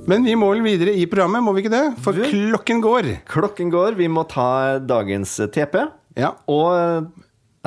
Men 0.08 0.24
vi 0.24 0.32
må 0.40 0.48
vel 0.54 0.62
videre 0.64 0.94
i 0.96 1.04
programmet, 1.04 1.44
må 1.44 1.52
vi 1.52 1.66
ikke 1.66 1.74
det? 1.74 1.84
For 2.00 2.16
klokken 2.16 2.80
går. 2.80 3.10
Klokken 3.28 3.68
går, 3.72 3.98
vi 3.98 4.08
må 4.08 4.24
ta 4.30 4.78
dagens 4.80 5.34
TP. 5.52 5.82
Ja, 6.16 6.32
Og 6.48 7.10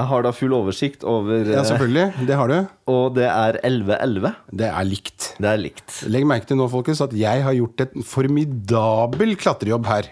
jeg 0.02 0.10
har 0.10 0.24
da 0.26 0.32
full 0.34 0.54
oversikt 0.58 1.04
over 1.08 1.44
ja 1.46 1.60
eh, 1.62 1.68
selvfølgelig. 1.68 2.26
Det 2.30 2.38
har 2.40 2.50
du. 2.52 2.56
Og 2.92 3.04
det 3.18 3.28
er 3.30 3.60
11.11. 3.68 4.32
Det 4.62 4.70
er 4.72 4.88
likt. 4.88 5.28
Det 5.38 5.52
er 5.52 5.62
likt. 5.62 6.00
Legg 6.10 6.26
merke 6.30 6.50
til 6.50 6.58
nå, 6.60 6.68
folkens, 6.72 7.04
at 7.06 7.14
jeg 7.18 7.46
har 7.46 7.56
gjort 7.58 7.86
et 7.86 7.94
formidabel 8.08 9.38
klatrejobb 9.40 9.90
her. 9.92 10.10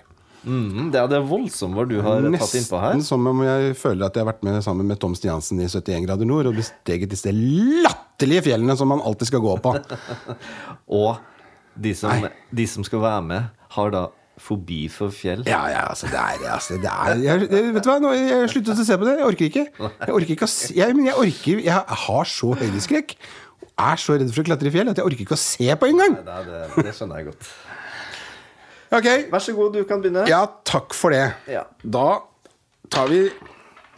Mm, 0.47 0.88
det 0.93 0.99
er 1.02 1.10
det 1.12 1.19
voldsomme 1.28 1.75
hva 1.75 1.84
du 1.89 1.97
har 2.04 2.23
tatt 2.23 2.54
innpå 2.62 2.80
her. 2.80 2.95
Nesten 2.95 3.08
som 3.10 3.28
om 3.28 3.41
jeg 3.43 3.73
føler 3.80 4.08
at 4.08 4.15
jeg 4.15 4.23
har 4.23 4.30
vært 4.32 4.45
med 4.47 4.62
sammen 4.63 4.88
med 4.88 4.99
Tom 5.02 5.15
Stiansen 5.17 5.60
i 5.60 5.67
71 5.67 6.06
grader 6.06 6.30
nord 6.30 6.47
og 6.52 6.60
besteget 6.62 7.12
disse 7.12 7.34
latterlige 7.34 8.45
fjellene 8.47 8.78
som 8.80 8.91
man 8.93 9.04
alltid 9.04 9.34
skal 9.34 9.43
gå 9.43 9.58
på. 9.65 9.75
Og 11.02 11.19
de 11.80 11.93
som, 11.95 12.30
de 12.56 12.65
som 12.67 12.88
skal 12.88 13.04
være 13.04 13.25
med, 13.28 13.52
har 13.75 13.91
da 13.93 14.08
fobi 14.39 14.86
for 14.91 15.12
fjell. 15.13 15.43
Ja, 15.47 15.62
ja, 15.71 15.82
altså, 15.91 16.08
det 16.12 16.19
er, 16.19 16.45
altså, 16.54 16.78
det 16.82 16.89
er 16.89 17.21
jeg, 17.25 17.49
Vet 17.75 17.84
du 17.86 17.89
hva, 17.91 17.97
nå, 18.04 18.13
jeg 18.17 18.49
sluttet 18.54 18.80
å 18.82 18.86
se 18.88 18.97
på 19.02 19.08
det. 19.08 19.17
Jeg 19.19 19.28
orker 19.28 19.49
ikke. 19.49 19.65
Jeg 19.80 20.15
orker 20.15 20.34
ikke 20.38 20.47
å 20.47 20.52
se, 20.54 20.71
jeg, 20.78 20.95
men 20.97 21.10
jeg 21.12 21.17
orker 21.25 21.62
Jeg 21.65 21.99
har 22.06 22.30
så 22.32 22.54
høydeskrekk. 22.62 23.15
og 23.69 23.84
Er 23.89 23.99
så 24.02 24.15
redd 24.19 24.32
for 24.36 24.43
å 24.43 24.47
klatre 24.49 24.71
i 24.71 24.73
fjell 24.73 24.89
at 24.91 24.99
jeg 25.02 25.06
orker 25.12 25.25
ikke 25.28 25.38
å 25.38 25.41
se 25.43 25.69
på 25.80 25.89
engang. 25.91 26.17
Det, 26.25 26.39
det, 26.49 26.63
det 26.89 26.95
skjønner 26.97 27.21
jeg 27.21 27.30
godt. 27.32 27.52
Ok, 28.99 29.08
Vær 29.30 29.43
så 29.45 29.54
god, 29.54 29.75
du 29.78 29.84
kan 29.86 30.02
begynne. 30.02 30.23
ja, 30.32 30.41
takk 30.65 30.95
for 30.97 31.13
det. 31.13 31.28
Ja. 31.52 31.67
Da 31.84 32.08
tar 32.89 33.12
vi 33.12 33.25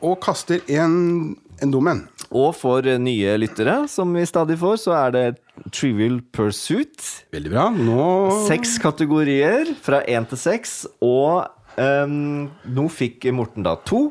og 0.04 0.18
kaster 0.24 0.60
en, 0.76 1.38
en 1.62 1.72
dum 1.72 1.88
en. 1.88 2.02
Og 2.32 2.52
for 2.58 2.84
nye 3.00 3.38
lyttere, 3.40 3.86
som 3.92 4.12
vi 4.16 4.26
stadig 4.28 4.58
får, 4.60 4.82
så 4.84 4.96
er 5.06 5.14
det 5.16 5.24
Trivial 5.70 6.22
Pursuit. 6.34 6.98
Veldig 7.34 7.52
bra. 7.54 7.68
Nå 7.76 8.06
Seks 8.48 8.78
kategorier, 8.82 9.74
fra 9.84 10.02
én 10.10 10.26
til 10.30 10.40
seks. 10.40 10.74
Og 11.06 11.46
um, 11.78 12.48
nå 12.66 12.88
fikk 12.92 13.30
Morten 13.36 13.66
da 13.68 13.76
to, 13.88 14.08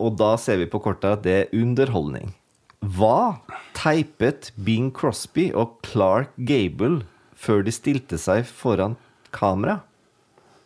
og 0.00 0.16
da 0.20 0.34
ser 0.40 0.60
vi 0.62 0.68
på 0.70 0.80
kortet 0.82 1.18
at 1.18 1.24
det 1.24 1.36
er 1.38 1.54
underholdning. 1.56 2.34
Hva 2.80 3.40
teipet 3.76 4.52
Bing 4.56 4.88
Crosby 4.96 5.50
og 5.52 5.80
Clark 5.84 6.32
Gable 6.48 7.02
før 7.36 7.64
de 7.66 7.72
stilte 7.74 8.16
seg 8.20 8.46
foran 8.48 8.96
kamera? 9.36 9.82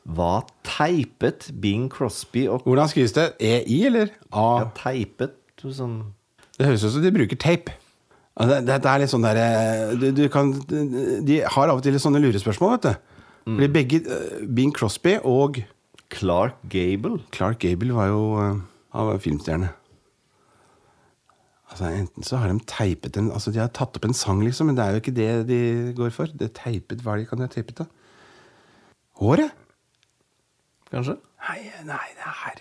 Hva 0.04 0.44
teipet 0.66 1.48
Bing 1.62 1.88
Crosby 1.90 2.44
og 2.46 2.66
Hvordan 2.68 2.90
skrives 2.92 3.14
det? 3.16 3.30
EI 3.40 3.78
eller 3.88 4.12
A? 4.30 4.48
ja, 4.60 4.68
teipet 4.76 5.40
sånn 5.64 6.02
Det 6.58 6.68
høres 6.68 6.84
ut 6.84 6.92
som 6.98 7.02
de 7.02 7.12
bruker 7.14 7.40
tape. 7.40 7.72
Ja, 8.34 8.46
Det, 8.50 8.56
det, 8.66 8.80
det 8.82 8.90
er 8.90 9.02
litt 9.02 9.12
sånn 9.12 9.24
der, 9.24 9.38
eh, 9.38 9.92
du, 10.00 10.08
du 10.16 10.24
kan, 10.32 10.50
De 10.66 11.36
har 11.46 11.70
av 11.70 11.78
og 11.78 11.84
til 11.84 11.94
litt 11.94 12.02
sånne 12.02 12.22
lurespørsmål, 12.22 12.74
vet 12.76 12.88
du. 12.88 13.12
Fordi 13.44 13.68
begge 13.70 14.00
eh, 14.02 14.42
Bing 14.56 14.72
Crosby 14.74 15.18
og 15.22 15.60
Clark 16.14 16.58
Gable? 16.72 17.20
Clark 17.34 17.60
Gable 17.62 17.94
var 17.94 18.10
jo 18.10 18.22
eh, 18.42 18.60
Han 18.96 19.10
var 19.10 19.22
filmstjerne. 19.22 19.70
Altså, 21.70 21.90
enten 21.90 22.26
så 22.26 22.38
har 22.38 22.50
de 22.50 22.58
teipet 22.70 23.16
en 23.18 23.30
Altså, 23.34 23.50
de 23.54 23.62
har 23.62 23.70
tatt 23.74 23.96
opp 23.98 24.06
en 24.06 24.14
sang, 24.16 24.42
liksom, 24.42 24.70
men 24.70 24.78
det 24.78 24.84
er 24.84 24.94
jo 24.96 25.02
ikke 25.02 25.16
det 25.16 25.30
de 25.50 25.60
går 25.98 26.10
for. 26.14 26.30
Det 26.30 26.50
er 26.50 26.56
teipet, 26.58 27.02
Hva 27.02 27.14
er 27.14 27.22
det 27.22 27.28
de 27.28 27.30
kan 27.30 27.46
ha 27.46 27.50
teipet, 27.50 27.84
da? 27.84 27.86
Håret? 29.22 29.54
Kanskje? 30.90 31.16
Nei, 31.44 31.60
nei, 31.86 32.04
det 32.18 32.30
er 32.30 32.60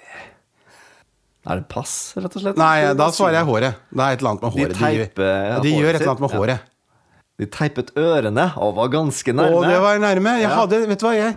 Er 1.43 1.59
det 1.59 1.67
pass, 1.67 2.13
rett 2.15 2.35
og 2.37 2.41
slett? 2.45 2.59
Nei, 2.59 2.93
da 2.95 3.09
svarer 3.11 3.41
jeg 3.41 3.47
håret. 3.49 3.79
Det 3.91 3.99
er 4.03 4.15
et 4.15 4.21
eller 4.21 4.31
annet 4.31 4.43
med 4.45 4.53
håret. 4.55 4.75
De, 4.77 4.79
teipe, 4.79 5.27
ja, 5.27 5.57
de 5.59 5.73
gjør 5.73 5.89
håret 5.89 5.97
et 5.97 6.01
eller 6.05 6.13
annet 6.13 6.23
med 6.23 6.31
sitt, 6.33 6.53
ja. 6.53 6.57
De 7.41 7.47
teipet 7.49 7.89
ørene 7.99 8.45
og 8.61 8.75
var 8.77 8.91
ganske 8.93 9.33
nærme. 9.35 9.57
Å, 9.57 9.63
det 9.67 9.79
var 9.83 9.97
nærme. 9.99 10.35
Jeg 10.39 10.47
Ja. 10.47 10.55
hadde 10.61 10.79
Vet 10.87 10.99
du 11.01 11.05
hva, 11.07 11.13
jeg 11.17 11.35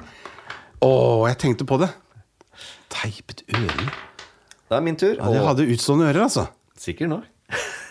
Å, 0.85 0.91
jeg 1.27 1.39
tenkte 1.41 1.67
på 1.67 1.79
det. 1.81 1.89
Teipet 2.93 3.43
ørene. 3.49 3.89
Det 4.69 4.77
er 4.77 4.85
min 4.85 4.97
tur. 5.01 5.17
Ja, 5.17 5.31
de 5.33 5.43
hadde 5.47 5.67
utstående 5.73 6.11
ører, 6.13 6.23
altså. 6.29 6.47
Sikkert 6.79 7.11
nok. 7.11 7.25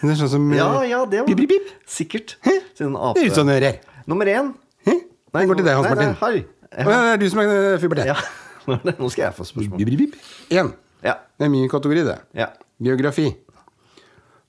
Det 0.05 0.11
er 0.13 0.19
sånn 0.19 0.29
som 0.29 0.47
Ja, 0.53 0.69
ja, 0.85 1.01
det 1.09 1.23
var 1.23 1.27
Bip, 1.27 1.37
bip, 1.37 1.49
bip. 1.49 1.73
Sikkert. 1.89 2.35
Siden 2.77 2.93
Det 2.93 3.01
er 3.01 3.09
ape. 3.09 3.25
utstående 3.25 3.57
ører. 3.57 3.79
Nummer 4.07 4.25
én. 4.29 4.53
Hæ? 4.85 4.95
Den 5.33 5.47
går 5.49 5.55
til 5.59 5.65
deg, 5.65 5.75
Hans 5.75 5.87
nei, 5.87 5.95
Martin. 5.95 6.11
Nei, 6.13 6.19
Harry. 6.21 6.45
Å, 6.75 6.89
ja, 6.91 7.01
det 7.01 7.13
er 7.13 7.17
du 7.17 7.29
som 7.31 7.39
er 7.39 7.47
eh. 7.75 8.05
Ja. 8.05 8.15
Nå 8.99 9.09
skal 9.09 9.23
jeg 9.27 9.33
få 9.35 9.45
spørsmål. 9.47 9.77
Bip, 9.81 9.87
bip, 9.89 10.13
bip. 10.13 10.15
Én. 10.51 10.73
Ja. 11.05 11.15
Det 11.37 11.45
er 11.47 11.51
min 11.53 11.69
kategori, 11.69 12.03
det. 12.07 12.19
ja. 12.35 12.49
Geografi. 12.83 13.29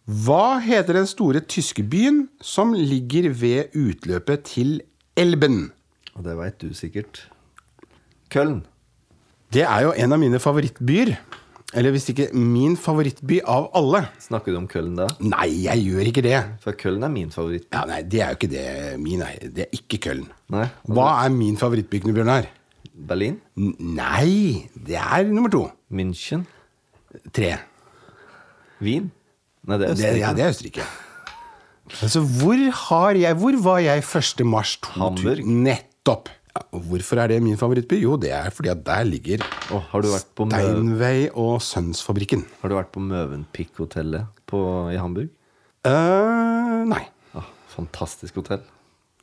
Hva 0.07 0.59
heter 0.63 1.01
den 1.01 1.07
store 1.11 1.41
tyske 1.51 1.83
byen 1.91 2.29
som 2.43 2.73
ligger 2.75 3.29
ved 3.35 3.75
utløpet 3.75 4.45
til 4.53 4.77
Elben. 5.19 5.73
Og 6.15 6.23
det 6.27 6.37
veit 6.39 6.59
du 6.63 6.71
sikkert. 6.75 7.25
Köln. 8.31 8.61
Det 9.55 9.63
er 9.67 9.83
jo 9.87 9.93
en 9.95 10.15
av 10.15 10.19
mine 10.23 10.39
favorittbyer. 10.43 11.15
Eller 11.77 11.91
hvis 11.95 12.07
ikke 12.13 12.29
min 12.39 12.77
favorittby 12.79 13.41
av 13.43 13.67
alle. 13.77 14.05
Snakker 14.23 14.55
du 14.55 14.61
om 14.61 14.69
Köln 14.71 14.95
da? 14.99 15.09
Nei, 15.21 15.49
jeg 15.67 15.83
gjør 15.89 16.11
ikke 16.13 16.23
det. 16.25 16.37
For 16.63 16.79
Köln 16.79 17.03
er 17.07 17.11
min 17.13 17.33
favorittby. 17.35 17.71
Ja, 17.75 17.83
nei, 17.91 18.03
Det 18.07 18.23
er 18.23 18.31
jo 18.33 18.39
ikke 18.39 18.51
det 18.53 18.67
min 19.03 19.23
er. 19.27 19.35
Det 19.51 19.67
er 19.67 19.75
ikke 19.75 19.99
Köln. 20.07 20.29
Nei. 20.55 20.69
Hva 20.87 21.09
er 21.25 21.35
min 21.35 21.59
favorittby, 21.59 22.01
Knut 22.05 22.15
Bjørnar? 22.19 22.47
Berlin? 22.97 23.41
Nei, 23.57 24.69
det 24.73 24.97
er 24.97 25.27
nummer 25.29 25.51
to. 25.53 25.65
München? 25.93 26.47
Tre. 27.37 27.53
Wien? 28.81 29.11
Nei, 29.67 29.79
det 29.81 29.89
er 29.91 29.95
Det, 29.95 29.99
Østerrike. 29.99 30.23
ja, 30.23 30.33
det 30.37 30.45
er 30.47 30.53
Østerrike. 30.55 30.87
Altså, 32.03 32.21
hvor 32.41 32.59
har 32.81 33.15
jeg 33.21 33.37
Hvor 33.39 33.57
var 33.63 33.79
jeg 33.85 34.03
1. 34.03 34.45
mars 34.47 34.77
2000? 34.83 35.03
Hamburg. 35.03 35.45
Nettopp. 35.47 36.29
Ja, 36.57 36.63
hvorfor 36.89 37.21
er 37.21 37.29
det 37.29 37.43
min 37.45 37.57
favorittby? 37.61 37.99
Jo, 38.03 38.17
det 38.17 38.31
er 38.33 38.49
fordi 38.51 38.71
at 38.73 38.81
der 38.87 39.05
ligger 39.05 39.43
oh, 39.71 39.83
har 39.93 40.01
du 40.03 40.09
vært 40.09 40.27
på 40.35 40.47
Mø- 40.49 40.57
Steinway 40.57 41.29
og 41.35 41.61
Sønnsfabrikken. 41.63 42.47
Har 42.63 42.73
du 42.73 42.75
vært 42.79 42.93
på 42.95 43.01
Møvenpick-hotellet 43.05 44.27
i 44.95 44.97
Hamburg? 44.97 45.29
Uh, 45.87 46.83
nei. 46.89 47.05
Ah, 47.37 47.45
fantastisk 47.69 48.35
hotell. 48.41 48.63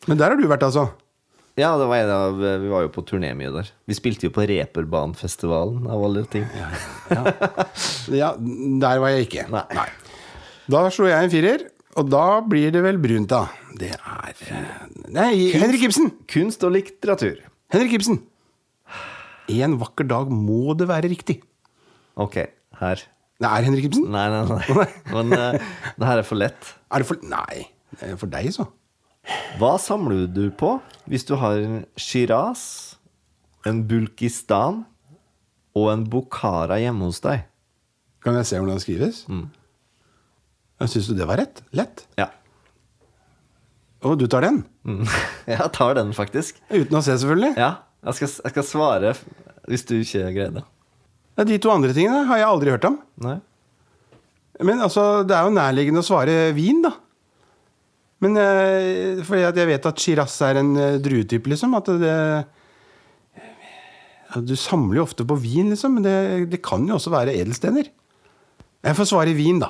Men 0.07 0.17
der 0.19 0.29
har 0.29 0.37
du 0.39 0.45
vært, 0.47 0.63
altså? 0.63 0.91
Ja, 1.59 1.75
det 1.77 1.85
var 1.85 1.99
en 2.01 2.09
av, 2.09 2.39
vi 2.63 2.69
var 2.71 2.81
jo 2.87 2.89
på 2.95 3.03
turné 3.05 3.29
mye 3.37 3.51
der. 3.53 3.67
Vi 3.85 3.93
spilte 3.93 4.25
jo 4.25 4.33
på 4.33 4.45
Reperbanefestivalen, 4.49 5.85
av 5.85 6.01
alle 6.07 6.23
ting. 6.33 6.47
Ja, 8.21 8.31
der 8.39 9.03
var 9.03 9.13
jeg 9.13 9.27
ikke. 9.27 9.45
Nei. 9.53 9.85
Da 10.73 10.81
slo 10.93 11.05
jeg 11.11 11.27
en 11.27 11.33
firer, 11.33 11.67
og 11.99 12.09
da 12.09 12.25
blir 12.49 12.73
det 12.73 12.81
vel 12.81 12.97
brunt, 13.01 13.29
da. 13.29 13.45
Det 13.77 13.91
er 13.93 14.33
Nei, 15.13 15.31
kunst, 15.51 15.59
Henrik 15.61 15.85
Ibsen! 15.89 16.11
Kunst 16.29 16.65
og 16.65 16.73
litteratur. 16.73 17.37
Henrik 17.73 17.99
Ibsen. 17.99 18.21
En 19.53 19.77
vakker 19.81 20.07
dag 20.09 20.33
må 20.33 20.73
det 20.79 20.89
være 20.89 21.11
riktig. 21.11 21.41
Ok, 22.17 22.39
her. 22.79 23.01
Det 23.41 23.49
er 23.49 23.65
Henrik 23.67 23.91
Ibsen? 23.91 24.07
Nei, 24.13 24.25
nei, 24.31 24.43
nei. 24.49 24.87
Men 25.13 25.33
uh, 25.37 25.73
det 25.99 26.09
her 26.09 26.21
er 26.21 26.27
for 26.27 26.39
lett. 26.39 26.73
Er 26.89 27.03
det 27.03 27.09
for 27.09 27.29
Nei. 27.29 27.67
Det 27.93 28.13
er 28.13 28.17
for 28.17 28.31
deg, 28.31 28.49
så. 28.55 28.65
Hva 29.59 29.75
samler 29.79 30.27
du 30.27 30.47
på 30.51 30.75
hvis 31.09 31.25
du 31.27 31.35
har 31.39 31.59
en 31.61 31.81
Shiraz, 31.99 32.95
en 33.67 33.83
Bulkistan 33.87 34.83
og 35.77 35.89
en 35.93 36.05
Bukhara 36.09 36.79
hjemme 36.81 37.07
hos 37.09 37.21
deg? 37.23 37.45
Kan 38.23 38.37
jeg 38.39 38.47
se 38.49 38.59
hvordan 38.59 38.79
det 38.79 38.85
skrives? 38.85 39.23
Mm. 39.27 39.47
Syns 40.83 41.07
du 41.07 41.15
det 41.15 41.27
var 41.27 41.39
rett? 41.39 41.61
Lett? 41.75 42.03
Ja. 42.19 42.27
Og 44.03 44.17
du 44.19 44.25
tar 44.27 44.43
den? 44.43 44.63
Mm. 44.83 45.05
Jeg 45.47 45.69
tar 45.75 45.95
den, 45.95 46.11
faktisk. 46.15 46.59
Uten 46.71 46.97
å 46.99 47.01
se, 47.03 47.15
selvfølgelig? 47.19 47.53
Ja, 47.59 47.69
jeg 48.03 48.17
skal, 48.17 48.29
jeg 48.43 48.51
skal 48.51 48.65
svare 48.67 49.11
hvis 49.71 49.85
du 49.87 49.93
ikke 49.95 50.25
greier 50.35 50.53
det. 50.57 50.63
Ja, 51.37 51.45
de 51.47 51.57
to 51.63 51.71
andre 51.71 51.93
tingene 51.95 52.25
har 52.27 52.41
jeg 52.41 52.47
aldri 52.49 52.73
hørt 52.73 52.87
om. 52.87 52.97
Nei? 53.23 53.37
Men 54.63 54.83
altså, 54.83 55.23
det 55.27 55.35
er 55.37 55.47
jo 55.47 55.55
nærliggende 55.55 56.03
å 56.03 56.07
svare 56.07 56.35
vin, 56.55 56.81
da. 56.83 56.91
Men 58.23 58.37
eh, 58.39 59.21
fordi 59.27 59.41
jeg 59.45 59.67
vet 59.73 59.87
at 59.89 59.99
Shiraz 60.03 60.35
er 60.47 60.59
en 60.61 60.73
eh, 60.79 60.97
druetype, 61.03 61.49
liksom. 61.51 61.73
At 61.79 61.89
det 62.01 62.13
ja, 64.33 64.41
Du 64.41 64.55
samler 64.57 65.01
jo 65.01 65.05
ofte 65.07 65.25
på 65.29 65.35
vin, 65.41 65.73
liksom, 65.73 65.97
men 65.99 66.05
det, 66.07 66.15
det 66.53 66.61
kan 66.65 66.85
jo 66.89 66.95
også 66.97 67.11
være 67.13 67.35
edelstener. 67.37 67.89
Jeg 68.83 68.97
får 68.97 69.07
svare 69.11 69.33
vin, 69.37 69.59
da. 69.63 69.69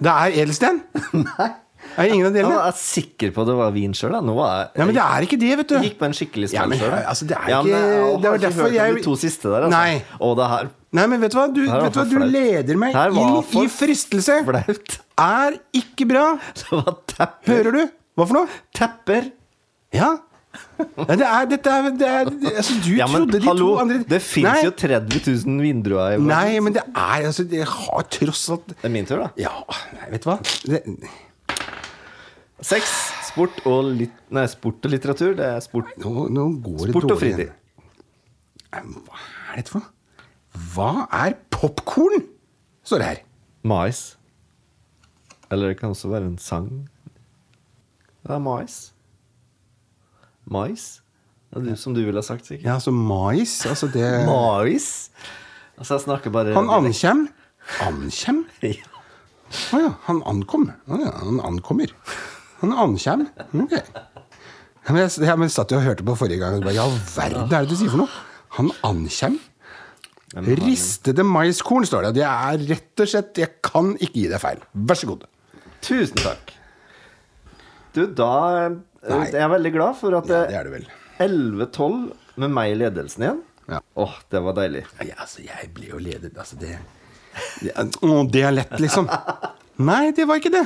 Det 0.00 0.12
er 0.12 0.36
edelsten? 0.44 0.82
Nei. 1.24 1.50
Er 1.98 2.06
det 2.06 2.12
ingen 2.14 2.28
av 2.28 2.36
Jeg 2.38 2.44
er 2.46 2.52
var 2.54 2.76
sikker 2.78 3.32
på 3.34 3.42
at 3.42 3.48
det 3.50 3.54
var 3.58 3.72
vin 3.74 3.94
sjøl. 3.96 4.12
Jeg 4.14 4.22
Nei, 4.30 4.84
men 4.86 4.94
det 4.94 5.02
er 5.02 5.24
ikke 5.26 5.38
det, 5.40 5.50
vet 5.58 5.68
du. 5.72 5.74
Jeg 5.76 5.88
gikk 5.90 5.96
på 6.00 6.06
en 6.06 6.14
skikkelig 6.16 6.46
Ja, 6.52 6.62
smell 6.62 6.70
men, 6.70 6.78
sjøl. 6.84 6.92
altså, 7.10 7.26
det 7.28 7.36
er 7.36 7.48
ikke- 7.56 8.20
det 8.22 8.30
var 8.30 8.38
derfor 8.44 8.70
jeg- 8.76 8.94
de 8.96 9.02
to 9.04 9.14
siste 9.18 9.48
der, 9.50 9.66
altså. 9.66 9.74
Nei. 9.74 10.02
Og 10.20 10.36
det 10.38 10.46
her 10.52 10.70
Nei, 10.90 11.04
men 11.06 11.20
vet 11.22 11.30
du 11.30 11.38
hva? 11.38 11.44
Du, 11.54 11.60
vet 11.62 11.94
du, 11.94 12.00
hva? 12.00 12.06
du 12.10 12.16
leder 12.26 12.78
meg 12.80 12.96
inn 13.14 13.36
i 13.62 13.68
fristelse. 13.70 14.40
flaut. 14.48 14.96
Er 15.22 15.60
ikke 15.76 16.08
bra. 16.10 16.24
Det 16.58 16.66
var 16.72 16.96
tepper. 17.12 17.52
Hører 17.52 17.76
du? 17.76 17.84
Hva 18.18 18.26
for 18.26 18.40
noe? 18.40 18.58
Tepper. 18.74 19.30
Ja. 19.94 20.16
Nei, 20.50 21.14
det 21.14 21.26
er, 21.28 21.44
dette 21.46 21.70
er, 21.70 21.88
det 21.94 22.06
er 22.08 22.26
altså, 22.26 22.74
Du 22.82 22.88
Ja, 22.98 23.06
men 23.06 23.22
trodde 23.22 23.38
de 23.38 23.46
hallo, 23.46 23.66
to 23.68 23.82
andre 23.84 23.98
det 24.10 24.18
fins 24.24 24.64
jo 24.64 24.72
30 24.74 25.20
000 25.46 25.60
vinduer 25.62 25.94
verden. 25.94 26.26
Nei, 26.26 26.58
men 26.64 26.74
det 26.74 26.82
er 26.88 27.26
altså 27.28 27.44
Det 27.46 27.60
har 27.70 28.08
tross 28.10 28.42
alt 28.50 28.66
Det 28.72 28.88
er 28.88 28.92
min 28.96 29.06
tur, 29.06 29.22
da. 29.22 29.28
Ja, 29.38 29.52
nei, 29.94 30.08
vet 30.10 30.26
du 30.26 30.30
hva? 30.32 30.40
Det, 30.66 30.82
Sex, 32.66 32.90
Sport 33.30 33.62
og, 33.62 33.92
lit 33.94 34.16
nei, 34.34 34.42
sport 34.50 34.82
og 34.84 34.92
litteratur. 34.92 35.36
Det 35.38 35.46
er 35.46 35.62
sport. 35.64 35.94
nå, 36.02 36.26
nå 36.34 36.48
går 36.66 36.82
det 36.82 36.96
Sport 36.96 37.14
og 37.14 37.20
fritid. 37.22 37.46
igjen. 37.46 38.98
Hva 39.06 39.22
er 39.22 39.62
dette 39.62 39.70
for 39.72 39.84
noe? 39.84 39.94
Hva 40.74 41.06
er 41.14 41.36
popkorn? 41.54 42.24
Står 42.86 43.02
det 43.02 43.06
her. 43.10 43.20
Mais. 43.62 44.16
Eller 45.50 45.72
det 45.72 45.80
kan 45.80 45.92
også 45.94 46.10
være 46.10 46.26
en 46.30 46.38
sang. 46.38 46.88
Det 48.26 48.34
er 48.34 48.42
mais. 48.42 48.92
Mais? 50.50 50.88
Det 51.50 51.74
som 51.78 51.94
du 51.94 52.02
ville 52.04 52.18
ha 52.20 52.22
sagt, 52.22 52.46
sikkert. 52.46 52.66
Ja, 52.66 52.74
altså 52.78 52.92
mais. 52.94 53.56
Altså 53.66 53.88
det 53.90 54.04
Mais? 54.30 55.10
Altså, 55.78 55.94
jeg 55.96 56.04
snakker 56.04 56.30
bare 56.30 56.54
Han 56.54 56.70
ankjem. 56.70 57.28
Ankjem? 57.86 58.44
Ja. 58.62 58.86
Å 59.74 59.78
ja, 59.82 59.88
han 60.06 60.20
ankom. 60.30 60.68
Oh, 60.86 61.00
ja, 61.02 61.10
han 61.24 61.40
ankommer. 61.42 61.90
Han 62.60 62.70
ankjem. 62.70 63.24
Ok. 63.58 63.72
Men 64.86 64.98
jeg, 65.02 65.10
jeg 65.26 65.38
men 65.42 65.50
satt 65.50 65.72
jo 65.74 65.80
og 65.80 65.82
hørte 65.88 66.04
på 66.06 66.14
forrige 66.20 66.38
gang 66.38 66.60
og 66.60 66.68
bare, 66.68 66.76
Ja, 66.76 66.84
verden 67.16 67.50
er 67.50 67.66
det 67.66 67.72
du 67.72 67.74
sier 67.80 67.90
for 67.90 68.04
noe? 68.04 68.20
Han 68.60 68.70
ankjem? 68.86 69.40
Ristede 70.36 71.24
maiskorn, 71.26 71.86
står 71.88 72.08
det. 72.08 72.20
Det 72.20 72.26
er 72.28 72.60
rett 72.68 73.02
og 73.02 73.10
slett 73.10 73.40
Jeg 73.42 73.56
kan 73.66 73.96
ikke 73.98 74.14
gi 74.14 74.28
deg 74.30 74.42
feil. 74.42 74.60
Vær 74.86 74.98
så 74.98 75.08
god. 75.10 75.26
Tusen 75.82 76.20
takk. 76.20 76.52
Du, 77.96 78.04
da 78.06 78.32
Nei. 78.70 79.24
Jeg 79.32 79.40
er 79.40 79.48
veldig 79.48 79.70
glad 79.74 79.96
for 79.96 80.14
at 80.18 80.28
Ja, 80.28 80.42
det 80.46 80.58
er 80.58 80.68
du 80.68 80.74
vel. 80.74 80.84
11-12 81.20 81.96
med 82.40 82.52
meg 82.52 82.74
i 82.74 82.76
ledelsen 82.82 83.24
igjen. 83.24 83.40
Ja. 83.70 83.80
Åh, 84.02 84.12
det 84.30 84.42
var 84.44 84.56
deilig. 84.58 84.84
Ja, 85.00 85.16
altså, 85.24 85.42
jeg 85.46 85.70
ble 85.74 85.90
jo 85.92 86.00
ledet 86.02 86.36
Altså, 86.36 86.58
det, 86.60 86.76
Å, 88.02 88.20
det 88.30 88.44
er 88.44 88.54
lett, 88.54 88.76
liksom. 88.82 89.08
Nei, 89.80 90.10
det 90.14 90.26
var 90.28 90.40
ikke 90.40 90.52
det. 90.52 90.64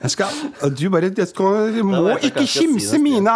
Jeg 0.00 0.14
skal 0.14 0.38
Du 0.78 0.86
bare 0.92 1.10
skal, 1.28 1.74
du 1.76 1.82
må 1.84 2.16
ikke 2.24 2.46
kimse 2.48 2.98
mine, 2.98 3.34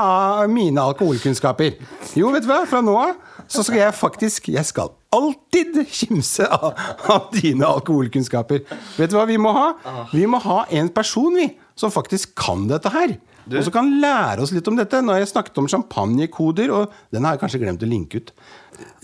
mine 0.48 0.84
alkoholkunnskaper. 0.90 1.76
Jo, 2.16 2.32
vet 2.34 2.46
du 2.46 2.50
hva? 2.50 2.62
Fra 2.68 2.80
nå 2.84 2.96
av 2.98 3.14
så 3.48 3.62
skal 3.64 3.78
jeg 3.80 3.94
faktisk 3.98 4.48
Jeg 4.52 4.64
skal 4.68 4.88
alltid 5.14 5.76
kimse 5.90 6.46
av, 6.50 6.72
av 7.10 7.28
dine 7.34 7.66
alkoholkunnskaper. 7.68 8.58
Vet 8.98 9.10
du 9.12 9.16
hva 9.18 9.26
vi 9.30 9.36
må 9.38 9.52
ha? 9.54 9.68
Vi 10.10 10.24
må 10.26 10.40
ha 10.42 10.64
en 10.74 10.88
person, 10.90 11.34
vi, 11.38 11.46
som 11.78 11.92
faktisk 11.94 12.34
kan 12.38 12.66
dette 12.70 12.90
her. 12.90 13.14
Og 13.44 13.60
som 13.66 13.74
kan 13.74 13.90
lære 14.00 14.40
oss 14.42 14.52
litt 14.56 14.68
om 14.70 14.76
dette. 14.78 15.02
Nå 15.04 15.12
har 15.12 15.20
jeg 15.20 15.28
snakket 15.34 15.58
om 15.60 15.68
champagnekoder, 15.70 16.68
og 16.72 16.82
den 17.14 17.24
har 17.26 17.32
jeg 17.36 17.42
kanskje 17.44 17.60
glemt 17.62 17.82
å 17.84 17.88
linke 17.90 18.16
ut. 18.22 18.28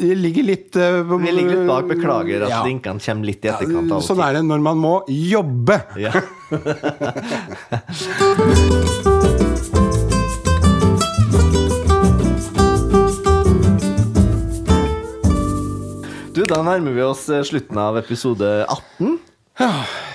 Det 0.00 0.16
ligger 0.18 0.42
litt 0.48 0.74
uh, 0.80 1.04
Vi 1.06 1.30
ligger 1.30 1.52
litt 1.60 1.68
bak. 1.68 1.84
Beklager 1.92 2.42
at 2.48 2.54
Ja. 2.56 2.62
linkene 2.66 2.98
kommer 3.04 3.24
litt 3.28 3.44
i 3.44 3.48
etterkant. 3.52 3.92
av 3.92 4.00
Sånn 4.02 4.22
er 4.24 4.32
det 4.40 4.44
når 4.48 4.60
man 4.64 4.76
må 4.80 4.94
jobbe. 5.06 5.76
Ja. 6.00 6.10
da 16.50 16.60
nærmer 16.66 16.94
vi 16.96 17.02
oss 17.04 17.28
eh, 17.30 17.44
slutten 17.46 17.78
av 17.78 17.98
episode 18.00 18.48
18. 18.66 19.18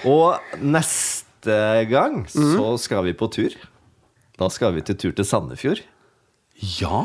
Og 0.09 0.59
neste 0.59 1.59
gang 1.91 2.23
så 2.31 2.75
skal 2.81 3.05
vi 3.07 3.13
på 3.17 3.29
tur. 3.31 3.55
Da 4.39 4.49
skal 4.51 4.75
vi 4.75 4.83
til 4.83 4.97
tur 4.99 5.13
til 5.15 5.27
Sandefjord. 5.27 5.83
Ja! 6.79 7.03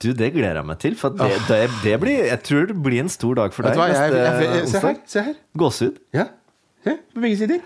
Du, 0.00 0.12
det 0.16 0.30
gleder 0.32 0.60
jeg 0.60 0.68
meg 0.68 0.78
til. 0.80 0.96
For 0.96 1.12
det, 1.12 1.28
det, 1.48 1.58
det 1.84 1.96
blir, 2.00 2.22
jeg 2.30 2.40
tror 2.46 2.70
det 2.70 2.76
blir 2.80 3.02
en 3.02 3.12
stor 3.12 3.36
dag 3.36 3.52
for 3.52 3.68
deg 3.68 3.76
hva, 3.76 3.90
jeg, 3.92 4.14
jeg, 4.16 4.46
jeg, 4.46 4.70
se 4.70 4.82
her. 4.84 4.96
Se 5.12 5.24
her. 5.26 5.36
Gåsehud. 5.60 6.00
Ja. 6.16 6.30
Se, 6.86 6.96
på 7.12 7.24
begge 7.26 7.40
sider. 7.42 7.60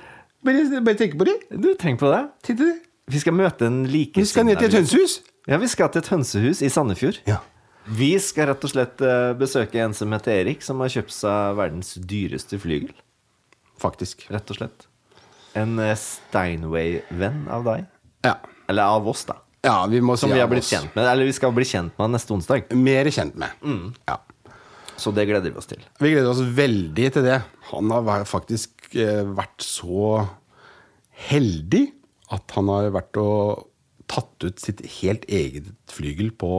Bare, 0.44 0.82
bare 0.82 0.98
tenk 0.98 1.14
på 1.20 1.28
det. 1.28 1.36
Du, 1.54 1.70
tenk 1.78 2.02
på 2.02 2.10
det. 2.10 2.72
Vi 3.10 3.22
skal 3.22 3.36
møte 3.36 3.68
en 3.70 3.84
like 3.86 4.18
Vi 4.18 4.26
skal 4.26 4.48
ned 4.48 4.58
til 4.58 4.72
et 4.72 4.78
hønsehus. 4.80 5.20
Ja, 5.46 5.60
vi 5.62 5.68
skal 5.70 5.92
til 5.94 6.02
et 6.02 6.10
hønsehus 6.10 6.64
i 6.64 6.72
Sandefjord. 6.72 7.20
Ja. 7.28 7.38
Vi 7.84 8.14
skal 8.22 8.48
rett 8.48 8.64
og 8.64 8.70
slett 8.72 9.02
eh, 9.04 9.32
besøke 9.36 9.80
en 9.84 9.92
som 9.96 10.12
heter 10.16 10.38
Erik, 10.40 10.62
som 10.64 10.80
har 10.80 10.88
kjøpt 10.92 11.12
seg 11.12 11.56
verdens 11.58 11.94
dyreste 12.00 12.56
flygel. 12.62 12.94
Faktisk. 13.80 14.24
Rett 14.32 14.50
og 14.54 14.56
slett. 14.60 14.86
En 15.58 15.76
eh, 15.82 15.92
Steinway-venn 16.00 17.44
av 17.52 17.66
deg. 17.68 17.84
Ja. 18.24 18.38
Eller 18.72 18.88
av 18.96 19.08
oss, 19.10 19.26
da. 19.28 19.36
ja, 19.66 19.82
vi 19.92 20.00
må 20.00 20.16
Som 20.16 20.30
si 20.32 20.38
vi 20.38 20.40
har 20.40 20.48
blitt 20.48 20.64
oss. 20.64 20.70
kjent 20.72 20.94
med. 20.96 21.04
Eller 21.10 21.28
vi 21.28 21.34
skal 21.36 21.52
bli 21.52 21.66
kjent 21.68 21.98
med 22.00 22.14
neste 22.16 22.32
onsdag. 22.32 22.72
Mer 22.72 23.10
kjent 23.12 23.36
med. 23.36 23.52
Mm. 23.60 23.90
Ja. 24.08 24.16
Så 24.96 25.10
det 25.12 25.26
gleder 25.28 25.50
vi 25.52 25.58
oss 25.60 25.68
til. 25.68 25.82
Vi 26.00 26.14
gleder 26.14 26.30
oss 26.30 26.40
veldig 26.56 27.10
til 27.18 27.26
det. 27.26 27.40
Han 27.74 27.92
har 27.92 28.24
faktisk 28.30 28.94
eh, 28.96 29.20
vært 29.36 29.60
så 29.66 30.22
heldig 31.28 31.84
at 32.34 32.54
han 32.56 32.70
har 32.72 32.88
vært 32.94 33.18
og 33.20 33.66
tatt 34.10 34.44
ut 34.44 34.60
sitt 34.60 34.82
helt 35.00 35.24
eget 35.32 35.70
flygel 35.90 36.30
på 36.36 36.50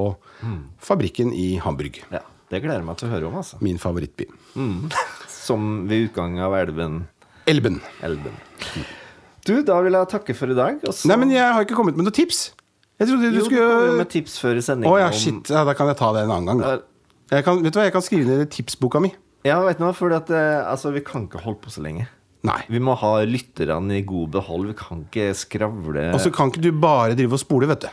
fabrikken 0.81 1.33
i 1.33 1.55
Hamburg. 1.63 2.01
Ja, 2.13 2.23
Det 2.51 2.61
gleder 2.61 2.81
jeg 2.81 2.87
meg 2.87 2.97
til 3.01 3.07
å 3.09 3.13
høre 3.13 3.29
om, 3.29 3.35
altså. 3.41 3.57
Min 3.65 3.77
favorittby. 3.81 4.27
Som 5.29 5.85
ved 5.89 6.09
utgangen 6.09 6.41
av 6.45 6.53
elven 6.57 7.03
Elben. 7.45 7.79
Elben. 8.01 8.33
Du, 9.45 9.59
da 9.61 9.77
vil 9.85 9.93
jeg 9.93 10.09
takke 10.09 10.33
for 10.33 10.49
i 10.49 10.55
dag. 10.57 10.79
Også... 10.89 11.05
Nei, 11.11 11.17
men 11.21 11.33
jeg 11.33 11.45
har 11.45 11.61
ikke 11.61 11.77
kommet 11.77 11.97
med 11.97 12.07
noen 12.07 12.15
tips. 12.17 12.47
Jeg 12.97 13.11
trodde 13.11 13.29
du 13.29 13.37
jo, 13.37 13.45
skulle 13.45 13.65
jo 13.91 13.97
med 13.99 14.09
tips 14.09 14.39
før 14.41 14.57
i 14.57 14.63
Å 14.63 14.65
sendingen. 14.65 14.97
ja, 15.03 15.11
shit. 15.13 15.51
Ja, 15.53 15.61
da 15.67 15.75
kan 15.77 15.91
jeg 15.91 15.99
ta 15.99 16.09
det 16.15 16.23
en 16.25 16.33
annen 16.33 16.63
gang. 16.63 16.81
Jeg 17.29 17.45
kan, 17.45 17.61
vet 17.61 17.75
du 17.75 17.77
hva, 17.77 17.85
jeg 17.85 17.93
kan 17.93 18.05
skrive 18.05 18.25
ned 18.39 18.49
tipsboka 18.53 19.01
mi. 19.03 19.11
Ja, 19.45 19.59
vet 19.67 19.77
du 19.77 19.85
hva, 19.85 19.91
for 19.93 20.15
at, 20.17 20.31
eh, 20.33 20.61
altså, 20.65 20.89
vi 20.95 21.03
kan 21.05 21.27
ikke 21.27 21.43
holde 21.43 21.61
på 21.61 21.73
så 21.73 21.83
lenge. 21.85 22.07
Nei. 22.45 22.61
Vi 22.71 22.81
må 22.83 22.95
ha 23.01 23.11
lytterne 23.27 23.97
i 23.99 24.05
god 24.07 24.35
behold. 24.37 24.69
Vi 24.71 24.77
kan 24.79 25.03
ikke 25.07 25.31
skravle 25.37 26.09
Og 26.13 26.21
så 26.23 26.31
kan 26.33 26.51
ikke 26.51 26.63
du 26.67 26.71
bare 26.77 27.17
drive 27.17 27.37
og 27.37 27.41
spole, 27.41 27.69
vet 27.71 27.87
du. 27.87 27.91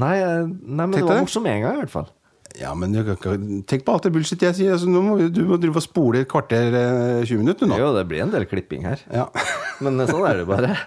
Nei, 0.00 0.16
eh, 0.22 0.46
nei, 0.46 0.86
men 0.86 0.94
Tenk 0.94 1.04
det 1.04 1.12
var 1.12 1.22
morsomt 1.24 1.46
med 1.48 1.58
en 1.58 1.64
gang, 1.66 1.78
i 1.78 1.84
hvert 1.84 1.94
fall. 1.98 2.10
Ja, 2.58 2.72
men 2.74 2.94
du 2.94 3.02
kan 3.06 3.14
ikke, 3.14 3.62
Tenk 3.70 3.84
på 3.86 3.94
alt 3.94 4.06
det 4.06 4.12
bullshit 4.14 4.42
jeg 4.42 4.56
sier. 4.58 4.74
Altså, 4.74 4.90
nå 4.90 5.02
må, 5.04 5.16
du 5.30 5.42
må 5.48 5.58
drive 5.60 5.78
og 5.80 5.86
spole 5.86 6.24
et 6.24 6.30
kvarter, 6.30 6.74
eh, 6.74 7.22
20 7.26 7.42
minutter 7.42 7.70
nå. 7.70 7.78
Jo, 7.80 7.92
det 7.96 8.06
blir 8.10 8.24
en 8.24 8.34
del 8.34 8.46
klipping 8.50 8.86
her. 8.88 9.02
Ja. 9.14 9.28
Men 9.84 9.98
eh, 10.02 10.10
sånn 10.10 10.26
er 10.28 10.42
det 10.42 10.48
bare. 10.50 10.74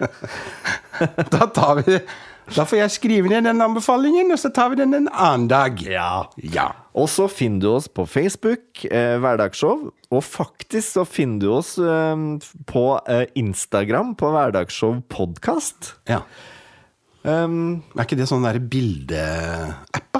Da 1.34 1.48
tar 1.50 1.80
vi 1.82 1.96
Da 2.52 2.66
får 2.68 2.76
jeg 2.82 2.92
skrive 2.92 3.30
ned 3.32 3.46
den 3.48 3.62
anbefalingen, 3.64 4.28
og 4.34 4.38
så 4.40 4.50
tar 4.52 4.72
vi 4.74 4.76
den 4.82 4.92
en 4.96 5.08
annen 5.08 5.46
dag. 5.48 5.80
Ja. 5.88 6.26
Ja. 6.36 6.66
Og 6.94 7.08
så 7.10 7.24
finner 7.32 7.62
du 7.64 7.68
oss 7.72 7.88
på 7.88 8.04
Facebook, 8.06 8.84
eh, 8.84 9.16
Hverdagsshow. 9.22 9.86
Og 10.12 10.22
faktisk 10.22 10.98
så 10.98 11.06
finner 11.08 11.40
du 11.40 11.48
oss 11.56 11.74
eh, 11.80 12.26
på 12.68 12.84
eh, 13.08 13.24
Instagram 13.40 14.12
på 14.20 14.32
Hverdagsshow 14.34 15.00
podkast. 15.08 15.94
ja. 16.10 16.22
Um, 17.24 17.80
Er 17.96 18.04
ikke 18.04 18.18
det 18.18 18.26
sånn 18.28 18.42
derre 18.44 18.60
bildeapp, 18.60 20.18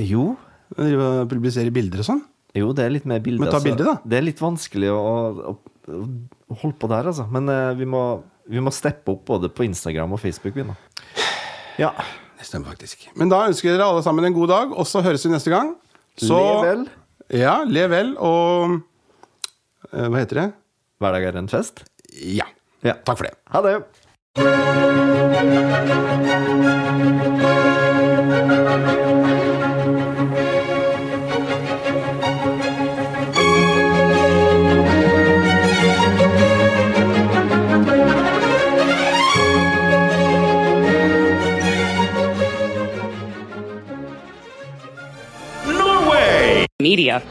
jo. 0.00 0.30
Publisere 1.28 1.68
bilder 1.68 2.00
og 2.00 2.06
sånn? 2.06 2.22
Jo, 2.56 2.70
det 2.72 2.86
er 2.86 2.94
litt 2.94 3.04
mer 3.04 3.20
bilder. 3.20 3.44
Men 3.44 3.52
ta 3.52 3.60
bilde, 3.60 3.76
bilder, 3.82 3.90
da. 3.90 4.08
Det 4.08 4.16
er 4.16 4.24
litt 4.24 4.40
vanskelig 4.40 4.88
å, 4.96 5.02
å, 5.52 5.52
å 5.92 6.56
holde 6.62 6.78
på 6.80 6.88
der, 6.88 7.10
altså. 7.12 7.26
Men 7.32 7.52
eh, 7.52 7.74
vi, 7.76 7.84
må, 7.84 8.00
vi 8.48 8.64
må 8.64 8.72
steppe 8.72 9.12
opp 9.12 9.26
både 9.28 9.52
på 9.52 9.66
Instagram 9.68 10.16
og 10.16 10.22
Facebook, 10.24 10.56
vi 10.56 10.64
nå. 10.70 10.78
Ja. 11.80 11.92
Det 12.38 12.46
stemmer 12.48 12.72
faktisk. 12.74 13.06
Men 13.14 13.30
da 13.30 13.44
ønsker 13.46 13.70
jeg 13.70 13.78
dere 13.78 13.86
alle 13.92 14.02
sammen 14.04 14.26
en 14.26 14.34
god 14.34 14.48
dag, 14.50 14.72
og 14.74 14.86
så 14.88 15.02
høres 15.04 15.24
vi 15.26 15.30
neste 15.32 15.52
gang. 15.52 15.76
Så, 16.18 16.34
le 16.36 16.66
vel. 16.66 16.82
Ja, 17.32 17.54
le 17.64 17.84
vel, 17.88 18.10
og 18.20 18.80
eh, 19.92 20.08
Hva 20.08 20.18
heter 20.18 20.40
det? 20.42 20.48
Hverdag 21.02 21.22
er 21.30 21.38
en 21.40 21.48
fest. 21.52 21.84
Ja. 22.12 22.48
Ja. 22.82 22.98
Takk 23.06 23.22
for 23.22 23.26
det. 23.30 23.34
Ha 23.54 23.62
det. 23.62 23.76
media. 46.82 47.22